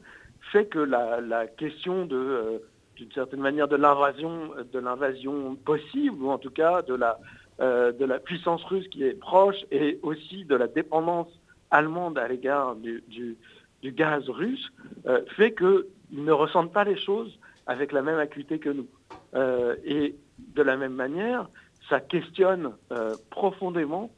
fait 0.53 0.66
que 0.66 0.79
la, 0.79 1.47
question 1.47 2.07
de, 2.07 2.16
euh, 2.16 2.59
d'une 2.97 3.12
certaine 3.12 3.41
manière, 3.41 3.68
de 3.68 3.77
l'invasion, 3.77 5.55
possible, 5.57 6.23
ou 6.23 6.31
en 6.31 6.39
tout 6.39 6.51
cas 6.51 6.83
de 6.83 6.95
la, 6.95 7.18
euh, 7.61 7.93
de 7.93 8.05
la 8.05 8.18
puissance 8.18 8.64
russe 8.64 8.89
qui 8.89 9.05
est 9.05 9.18
proche 9.18 9.59
et 9.71 10.01
aussi 10.03 10.45
de 10.45 10.57
la 10.57 10.66
dépendance 10.66 11.29
allemande 11.71 12.18
à 12.18 12.27
l'égard 12.27 12.75
du, 12.75 13.37
gaz 13.85 14.29
russe, 14.29 14.73
fait 15.37 15.55
qu'ils 15.55 15.85
ne 16.11 16.33
ressentent 16.33 16.73
pas 16.73 16.83
les 16.85 16.97
choses 16.97 17.39
avec 17.66 17.93
la 17.93 18.03
même 18.03 18.18
acuité 18.18 18.59
que 18.59 18.71
nous. 18.71 18.89
Et 19.85 20.16
de 20.39 20.62
la 20.62 20.77
même 20.77 20.95
manière, 20.95 21.49
ça 21.89 22.01
questionne 22.01 22.73
profondément 23.31 24.11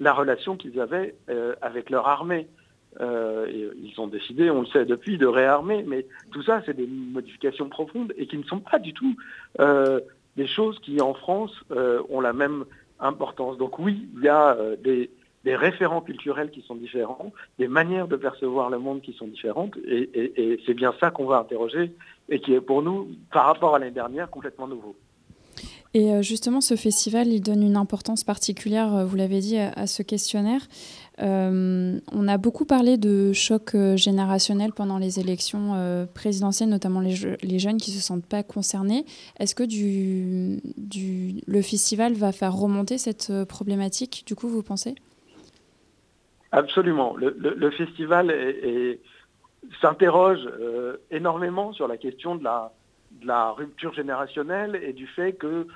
la 0.00 0.12
relation 0.12 0.56
qu'ils 0.56 0.80
avaient 0.80 1.14
euh, 1.28 1.54
avec 1.62 1.90
leur 1.90 2.06
armée. 2.08 2.46
Euh, 3.00 3.72
ils 3.82 3.98
ont 3.98 4.06
décidé, 4.06 4.50
on 4.50 4.60
le 4.60 4.66
sait 4.66 4.84
depuis, 4.84 5.18
de 5.18 5.26
réarmer, 5.26 5.82
mais 5.82 6.06
tout 6.30 6.42
ça, 6.42 6.62
c'est 6.64 6.76
des 6.76 6.86
modifications 6.86 7.68
profondes 7.68 8.12
et 8.16 8.26
qui 8.26 8.38
ne 8.38 8.44
sont 8.44 8.60
pas 8.60 8.78
du 8.78 8.92
tout 8.92 9.16
euh, 9.60 10.00
des 10.36 10.46
choses 10.46 10.78
qui, 10.80 11.00
en 11.00 11.14
France, 11.14 11.52
ont 12.08 12.20
la 12.20 12.32
même 12.32 12.64
importance. 13.00 13.56
Donc 13.58 13.78
oui, 13.78 14.08
il 14.16 14.22
y 14.22 14.28
a 14.28 14.56
des, 14.82 15.10
référents 15.44 16.00
culturels 16.00 16.50
qui 16.50 16.62
sont 16.62 16.74
différents, 16.74 17.32
des 17.58 17.68
manières 17.68 18.08
de 18.08 18.16
percevoir 18.16 18.70
le 18.70 18.78
monde 18.78 19.02
qui 19.02 19.12
sont 19.12 19.28
différentes, 19.28 19.76
et 19.86 20.60
c'est 20.66 20.74
bien 20.74 20.94
ça 20.98 21.10
qu'on 21.10 21.26
va 21.26 21.38
interroger, 21.38 21.92
et 22.28 22.40
qui 22.40 22.54
est 22.54 22.60
pour 22.60 22.82
nous, 22.82 23.08
par 23.32 23.46
rapport 23.46 23.76
à 23.76 23.78
l'année 23.78 23.92
dernière, 23.92 24.30
complètement 24.30 24.66
nouveau. 24.66 24.96
Et 25.96 26.12
euh, 26.12 26.22
justement, 26.22 26.60
ce 26.60 26.74
festival, 26.74 27.28
il 27.28 27.40
donne 27.40 27.62
une 27.62 27.76
importance 27.76 28.24
particulière, 28.24 28.92
euh, 28.94 29.04
vous 29.04 29.14
l'avez 29.14 29.38
dit, 29.38 29.56
à, 29.58 29.86
ce 29.86 30.02
questionnaire. 30.02 30.60
Euh, 31.22 32.00
on 32.10 32.26
a 32.26 32.36
beaucoup 32.36 32.64
parlé 32.64 32.96
de 32.98 33.32
choc 33.32 33.76
générationnel 33.94 34.72
pendant 34.72 34.98
les 34.98 35.20
élections 35.20 36.06
présidentielles, 36.12 36.68
notamment 36.68 36.98
les, 36.98 37.12
je- 37.12 37.36
les 37.42 37.60
jeunes 37.60 37.76
qui 37.76 37.92
ne 37.92 37.96
se 37.96 38.02
sentent 38.02 38.26
pas 38.26 38.42
concernés. 38.42 39.04
Est-ce 39.38 39.54
que 39.54 39.62
le 41.46 41.62
festival 41.62 42.14
va 42.14 42.32
faire 42.32 42.52
remonter 42.56 42.98
cette 42.98 43.32
problématique, 43.44 44.24
du 44.26 44.34
coup, 44.34 44.48
vous 44.48 44.64
pensez? 44.64 44.96
Absolument. 46.50 47.14
Le, 47.16 47.70
festival 47.70 48.32
est- 48.32 48.68
est- 48.68 49.00
s'interroge 49.80 50.40
énormément 51.12 51.72
sur 51.72 51.86
la 51.86 51.96
question 51.96 52.34
de 52.34 52.42
la, 52.42 52.72
de 53.22 53.26
la 53.28 53.52
rupture 53.52 53.94
générationnelle 53.94 54.74
et 54.84 54.92
du 54.92 55.06
fait 55.06 55.34
que, 55.34 55.68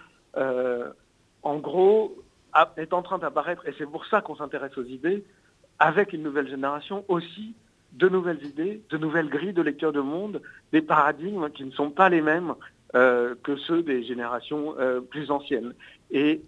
en 1.42 1.56
gros, 1.58 2.16
est 2.76 2.92
en 2.92 3.02
train 3.02 3.18
d'apparaître, 3.18 3.66
et 3.66 3.74
c'est 3.78 3.86
pour 3.86 4.06
ça 4.06 4.20
qu'on 4.20 4.36
s'intéresse 4.36 4.76
aux 4.78 4.84
idées, 4.84 5.24
avec 5.78 6.12
une 6.12 6.22
nouvelle 6.22 6.48
génération 6.48 7.04
aussi 7.08 7.54
de 7.92 8.08
nouvelles 8.08 8.44
idées, 8.44 8.82
de 8.90 8.98
nouvelles 8.98 9.28
grilles 9.28 9.52
de 9.52 9.62
lecture 9.62 9.92
de 9.92 10.00
monde, 10.00 10.42
des 10.72 10.82
paradigmes 10.82 11.50
qui 11.50 11.64
ne 11.64 11.70
sont 11.70 11.90
pas 11.90 12.08
les 12.08 12.20
mêmes 12.20 12.54
euh, 12.94 13.34
que 13.42 13.56
ceux 13.56 13.82
des 13.82 14.02
générations 14.02 14.74
euh, 14.78 15.00
plus 15.00 15.30
anciennes. 15.30 15.74
Et 16.10 16.42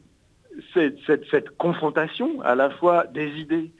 cette, 0.74 1.51
confrontation 1.57 2.41
à 2.43 2.55
la 2.55 2.70
fois 2.70 3.07
des 3.07 3.28
idées 3.38 3.70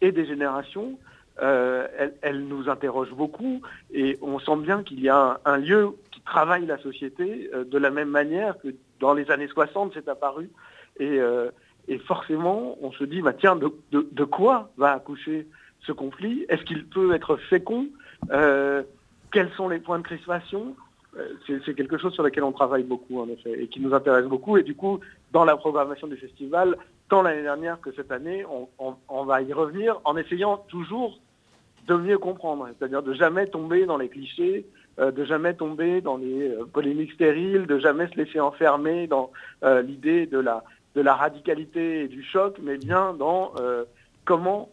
et 0.00 0.12
des 0.12 0.26
générations, 0.26 0.98
euh, 1.40 1.86
elle, 2.22 2.46
nous 2.46 2.68
interroge 2.68 3.10
beaucoup 3.12 3.62
et 3.92 4.18
on 4.20 4.38
sent 4.40 4.56
bien 4.56 4.82
qu'il 4.82 5.00
y 5.00 5.08
a 5.08 5.40
un, 5.44 5.56
lieu 5.56 5.90
qui 6.10 6.20
travaille 6.22 6.66
la 6.66 6.78
société 6.78 7.48
euh, 7.54 7.64
de 7.64 7.78
la 7.78 7.90
même 7.90 8.08
manière 8.08 8.58
que 8.58 8.68
dans 9.00 9.14
les 9.14 9.30
années 9.30 9.48
60 9.48 9.92
c'est 9.94 10.08
apparu. 10.08 10.50
Et, 10.98 11.20
euh, 11.20 11.50
et 11.86 11.98
forcément, 11.98 12.76
on 12.82 12.92
se 12.92 13.04
dit, 13.04 13.22
bah, 13.22 13.32
tiens, 13.32 13.56
de, 13.56 14.24
quoi 14.24 14.70
va 14.76 14.92
accoucher 14.92 15.46
ce 15.80 15.92
conflit? 15.92 16.44
Est-ce 16.48 16.62
qu'il 16.64 16.84
peut 16.86 17.14
être 17.14 17.36
fécond? 17.36 17.86
Euh, 18.30 18.82
Quels 19.32 19.50
sont 19.52 19.68
les 19.68 19.78
points 19.78 19.98
de 19.98 20.04
crispation? 20.04 20.74
Euh, 21.16 21.28
c'est, 21.64 21.74
quelque 21.74 21.96
chose 21.96 22.12
sur 22.12 22.22
lequel 22.22 22.44
on 22.44 22.52
travaille 22.52 22.82
beaucoup, 22.82 23.20
en 23.20 23.28
effet, 23.28 23.62
et 23.62 23.68
qui 23.68 23.80
nous 23.80 23.94
intéresse 23.94 24.26
beaucoup. 24.26 24.58
Et 24.58 24.62
du 24.62 24.74
coup, 24.74 25.00
dans 25.32 25.44
la 25.44 25.56
programmation 25.56 26.06
du 26.06 26.16
festival, 26.16 26.76
tant 27.08 27.22
l'année 27.22 27.42
dernière 27.42 27.80
que 27.80 27.90
cette 27.92 28.12
année, 28.12 28.44
on, 28.44 28.68
on- 29.08 29.24
va 29.24 29.40
y 29.42 29.52
revenir 29.52 30.00
en 30.04 30.16
essayant 30.16 30.58
toujours 30.68 31.18
de 31.86 31.94
mieux 31.96 32.18
comprendre, 32.18 32.68
c'est-à-dire 32.78 33.02
de 33.02 33.14
jamais 33.14 33.46
tomber 33.46 33.86
dans 33.86 33.96
les 33.96 34.08
clichés, 34.10 34.66
de 34.98 35.24
jamais 35.24 35.54
tomber 35.54 36.00
dans 36.00 36.16
les 36.16 36.48
euh, 36.48 36.64
polémiques 36.64 37.12
stériles, 37.12 37.66
de 37.66 37.78
jamais 37.78 38.08
se 38.08 38.16
laisser 38.16 38.40
enfermer 38.40 39.06
dans 39.06 39.30
euh, 39.62 39.80
l'idée 39.80 40.26
de 40.26 40.38
la, 40.38 40.64
de 40.96 41.00
la 41.00 41.14
radicalité 41.14 42.02
et 42.02 42.08
du 42.08 42.24
choc, 42.24 42.56
mais 42.60 42.76
bien 42.76 43.14
dans 43.14 43.52
euh, 43.60 43.84
comment, 44.24 44.68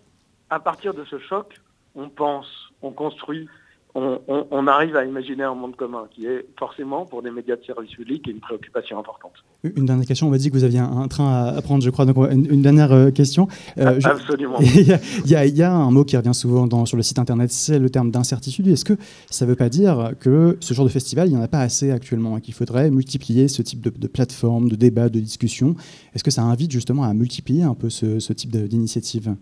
à 0.49 0.59
partir 0.59 0.93
de 0.93 1.03
ce 1.05 1.19
choc, 1.19 1.61
on 1.95 2.09
pense, 2.09 2.71
on 2.81 2.91
construit, 2.91 3.47
on, 3.95 4.19
on- 4.27 4.45
on 4.51 4.67
arrive 4.67 4.95
à 4.97 5.05
imaginer 5.05 5.43
un 5.43 5.55
monde 5.55 5.75
commun, 5.75 6.03
qui 6.11 6.25
est 6.25 6.45
forcément, 6.59 7.05
pour 7.05 7.21
des 7.23 7.31
médias 7.31 7.55
de 7.55 7.63
service 7.63 7.91
public, 7.91 8.27
une 8.27 8.39
préoccupation 8.39 8.99
importante. 8.99 9.31
Une 9.63 9.85
dernière 9.85 10.05
question, 10.05 10.27
on 10.27 10.29
m'a 10.29 10.37
dit 10.37 10.49
que 10.51 10.55
vous 10.57 10.63
aviez 10.65 10.79
un, 10.79 11.07
train 11.07 11.45
à, 11.55 11.61
prendre, 11.61 11.81
je 11.83 11.89
crois. 11.89 12.05
Donc, 12.05 12.17
une, 12.31 12.45
une 12.51 12.61
dernière 12.61 13.11
question. 13.13 13.47
Euh, 13.77 13.99
je- 13.99 14.07
Absolument. 14.07 14.57
Il 14.59 14.87
y, 14.87 14.91
a, 14.93 14.99
il 15.23 15.31
y 15.31 15.35
a- 15.35 15.45
il 15.45 15.55
y 15.57 15.63
a 15.63 15.73
un 15.73 15.89
mot 15.91 16.03
qui 16.03 16.15
revient 16.17 16.33
souvent 16.33 16.67
dans- 16.67 16.85
sur 16.85 16.97
le 16.97 17.03
site 17.03 17.17
internet, 17.19 17.51
c'est 17.51 17.79
le 17.79 17.89
terme 17.89 18.11
d'incertitude. 18.11 18.67
Est-ce 18.67 18.85
que 18.85 18.97
ça 19.31 19.45
ne 19.45 19.49
veut 19.49 19.55
pas 19.55 19.69
dire 19.69 20.11
que 20.19 20.57
ce 20.59 20.73
genre 20.73 20.85
de 20.85 20.91
festival, 20.91 21.27
il 21.27 21.31
n'y 21.31 21.37
en 21.37 21.41
a 21.41 21.47
pas 21.47 21.61
assez 21.61 21.89
actuellement 21.91 22.37
et 22.37 22.41
qu'il 22.41 22.53
faudrait 22.53 22.91
multiplier 22.91 23.47
ce 23.47 23.61
type 23.61 23.81
de, 23.81 23.89
de 23.89 24.07
plateforme, 24.07 24.69
de 24.69 24.75
débat, 24.75 25.09
de 25.09 25.19
discussion? 25.19 25.75
Est-ce 26.13 26.23
que 26.23 26.31
ça 26.31 26.43
invite 26.43 26.71
justement 26.71 27.03
à 27.03 27.13
multiplier 27.13 27.63
un 27.63 27.73
peu 27.75 27.89
ce, 27.89 28.19
ce 28.19 28.33
type 28.33 28.51
d'initiative? 28.55 29.35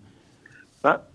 Bah, 0.84 1.08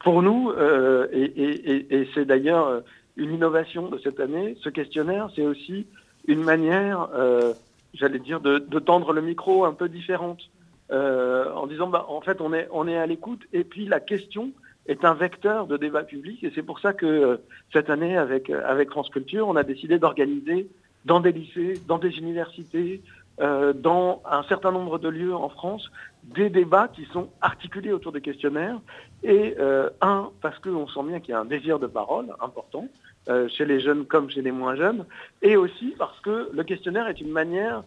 pour 0.00 0.22
nous, 0.22 0.50
euh, 0.50 1.06
et, 1.12 2.08
c'est 2.14 2.24
d'ailleurs 2.24 2.66
euh, 2.66 2.80
une 3.16 3.34
innovation 3.34 3.88
de 3.88 3.98
cette 3.98 4.18
année, 4.18 4.56
ce 4.62 4.70
questionnaire, 4.70 5.28
c'est 5.36 5.44
aussi 5.44 5.86
une 6.26 6.42
manière, 6.42 7.08
euh, 7.14 7.52
j'allais 7.94 8.18
dire, 8.18 8.40
de, 8.40 8.58
tendre 8.78 9.12
le 9.12 9.20
micro 9.20 9.64
un 9.64 9.72
peu 9.72 9.88
différente, 9.88 10.50
en 10.90 11.66
disant, 11.68 11.86
bah, 11.86 12.06
en 12.08 12.20
fait, 12.20 12.40
on 12.40 12.52
est, 12.52 12.66
on 12.72 12.88
est 12.88 12.96
à 12.96 13.06
l'écoute, 13.06 13.42
et 13.52 13.62
puis 13.62 13.86
la 13.86 14.00
question 14.00 14.50
est 14.86 15.04
un 15.04 15.14
vecteur 15.14 15.68
de 15.68 15.76
débat 15.76 16.02
public, 16.02 16.42
et 16.42 16.50
c'est 16.52 16.64
pour 16.64 16.80
ça 16.80 16.92
que 16.92 17.38
cette 17.72 17.90
année, 17.90 18.16
avec, 18.16 18.50
avec 18.50 18.90
France 18.90 19.10
Culture, 19.10 19.46
on 19.46 19.54
a 19.54 19.62
décidé 19.62 19.98
d'organiser 19.98 20.68
dans 21.04 21.20
des 21.20 21.30
lycées, 21.30 21.74
dans 21.86 21.98
des 21.98 22.18
universités, 22.18 23.02
euh, 23.40 23.72
dans 23.72 24.22
un 24.26 24.42
certain 24.42 24.70
nombre 24.70 24.98
de 24.98 25.08
lieux 25.08 25.34
en 25.34 25.48
France, 25.48 25.90
des 26.24 26.50
débats 26.50 26.88
qui 26.88 27.06
sont 27.06 27.30
articulés 27.40 27.92
autour 27.92 28.12
des 28.12 28.20
questionnaires. 28.20 28.78
Et 29.22 29.56
euh, 29.58 29.88
un, 30.02 30.30
parce 30.42 30.58
qu'on 30.58 30.86
sent 30.86 31.02
bien 31.04 31.20
qu'il 31.20 31.30
y 31.30 31.34
a 31.34 31.40
un 31.40 31.46
désir 31.46 31.78
de 31.78 31.86
parole 31.86 32.26
important, 32.40 32.86
euh, 33.28 33.48
chez 33.48 33.64
les 33.64 33.80
jeunes 33.80 34.04
comme 34.04 34.28
chez 34.28 34.42
les 34.42 34.52
moins 34.52 34.76
jeunes, 34.76 35.06
et 35.40 35.56
aussi 35.56 35.94
parce 35.98 36.20
que 36.20 36.50
le 36.52 36.64
questionnaire 36.64 37.08
est 37.08 37.20
une 37.20 37.32
manière, 37.32 37.82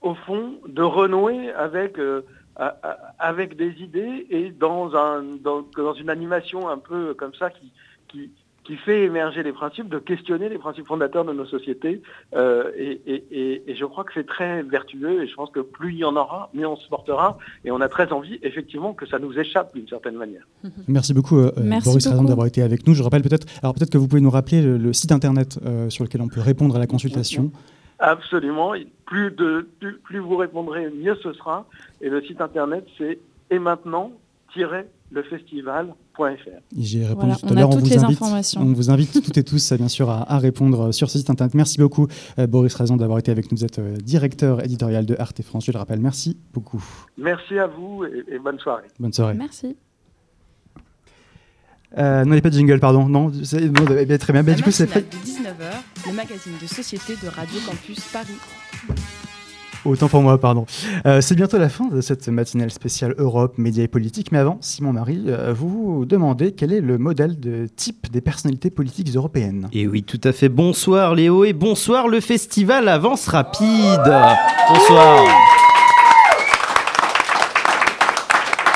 au 0.00 0.14
fond, 0.14 0.60
de 0.68 0.82
renouer 0.82 1.50
avec, 1.50 1.98
avec 3.18 3.56
des 3.56 3.72
idées 3.82 4.26
et 4.30 4.50
dans, 4.50 4.94
un, 4.94 5.22
dans, 5.22 5.62
dans 5.76 5.94
une 5.94 6.10
animation 6.10 6.68
un 6.68 6.78
peu 6.78 7.14
comme 7.14 7.34
ça 7.34 7.50
qui, 7.50 7.72
qui 8.64 8.76
fait 8.76 9.04
émerger 9.04 9.42
les 9.42 9.52
principes, 9.52 9.88
de 9.90 9.98
questionner 9.98 10.48
les 10.48 10.56
principes 10.58 10.86
fondateurs 10.86 11.24
de 11.26 11.32
nos 11.34 11.44
sociétés. 11.44 12.00
Euh, 12.34 12.70
et, 12.76 13.00
et- 13.06 13.24
et- 13.30 13.70
et 13.70 13.74
je 13.76 13.84
crois 13.84 14.04
que 14.04 14.12
c'est 14.14 14.26
très 14.26 14.62
vertueux 14.62 15.22
et 15.22 15.28
je 15.28 15.34
pense 15.34 15.50
que 15.50 15.60
plus 15.60 15.92
il 15.92 15.98
y 15.98 16.04
en 16.04 16.16
aura, 16.16 16.50
mieux 16.54 16.66
on 16.66 16.76
se 16.76 16.88
portera. 16.88 17.36
Et 17.66 17.70
on 17.70 17.80
a 17.82 17.88
très 17.88 18.10
envie, 18.12 18.38
effectivement, 18.42 18.94
que 18.94 19.06
ça 19.06 19.18
nous 19.18 19.38
échappe 19.38 19.74
d'une 19.74 19.86
certaine 19.86 20.16
manière. 20.16 20.46
Merci 20.88 21.12
beaucoup, 21.12 21.38
euh, 21.38 21.52
Merci 21.62 21.88
Boris 21.90 22.04
d'avoir 22.26 22.46
été 22.46 22.62
avec 22.62 22.86
nous. 22.86 22.94
Je 22.94 23.02
rappelle 23.02 23.22
peut-être, 23.22 23.46
alors 23.62 23.74
peut-être 23.74 23.90
que 23.90 23.98
vous 23.98 24.08
pouvez 24.08 24.22
nous 24.22 24.30
rappeler 24.30 24.62
le, 24.62 24.78
le 24.78 24.92
site 24.94 25.12
internet 25.12 25.58
euh, 25.66 25.90
sur 25.90 26.02
lequel 26.04 26.22
on 26.22 26.28
peut 26.28 26.40
répondre 26.40 26.74
à 26.74 26.78
la 26.78 26.86
consultation. 26.86 27.52
Absolument. 27.98 28.72
Plus, 29.06 29.30
de, 29.30 29.68
plus, 29.78 29.98
plus 29.98 30.18
vous 30.18 30.36
répondrez, 30.36 30.90
mieux 30.90 31.16
ce 31.22 31.32
sera. 31.34 31.66
Et 32.00 32.08
le 32.08 32.22
site 32.22 32.40
internet, 32.40 32.86
c'est 32.98 33.18
et 33.50 33.58
maintenant-lefestival.fr. 33.58 34.23
J'y 36.76 37.00
ai 37.00 37.06
répondu 37.06 37.26
Voilà, 37.26 37.36
tout 37.36 37.46
à 37.46 37.50
on 37.50 37.56
a 37.56 37.60
l'heure. 37.60 37.70
toutes 37.70 37.80
vous 37.80 37.86
les 37.86 37.98
invite, 37.98 38.16
informations. 38.22 38.60
On 38.62 38.72
vous 38.72 38.90
invite 38.90 39.12
toutes 39.22 39.36
et 39.36 39.44
tous, 39.44 39.72
bien 39.74 39.88
sûr, 39.88 40.10
à, 40.10 40.30
à 40.32 40.38
répondre 40.38 40.92
sur 40.92 41.10
ce 41.10 41.18
site 41.18 41.30
internet. 41.30 41.54
Merci 41.54 41.78
beaucoup, 41.78 42.06
euh, 42.38 42.46
Boris 42.46 42.74
Razan, 42.74 42.96
d'avoir 42.96 43.18
été 43.18 43.30
avec 43.30 43.50
nous. 43.50 43.58
Vous 43.58 43.64
êtes 43.64 43.78
euh, 43.78 43.96
directeur 43.96 44.64
éditorial 44.64 45.06
de 45.06 45.16
Arte 45.18 45.42
France. 45.42 45.64
Je 45.66 45.72
le 45.72 45.78
rappelle. 45.78 46.00
Merci 46.00 46.36
beaucoup. 46.52 46.82
Merci 47.18 47.58
à 47.58 47.66
vous 47.66 48.04
et, 48.04 48.24
et 48.34 48.38
bonne 48.38 48.58
soirée. 48.58 48.86
Bonne 48.98 49.12
soirée. 49.12 49.34
Merci. 49.34 49.76
Euh, 51.96 52.24
non, 52.24 52.30
il 52.30 52.32
n'y 52.32 52.38
a 52.38 52.42
pas 52.42 52.50
de 52.50 52.54
jingle, 52.54 52.80
pardon. 52.80 53.08
Non, 53.08 53.30
non, 53.30 53.32
eh 53.98 54.06
bien, 54.06 54.18
très 54.18 54.32
bien. 54.32 54.42
Bah, 54.42 54.54
du 54.54 54.62
coup, 54.64 54.72
c'est 54.72 54.88
fait. 54.88 55.02
de 55.02 55.16
19h, 55.16 56.08
le 56.08 56.12
magazine 56.12 56.54
de 56.60 56.66
société 56.66 57.14
de 57.22 57.28
Radio 57.28 57.60
Campus 57.66 58.00
Paris. 58.12 58.38
Autant 59.84 60.08
pour 60.08 60.22
moi, 60.22 60.38
pardon. 60.38 60.64
Euh, 61.04 61.20
c'est 61.20 61.34
bientôt 61.34 61.58
la 61.58 61.68
fin 61.68 61.86
de 61.86 62.00
cette 62.00 62.26
matinale 62.28 62.70
spéciale 62.70 63.14
Europe, 63.18 63.58
médias 63.58 63.84
et 63.84 63.88
politique. 63.88 64.32
Mais 64.32 64.38
avant, 64.38 64.56
Simon-Marie, 64.60 65.24
euh, 65.28 65.52
vous 65.54 65.68
vous 65.68 66.04
demandez 66.06 66.52
quel 66.52 66.72
est 66.72 66.80
le 66.80 66.96
modèle 66.96 67.38
de 67.38 67.66
type 67.66 68.10
des 68.10 68.22
personnalités 68.22 68.70
politiques 68.70 69.14
européennes. 69.14 69.68
Et 69.72 69.86
oui, 69.86 70.02
tout 70.02 70.20
à 70.24 70.32
fait. 70.32 70.48
Bonsoir 70.48 71.14
Léo 71.14 71.44
et 71.44 71.52
bonsoir 71.52 72.08
le 72.08 72.20
festival 72.20 72.88
Avance 72.88 73.28
Rapide. 73.28 74.14
Bonsoir. 74.68 75.24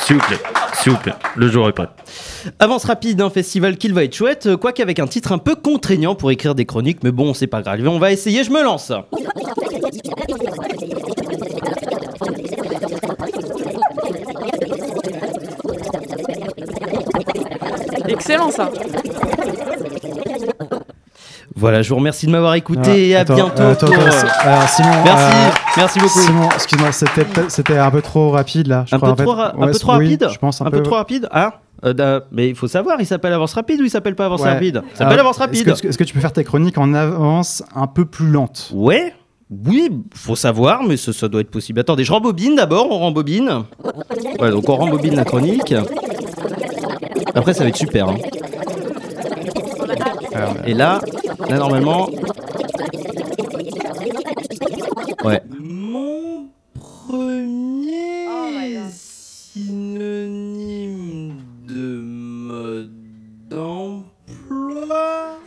S'il 0.02 0.16
vous 0.16 0.22
plaît, 0.26 0.38
le 1.36 1.48
jour 1.48 1.68
est 1.68 1.72
prêt. 1.72 1.88
Avance 2.58 2.84
rapide, 2.84 3.18
d'un 3.18 3.30
festival 3.30 3.76
qu'il 3.76 3.94
va 3.94 4.04
être 4.04 4.14
chouette, 4.14 4.46
euh, 4.46 4.56
quoique 4.56 4.82
avec 4.82 4.98
un 4.98 5.06
titre 5.06 5.32
un 5.32 5.38
peu 5.38 5.54
contraignant 5.54 6.14
pour 6.14 6.30
écrire 6.30 6.54
des 6.54 6.66
chroniques, 6.66 7.02
mais 7.02 7.12
bon, 7.12 7.34
c'est 7.34 7.46
pas 7.46 7.62
grave, 7.62 7.86
on 7.86 7.98
va 7.98 8.12
essayer, 8.12 8.44
je 8.44 8.50
me 8.50 8.62
lance. 8.62 8.92
Excellent 18.08 18.50
ça 18.50 18.70
voilà, 21.58 21.82
je 21.82 21.88
vous 21.88 21.96
remercie 21.96 22.26
de 22.26 22.30
m'avoir 22.30 22.54
écouté 22.54 22.90
Ah, 22.92 22.96
et 22.96 23.16
à 23.16 23.20
attends, 23.20 23.34
bientôt. 23.34 23.62
attends, 23.62 23.86
pour, 23.86 23.94
attends, 23.96 24.06
euh, 24.06 24.28
alors, 24.42 24.68
Simon, 24.68 24.90
Merci, 25.04 25.24
euh, 25.24 25.50
merci 25.76 25.98
beaucoup. 25.98 26.20
Simon, 26.20 26.48
excuse-moi, 26.54 26.92
c'était 27.48 27.78
un 27.78 27.90
peu 27.90 28.00
trop 28.00 28.30
rapide 28.30 28.68
là. 28.68 28.84
je 28.86 28.94
Un 28.94 28.98
crois, 28.98 29.08
peu, 29.08 29.12
en 29.12 29.16
fait. 29.16 29.22
trop, 29.24 29.32
ra- 29.34 29.54
un 29.56 29.58
Ouais, 29.66 29.72
peu 29.72 29.78
trop 29.78 29.92
oui, 29.96 30.04
rapide 30.06 30.28
Je 30.32 30.38
pense 30.38 30.60
un, 30.62 30.66
un 30.66 30.70
peu 30.70 30.82
trop 30.82 30.94
rapide 30.94 31.28
Ah 31.32 31.54
Euh, 31.84 32.20
mais 32.30 32.48
il 32.48 32.54
faut 32.54 32.68
savoir, 32.68 33.00
il 33.00 33.06
s'appelle 33.06 33.32
Avance 33.32 33.54
Rapide 33.54 33.80
ou 33.80 33.84
il 33.84 33.90
s'appelle 33.90 34.14
pas 34.14 34.26
Avance 34.26 34.42
Ouais. 34.42 34.52
Rapide? 34.52 34.82
Il 34.92 34.96
s'appelle 34.96 35.18
Avance 35.20 35.38
Rapide. 35.38 35.68
Est-ce 35.68 35.98
que, 35.98 36.04
tu 36.04 36.14
peux 36.14 36.20
faire 36.20 36.32
tes 36.32 36.44
chroniques 36.44 36.78
en 36.78 36.94
avance 36.94 37.62
un 37.74 37.86
peu 37.88 38.04
plus 38.04 38.28
lente? 38.30 38.70
Ouais, 38.74 39.12
oui, 39.66 39.90
faut 40.14 40.36
savoir, 40.36 40.82
mais 40.84 40.96
ça, 40.96 41.12
ça 41.12 41.26
doit 41.28 41.40
être 41.40 41.50
possible. 41.50 41.80
Attendez, 41.80 42.04
je 42.04 42.12
rembobine 42.12 42.54
d'abord, 42.56 42.88
on 42.90 42.98
rembobine. 42.98 43.62
Ouais, 44.40 44.50
donc 44.50 44.68
on 44.68 44.76
rembobine 44.76 45.14
la 45.16 45.24
chronique. 45.24 45.74
Après, 47.34 47.54
ça 47.54 47.62
va 47.64 47.68
être 47.70 47.76
super. 47.76 48.08
hein. 48.08 48.16
Et 50.66 50.74
là, 50.74 51.00
là 51.48 51.58
normalement. 51.58 52.08
Ouais. 55.24 55.42
Mon 55.58 56.48
premier 57.08 58.78
synonyme 59.54 60.18
de 61.66 62.00
mode 62.02 62.90
d'emploi. 63.48 65.38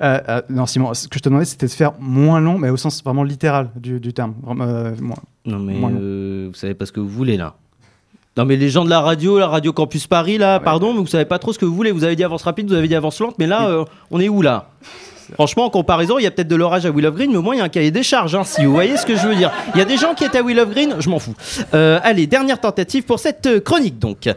Euh, 0.00 0.20
euh, 0.28 0.42
Non, 0.48 0.66
Simon, 0.66 0.92
ce 0.94 1.06
que 1.08 1.16
je 1.16 1.20
te 1.22 1.28
demandais, 1.28 1.44
c'était 1.44 1.66
de 1.66 1.70
faire 1.72 1.92
moins 2.00 2.40
long, 2.40 2.58
mais 2.58 2.68
au 2.70 2.76
sens 2.76 3.02
vraiment 3.04 3.22
littéral 3.22 3.70
du, 3.76 4.00
du 4.00 4.12
terme. 4.12 4.34
Euh, 4.60 4.94
moins. 5.00 5.16
Non 5.46 5.58
mais 5.58 5.74
Moins 5.74 5.92
euh, 5.92 6.48
vous 6.48 6.54
savez 6.58 6.74
pas 6.74 6.86
ce 6.86 6.92
que 6.92 7.00
vous 7.00 7.08
voulez 7.08 7.36
là. 7.36 7.54
Non 8.36 8.44
mais 8.44 8.56
les 8.56 8.68
gens 8.68 8.84
de 8.84 8.90
la 8.90 9.00
radio, 9.00 9.38
la 9.38 9.46
radio 9.46 9.72
Campus 9.72 10.08
Paris 10.08 10.38
là, 10.38 10.58
pardon, 10.58 10.92
mais 10.92 10.98
vous 10.98 11.06
savez 11.06 11.24
pas 11.24 11.38
trop 11.38 11.52
ce 11.52 11.58
que 11.58 11.64
vous 11.64 11.74
voulez. 11.74 11.92
Vous 11.92 12.02
avez 12.02 12.16
dit 12.16 12.24
avance 12.24 12.42
rapide, 12.42 12.66
vous 12.68 12.74
avez 12.74 12.88
dit 12.88 12.96
avance 12.96 13.20
lente, 13.20 13.38
mais 13.38 13.46
là, 13.46 13.68
euh, 13.68 13.84
on 14.10 14.18
est 14.18 14.28
où 14.28 14.42
là? 14.42 14.70
Franchement, 15.32 15.64
en 15.64 15.70
comparaison, 15.70 16.18
il 16.18 16.22
y 16.22 16.26
a 16.26 16.30
peut-être 16.30 16.48
de 16.48 16.56
l'orage 16.56 16.86
à 16.86 16.90
Will 16.90 17.06
of 17.06 17.14
Green, 17.14 17.30
mais 17.30 17.38
au 17.38 17.42
moins 17.42 17.54
il 17.54 17.58
y 17.58 17.60
a 17.60 17.64
un 17.64 17.68
cahier 17.68 17.90
des 17.90 18.02
charges, 18.02 18.34
hein, 18.34 18.44
si 18.44 18.64
vous 18.64 18.72
voyez 18.72 18.96
ce 18.96 19.06
que 19.06 19.16
je 19.16 19.26
veux 19.26 19.34
dire. 19.34 19.50
Il 19.74 19.78
y 19.78 19.82
a 19.82 19.84
des 19.84 19.96
gens 19.96 20.14
qui 20.14 20.24
étaient 20.24 20.38
à 20.38 20.42
Will 20.42 20.58
of 20.60 20.70
Green, 20.70 20.96
je 20.98 21.08
m'en 21.08 21.18
fous. 21.18 21.34
Euh, 21.74 21.98
allez, 22.02 22.26
dernière 22.26 22.60
tentative 22.60 23.04
pour 23.04 23.18
cette 23.18 23.46
euh, 23.46 23.60
chronique 23.60 23.98
donc. 23.98 24.28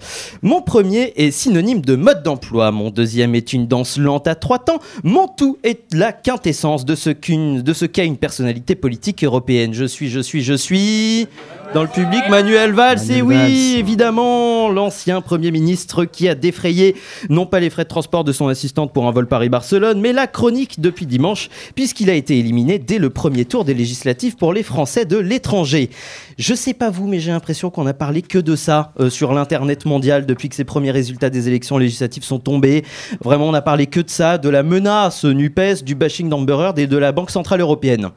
Mon 0.41 0.61
premier 0.61 1.13
est 1.15 1.31
synonyme 1.31 1.81
de 1.81 1.95
mode 1.95 2.23
d'emploi, 2.23 2.71
mon 2.71 2.89
deuxième 2.89 3.35
est 3.35 3.53
une 3.53 3.67
danse 3.67 3.97
lente 3.97 4.27
à 4.27 4.35
trois 4.35 4.59
temps, 4.59 4.79
mon 5.03 5.27
tout 5.27 5.57
est 5.63 5.93
la 5.93 6.11
quintessence 6.11 6.85
de 6.85 6.95
ce 6.95 7.09
qu'une, 7.09 7.61
de 7.61 7.73
ce 7.73 7.85
qu'est 7.85 8.05
une 8.05 8.17
personnalité 8.17 8.75
politique 8.75 9.23
européenne. 9.23 9.73
Je 9.73 9.85
suis, 9.85 10.09
je 10.09 10.19
suis, 10.19 10.43
je 10.43 10.53
suis. 10.53 11.27
Dans 11.73 11.81
le 11.83 11.89
public, 11.89 12.21
Manuel 12.29 12.71
Valls, 12.71 12.97
Manuel 12.97 13.17
et 13.17 13.21
oui, 13.21 13.35
Valls. 13.35 13.79
évidemment, 13.79 14.69
l'ancien 14.69 15.19
Premier 15.19 15.51
ministre 15.51 16.05
qui 16.05 16.29
a 16.29 16.35
défrayé 16.35 16.95
non 17.29 17.45
pas 17.45 17.59
les 17.59 17.69
frais 17.69 17.83
de 17.83 17.89
transport 17.89 18.23
de 18.23 18.31
son 18.31 18.47
assistante 18.47 18.93
pour 18.93 19.05
un 19.05 19.11
vol 19.11 19.27
Paris-Barcelone, 19.27 19.99
mais 19.99 20.13
la 20.13 20.27
chronique 20.27 20.76
depuis 20.77 21.05
dimanche, 21.05 21.49
puisqu'il 21.75 22.09
a 22.09 22.13
été 22.13 22.37
éliminé 22.37 22.79
dès 22.79 22.99
le 22.99 23.09
premier 23.09 23.45
tour 23.45 23.65
des 23.65 23.73
législatives 23.73 24.35
pour 24.35 24.53
les 24.53 24.63
Français 24.63 25.05
de 25.05 25.17
l'étranger. 25.17 25.89
Je 26.37 26.53
sais 26.53 26.73
pas 26.73 26.89
vous, 26.89 27.07
mais 27.07 27.19
j'ai 27.19 27.31
l'impression 27.31 27.69
qu'on 27.69 27.87
a 27.87 27.93
parlé 27.93 28.21
que 28.21 28.37
de 28.37 28.55
ça 28.55 28.93
euh, 28.99 29.09
sur 29.09 29.33
l'internet 29.33 29.85
mondial 29.85 30.25
depuis 30.25 30.49
que 30.49 30.55
ces 30.55 30.63
premiers 30.63 30.91
résultats 30.91 31.29
des 31.29 31.47
élections 31.47 31.77
législatives 31.77 32.23
sont 32.23 32.39
tombés. 32.39 32.83
Vraiment, 33.21 33.47
on 33.47 33.53
a 33.53 33.61
parlé 33.61 33.87
que 33.87 33.99
de 33.99 34.09
ça, 34.09 34.37
de 34.37 34.49
la 34.49 34.63
menace 34.63 35.25
NUPES, 35.25 35.83
du 35.83 35.95
bashing 35.95 36.29
d'Amber 36.29 36.57
Heard 36.59 36.79
et 36.79 36.87
de 36.87 36.97
la 36.97 37.11
Banque 37.11 37.31
Centrale 37.31 37.61
Européenne. 37.61 38.09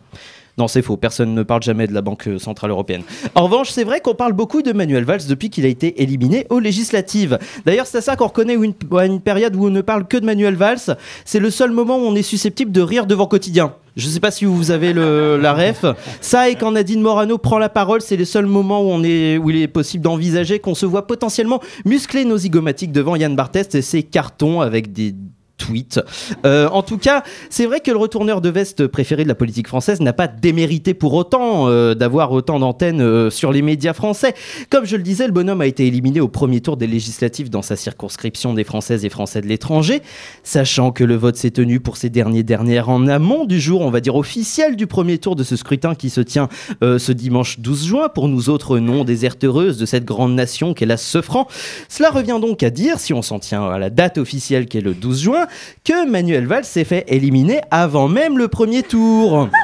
Non, 0.61 0.68
c'est 0.68 0.82
faux, 0.82 0.98
personne 0.98 1.34
ne 1.34 1.42
parle 1.42 1.62
jamais 1.62 1.86
de 1.86 1.94
la 1.94 2.02
Banque 2.02 2.28
Centrale 2.36 2.70
Européenne. 2.70 3.00
En 3.34 3.44
revanche, 3.44 3.70
c'est 3.70 3.82
vrai 3.82 4.00
qu'on 4.00 4.14
parle 4.14 4.34
beaucoup 4.34 4.61
de 4.61 4.74
Manuel 4.74 5.04
Valls 5.04 5.22
depuis 5.26 5.48
qu'il 5.48 5.64
a 5.64 5.68
été 5.68 6.02
éliminé 6.02 6.46
aux 6.50 6.58
législatives. 6.61 7.38
D'ailleurs, 7.64 7.86
c'est 7.86 7.96
à 7.96 8.02
ça 8.02 8.14
qu'on 8.14 8.26
reconnaît 8.26 8.56
une, 8.56 8.74
une 8.92 9.22
période 9.22 9.56
où 9.56 9.68
on 9.68 9.70
ne 9.70 9.80
parle 9.80 10.06
que 10.06 10.18
de 10.18 10.26
Manuel 10.26 10.56
Valls. 10.56 10.98
C'est 11.24 11.40
le 11.40 11.50
seul 11.50 11.70
moment 11.70 11.96
où 11.96 12.02
on 12.02 12.14
est 12.14 12.20
susceptible 12.20 12.72
de 12.72 12.82
rire 12.82 13.06
devant 13.06 13.24
quotidien. 13.24 13.72
Je 13.96 14.06
ne 14.06 14.12
sais 14.12 14.20
pas 14.20 14.30
si 14.30 14.44
vous 14.44 14.70
avez 14.70 14.92
la 14.92 15.54
ref. 15.54 15.86
Ça 16.20 16.50
et 16.50 16.56
quand 16.56 16.72
Nadine 16.72 17.00
Morano 17.00 17.38
prend 17.38 17.58
la 17.58 17.70
parole, 17.70 18.02
c'est 18.02 18.18
le 18.18 18.26
seul 18.26 18.44
moment 18.44 18.82
où, 18.82 18.90
on 18.90 19.02
est, 19.02 19.38
où 19.38 19.48
il 19.48 19.62
est 19.62 19.66
possible 19.66 20.04
d'envisager 20.04 20.58
qu'on 20.58 20.74
se 20.74 20.84
voit 20.84 21.06
potentiellement 21.06 21.61
muscler 21.86 22.26
nos 22.26 22.36
zygomatiques 22.36 22.92
devant 22.92 23.16
Yann 23.16 23.34
Barthès 23.34 23.74
et 23.74 23.80
ses 23.80 24.02
cartons 24.02 24.61
avec 24.61 24.92
des 24.92 25.14
tweets. 25.61 26.00
Euh, 26.44 26.68
en 26.68 26.82
tout 26.82 26.98
cas, 26.98 27.22
c'est 27.50 27.66
vrai 27.66 27.80
que 27.80 27.90
le 27.90 27.98
retourneur 27.98 28.40
de 28.40 28.48
veste 28.48 28.86
préféré 28.86 29.22
de 29.22 29.28
la 29.28 29.34
politique 29.34 29.68
française 29.68 30.00
n'a 30.00 30.12
pas 30.12 30.26
démérité 30.26 30.94
pour 30.94 31.14
autant 31.14 31.68
euh, 31.68 31.94
d'avoir 31.94 32.32
autant 32.32 32.58
d'antennes 32.58 33.02
euh, 33.02 33.30
sur 33.30 33.52
les 33.52 33.62
médias 33.62 33.92
français. 33.92 34.34
Comme 34.70 34.86
je 34.86 34.96
le 34.96 35.02
disais, 35.02 35.26
le 35.26 35.32
bonhomme 35.32 35.61
a 35.61 35.66
été 35.66 35.86
éliminé 35.86 36.20
au 36.20 36.28
premier 36.28 36.61
tour 36.61 36.76
des 36.76 36.86
législatives 36.86 37.50
dans 37.50 37.62
sa 37.62 37.76
circonscription 37.76 38.54
des 38.54 38.64
Françaises 38.64 39.04
et 39.04 39.11
Français 39.11 39.42
de 39.42 39.46
l'étranger, 39.46 40.00
sachant 40.42 40.92
que 40.92 41.04
le 41.04 41.14
vote 41.14 41.36
s'est 41.36 41.50
tenu 41.50 41.78
pour 41.78 41.98
ces 41.98 42.08
derniers 42.08 42.42
dernières 42.42 42.88
en 42.88 43.06
amont 43.06 43.44
du 43.44 43.61
jour, 43.61 43.82
on 43.82 43.90
va 43.90 44.00
dire 44.00 44.16
officiel 44.16 44.76
du 44.76 44.86
premier 44.86 45.18
tour 45.18 45.36
de 45.36 45.44
ce 45.44 45.56
scrutin 45.56 45.94
qui 45.94 46.08
se 46.08 46.22
tient 46.22 46.48
ce 46.80 47.12
dimanche 47.12 47.61
12 47.61 47.86
juin 47.86 48.08
pour 48.08 48.28
nous 48.28 48.48
autres 48.48 48.78
non 48.78 49.04
désertereuses 49.04 49.76
de 49.76 49.86
cette 49.86 50.04
grande 50.04 50.34
nation 50.34 50.72
qu'est 50.72 50.86
la 50.86 50.96
Sefran. 50.96 51.46
Cela 51.88 52.11
revient 52.11 52.38
donc 52.40 52.62
à 52.62 52.70
dire, 52.70 52.98
si 52.98 53.12
on 53.12 53.22
s'en 53.22 53.38
tient 53.38 53.68
à 53.68 53.78
la 53.78 53.90
date 53.90 54.18
officielle 54.18 54.66
qui 54.66 54.78
est 54.78 54.82
le 54.82 54.94
12 54.94 55.20
juin, 55.20 55.46
que 55.84 56.09
Manuel 56.09 56.46
Valls 56.46 56.64
s'est 56.64 56.84
fait 56.84 57.05
éliminer 57.09 57.61
avant 57.70 58.09
même 58.09 58.38
le 58.38 58.48
premier 58.48 58.82
tour. 58.82 59.48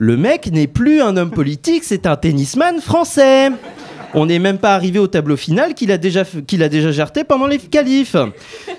Le 0.00 0.16
mec 0.16 0.52
n'est 0.52 0.68
plus 0.68 1.02
un 1.02 1.16
homme 1.16 1.32
politique, 1.32 1.82
c'est 1.82 2.06
un 2.06 2.14
tennisman 2.14 2.80
français. 2.80 3.50
On 4.14 4.26
n'est 4.26 4.38
même 4.38 4.58
pas 4.58 4.74
arrivé 4.74 5.00
au 5.00 5.08
tableau 5.08 5.36
final 5.36 5.74
qu'il 5.74 5.90
a 5.90 5.98
déjà, 5.98 6.24
qu'il 6.24 6.62
a 6.62 6.68
déjà 6.68 6.92
jarté 6.92 7.24
pendant 7.24 7.48
les 7.48 7.58
qualifs. 7.58 8.16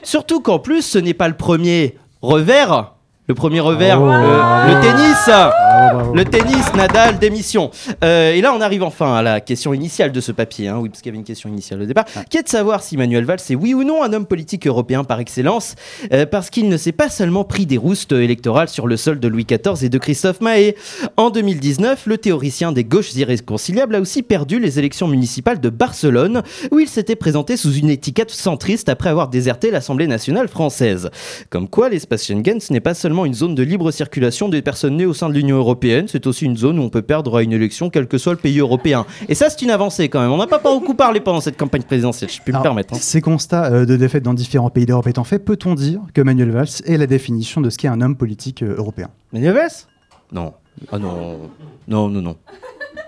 Surtout 0.02 0.40
qu'en 0.40 0.60
plus, 0.60 0.82
ce 0.82 0.98
n'est 0.98 1.14
pas 1.14 1.28
le 1.28 1.36
premier 1.36 1.98
revers. 2.22 2.94
Le 3.30 3.36
premier 3.36 3.60
revers, 3.60 4.02
Oh. 4.02 4.08
euh, 4.10 4.74
le 4.74 4.82
tennis. 4.82 5.16
Bravo, 5.28 5.98
bravo. 5.98 6.16
Le 6.16 6.26
tennis, 6.26 6.74
Nadal, 6.74 7.20
démission. 7.20 7.70
Euh, 8.04 8.34
et 8.34 8.42
là, 8.42 8.52
on 8.56 8.60
arrive 8.60 8.82
enfin 8.82 9.14
à 9.18 9.22
la 9.22 9.40
question 9.40 9.72
initiale 9.72 10.12
de 10.12 10.20
ce 10.20 10.32
papier. 10.32 10.68
hein. 10.68 10.80
Oui, 10.82 10.90
parce 10.90 11.02
qu'il 11.04 11.10
y 11.10 11.12
avait 11.12 11.20
une 11.20 11.24
question 11.24 11.48
initiale 11.48 11.80
au 11.84 11.86
départ. 11.86 12.06
Qui 12.28 12.38
est 12.40 12.44
de 12.44 12.50
savoir 12.50 12.82
si 12.82 12.98
Manuel 12.98 13.26
Valls 13.26 13.38
est 13.48 13.54
oui 13.54 13.76
ou 13.76 13.84
non 13.84 14.02
un 14.02 14.14
homme 14.14 14.26
politique 14.26 14.66
européen 14.66 15.04
par 15.04 15.20
excellence, 15.20 15.76
euh, 16.12 16.26
parce 16.26 16.50
qu'il 16.50 16.70
ne 16.70 16.76
s'est 16.78 16.92
pas 16.92 17.08
seulement 17.10 17.44
pris 17.44 17.68
des 17.68 17.78
roustes 17.78 18.14
électorales 18.14 18.68
sur 18.68 18.88
le 18.88 18.98
sol 18.98 19.20
de 19.20 19.28
Louis 19.28 19.46
XIV 19.46 19.86
et 19.86 19.90
de 19.90 19.98
Christophe 20.00 20.42
Mahé. 20.42 20.76
En 21.16 21.30
2019, 21.30 22.08
le 22.08 22.18
théoricien 22.18 22.72
des 22.72 22.84
gauches 22.84 23.14
irréconciliables 23.14 23.94
a 23.94 24.00
aussi 24.02 24.24
perdu 24.24 24.60
les 24.60 24.80
élections 24.80 25.08
municipales 25.08 25.60
de 25.60 25.70
Barcelone, 25.70 26.42
où 26.72 26.80
il 26.80 26.90
s'était 26.90 27.16
présenté 27.16 27.58
sous 27.58 27.74
une 27.74 27.92
étiquette 27.92 28.32
centriste 28.32 28.90
après 28.90 29.12
avoir 29.12 29.28
déserté 29.28 29.70
l'Assemblée 29.70 30.08
nationale 30.08 30.48
française. 30.48 31.12
Comme 31.52 31.68
quoi, 31.68 31.90
l'espace 31.90 32.26
Schengen, 32.26 32.60
ce 32.60 32.74
n'est 32.74 32.80
pas 32.80 32.96
seulement 32.96 33.19
une 33.26 33.34
zone 33.34 33.56
de 33.56 33.64
libre 33.64 33.92
circulation 33.92 34.50
des 34.50 34.62
personnes 34.62 34.98
nées 34.98 35.06
au 35.06 35.14
sein 35.14 35.30
de 35.30 35.34
l'Union 35.34 35.58
européenne, 35.58 36.08
c'est 36.08 36.28
aussi 36.28 36.46
une 36.46 36.58
zone 36.58 36.80
où 36.80 36.82
on 36.84 36.90
peut 36.90 37.02
perdre 37.02 37.38
à 37.38 37.44
une 37.44 37.52
élection 37.54 37.90
quel 37.90 38.08
que 38.08 38.18
soit 38.18 38.34
le 38.34 38.40
pays 38.40 38.60
européen. 38.60 39.06
Et 39.28 39.36
ça, 39.36 39.50
c'est 39.50 39.62
une 39.62 39.72
avancée 39.72 40.10
quand 40.10 40.22
même. 40.22 40.32
On 40.32 40.38
n'a 40.38 40.48
pas 40.48 40.60
beaucoup 40.60 40.94
parlé 40.94 41.20
pendant 41.20 41.42
cette 41.42 41.58
campagne 41.58 41.84
présidentielle, 41.84 42.30
je 42.30 42.42
peux 42.42 42.52
me 42.52 42.56
Alors, 42.58 42.64
permettre. 42.64 42.94
hein. 42.94 42.98
Ces 43.00 43.22
constats 43.22 43.66
euh, 43.72 43.86
de 43.86 43.96
défaite 43.96 44.24
dans 44.24 44.34
différents 44.34 44.70
pays 44.70 44.86
d'Europe 44.86 45.08
étant 45.08 45.24
faits, 45.24 45.46
peut-on 45.46 45.76
dire 45.76 46.02
que 46.14 46.22
Manuel 46.22 46.52
Valls 46.52 46.68
est 46.86 46.98
la 46.98 47.08
définition 47.08 47.62
de 47.62 47.70
ce 47.70 47.78
qu'est 47.78 47.88
un 47.88 48.02
homme 48.02 48.16
politique 48.16 48.64
euh, 48.64 48.76
européen? 48.78 49.10
Manuel 49.34 49.54
Valls? 49.54 49.88
Non. 50.32 50.54
Ah 50.92 50.98
non. 51.00 51.40
Non, 51.88 52.08
non, 52.10 52.22
non. 52.22 52.36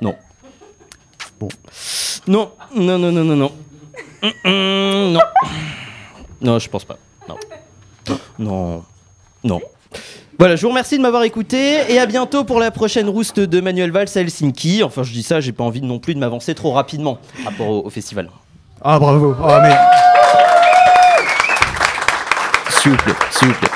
Non. 0.01 0.15
Bon. 1.39 1.47
Non, 2.27 2.51
non, 2.75 2.97
non, 2.99 3.11
non, 3.11 3.23
non, 3.23 3.35
non. 3.35 3.51
Non. 4.45 5.19
Non, 6.41 6.59
je 6.59 6.69
pense 6.69 6.83
pas. 6.85 6.97
Non. 7.29 7.35
Non. 8.39 8.83
Non. 9.43 9.59
Voilà, 10.39 10.55
je 10.55 10.63
vous 10.63 10.69
remercie 10.69 10.97
de 10.97 11.03
m'avoir 11.03 11.23
écouté 11.23 11.81
et 11.89 11.99
à 11.99 12.05
bientôt 12.05 12.43
pour 12.43 12.59
la 12.59 12.71
prochaine 12.71 13.07
rouste 13.07 13.39
de 13.39 13.61
Manuel 13.61 13.91
Valls 13.91 14.07
à 14.15 14.19
Helsinki. 14.21 14.81
Enfin, 14.83 15.03
je 15.03 15.11
dis 15.11 15.23
ça, 15.23 15.39
j'ai 15.39 15.51
pas 15.51 15.63
envie 15.63 15.81
non 15.81 15.99
plus 15.99 16.15
de 16.15 16.19
m'avancer 16.19 16.55
trop 16.55 16.71
rapidement 16.71 17.19
par 17.43 17.51
rapport 17.51 17.67
au, 17.67 17.85
au 17.85 17.89
festival. 17.89 18.29
Ah 18.83 18.97
bravo. 18.97 19.35
Ah, 19.43 19.59
mais 19.61 19.75
S'il 22.71 22.91
vous 22.91 22.97
plaît, 22.97 23.13
s'il 23.29 23.49
vous 23.49 23.53
plaît. 23.53 23.69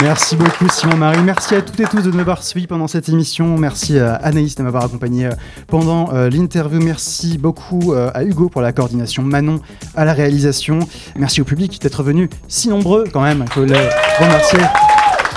Merci 0.00 0.36
beaucoup 0.36 0.68
Simon-Marie, 0.68 1.22
merci 1.22 1.54
à 1.56 1.62
toutes 1.62 1.80
et 1.80 1.84
tous 1.84 2.02
de 2.02 2.10
m'avoir 2.12 2.44
suivi 2.44 2.68
pendant 2.68 2.86
cette 2.86 3.08
émission, 3.08 3.58
merci 3.58 3.98
à 3.98 4.14
Anaïs 4.14 4.54
de 4.54 4.62
m'avoir 4.62 4.84
accompagné 4.84 5.26
euh, 5.26 5.30
pendant 5.66 6.14
euh, 6.14 6.30
l'interview, 6.30 6.80
merci 6.80 7.38
beaucoup 7.38 7.92
euh, 7.92 8.08
à 8.14 8.22
Hugo 8.22 8.48
pour 8.48 8.62
la 8.62 8.72
coordination, 8.72 9.24
Manon 9.24 9.60
à 9.96 10.04
la 10.04 10.12
réalisation, 10.12 10.78
merci 11.16 11.40
au 11.40 11.44
public 11.44 11.80
d'être 11.82 12.04
venu 12.04 12.30
si 12.46 12.68
nombreux 12.68 13.04
quand 13.12 13.22
même, 13.22 13.44
il 13.46 13.52
faut 13.52 13.62
remercier 13.62 14.60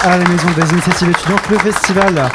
à 0.03 0.17
la 0.17 0.27
Maison 0.27 0.47
des 0.55 0.69
Initiatives 0.73 1.09
étudiantes, 1.09 1.49
le 1.49 1.57
festival. 1.59 2.29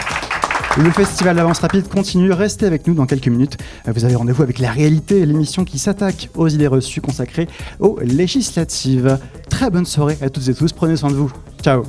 Le 0.79 0.91
festival 0.91 1.37
d'avance 1.37 1.59
rapide 1.59 1.87
continue, 1.89 2.33
restez 2.33 2.67
avec 2.67 2.87
nous 2.87 2.95
dans 2.95 3.05
quelques 3.05 3.29
minutes. 3.29 3.59
Vous 3.87 4.05
avez 4.05 4.15
rendez-vous 4.15 4.43
avec 4.43 4.59
la 4.59 4.71
réalité, 4.71 5.27
l'émission 5.27 5.65
qui 5.65 5.79
s'attaque 5.79 6.31
aux 6.35 6.49
idées 6.49 6.67
reçues 6.67 7.01
consacrées 7.01 7.47
aux 7.79 7.99
législatives. 8.01 9.19
Très 9.51 9.71
bonne 9.71 9.87
soirée 9.87 10.17
à 10.23 10.31
toutes 10.31 10.49
et 10.49 10.55
tous, 10.55 10.73
prenez 10.73 10.97
soin 10.97 11.11
de 11.11 11.17
vous. 11.17 11.33
Ciao 11.63 11.85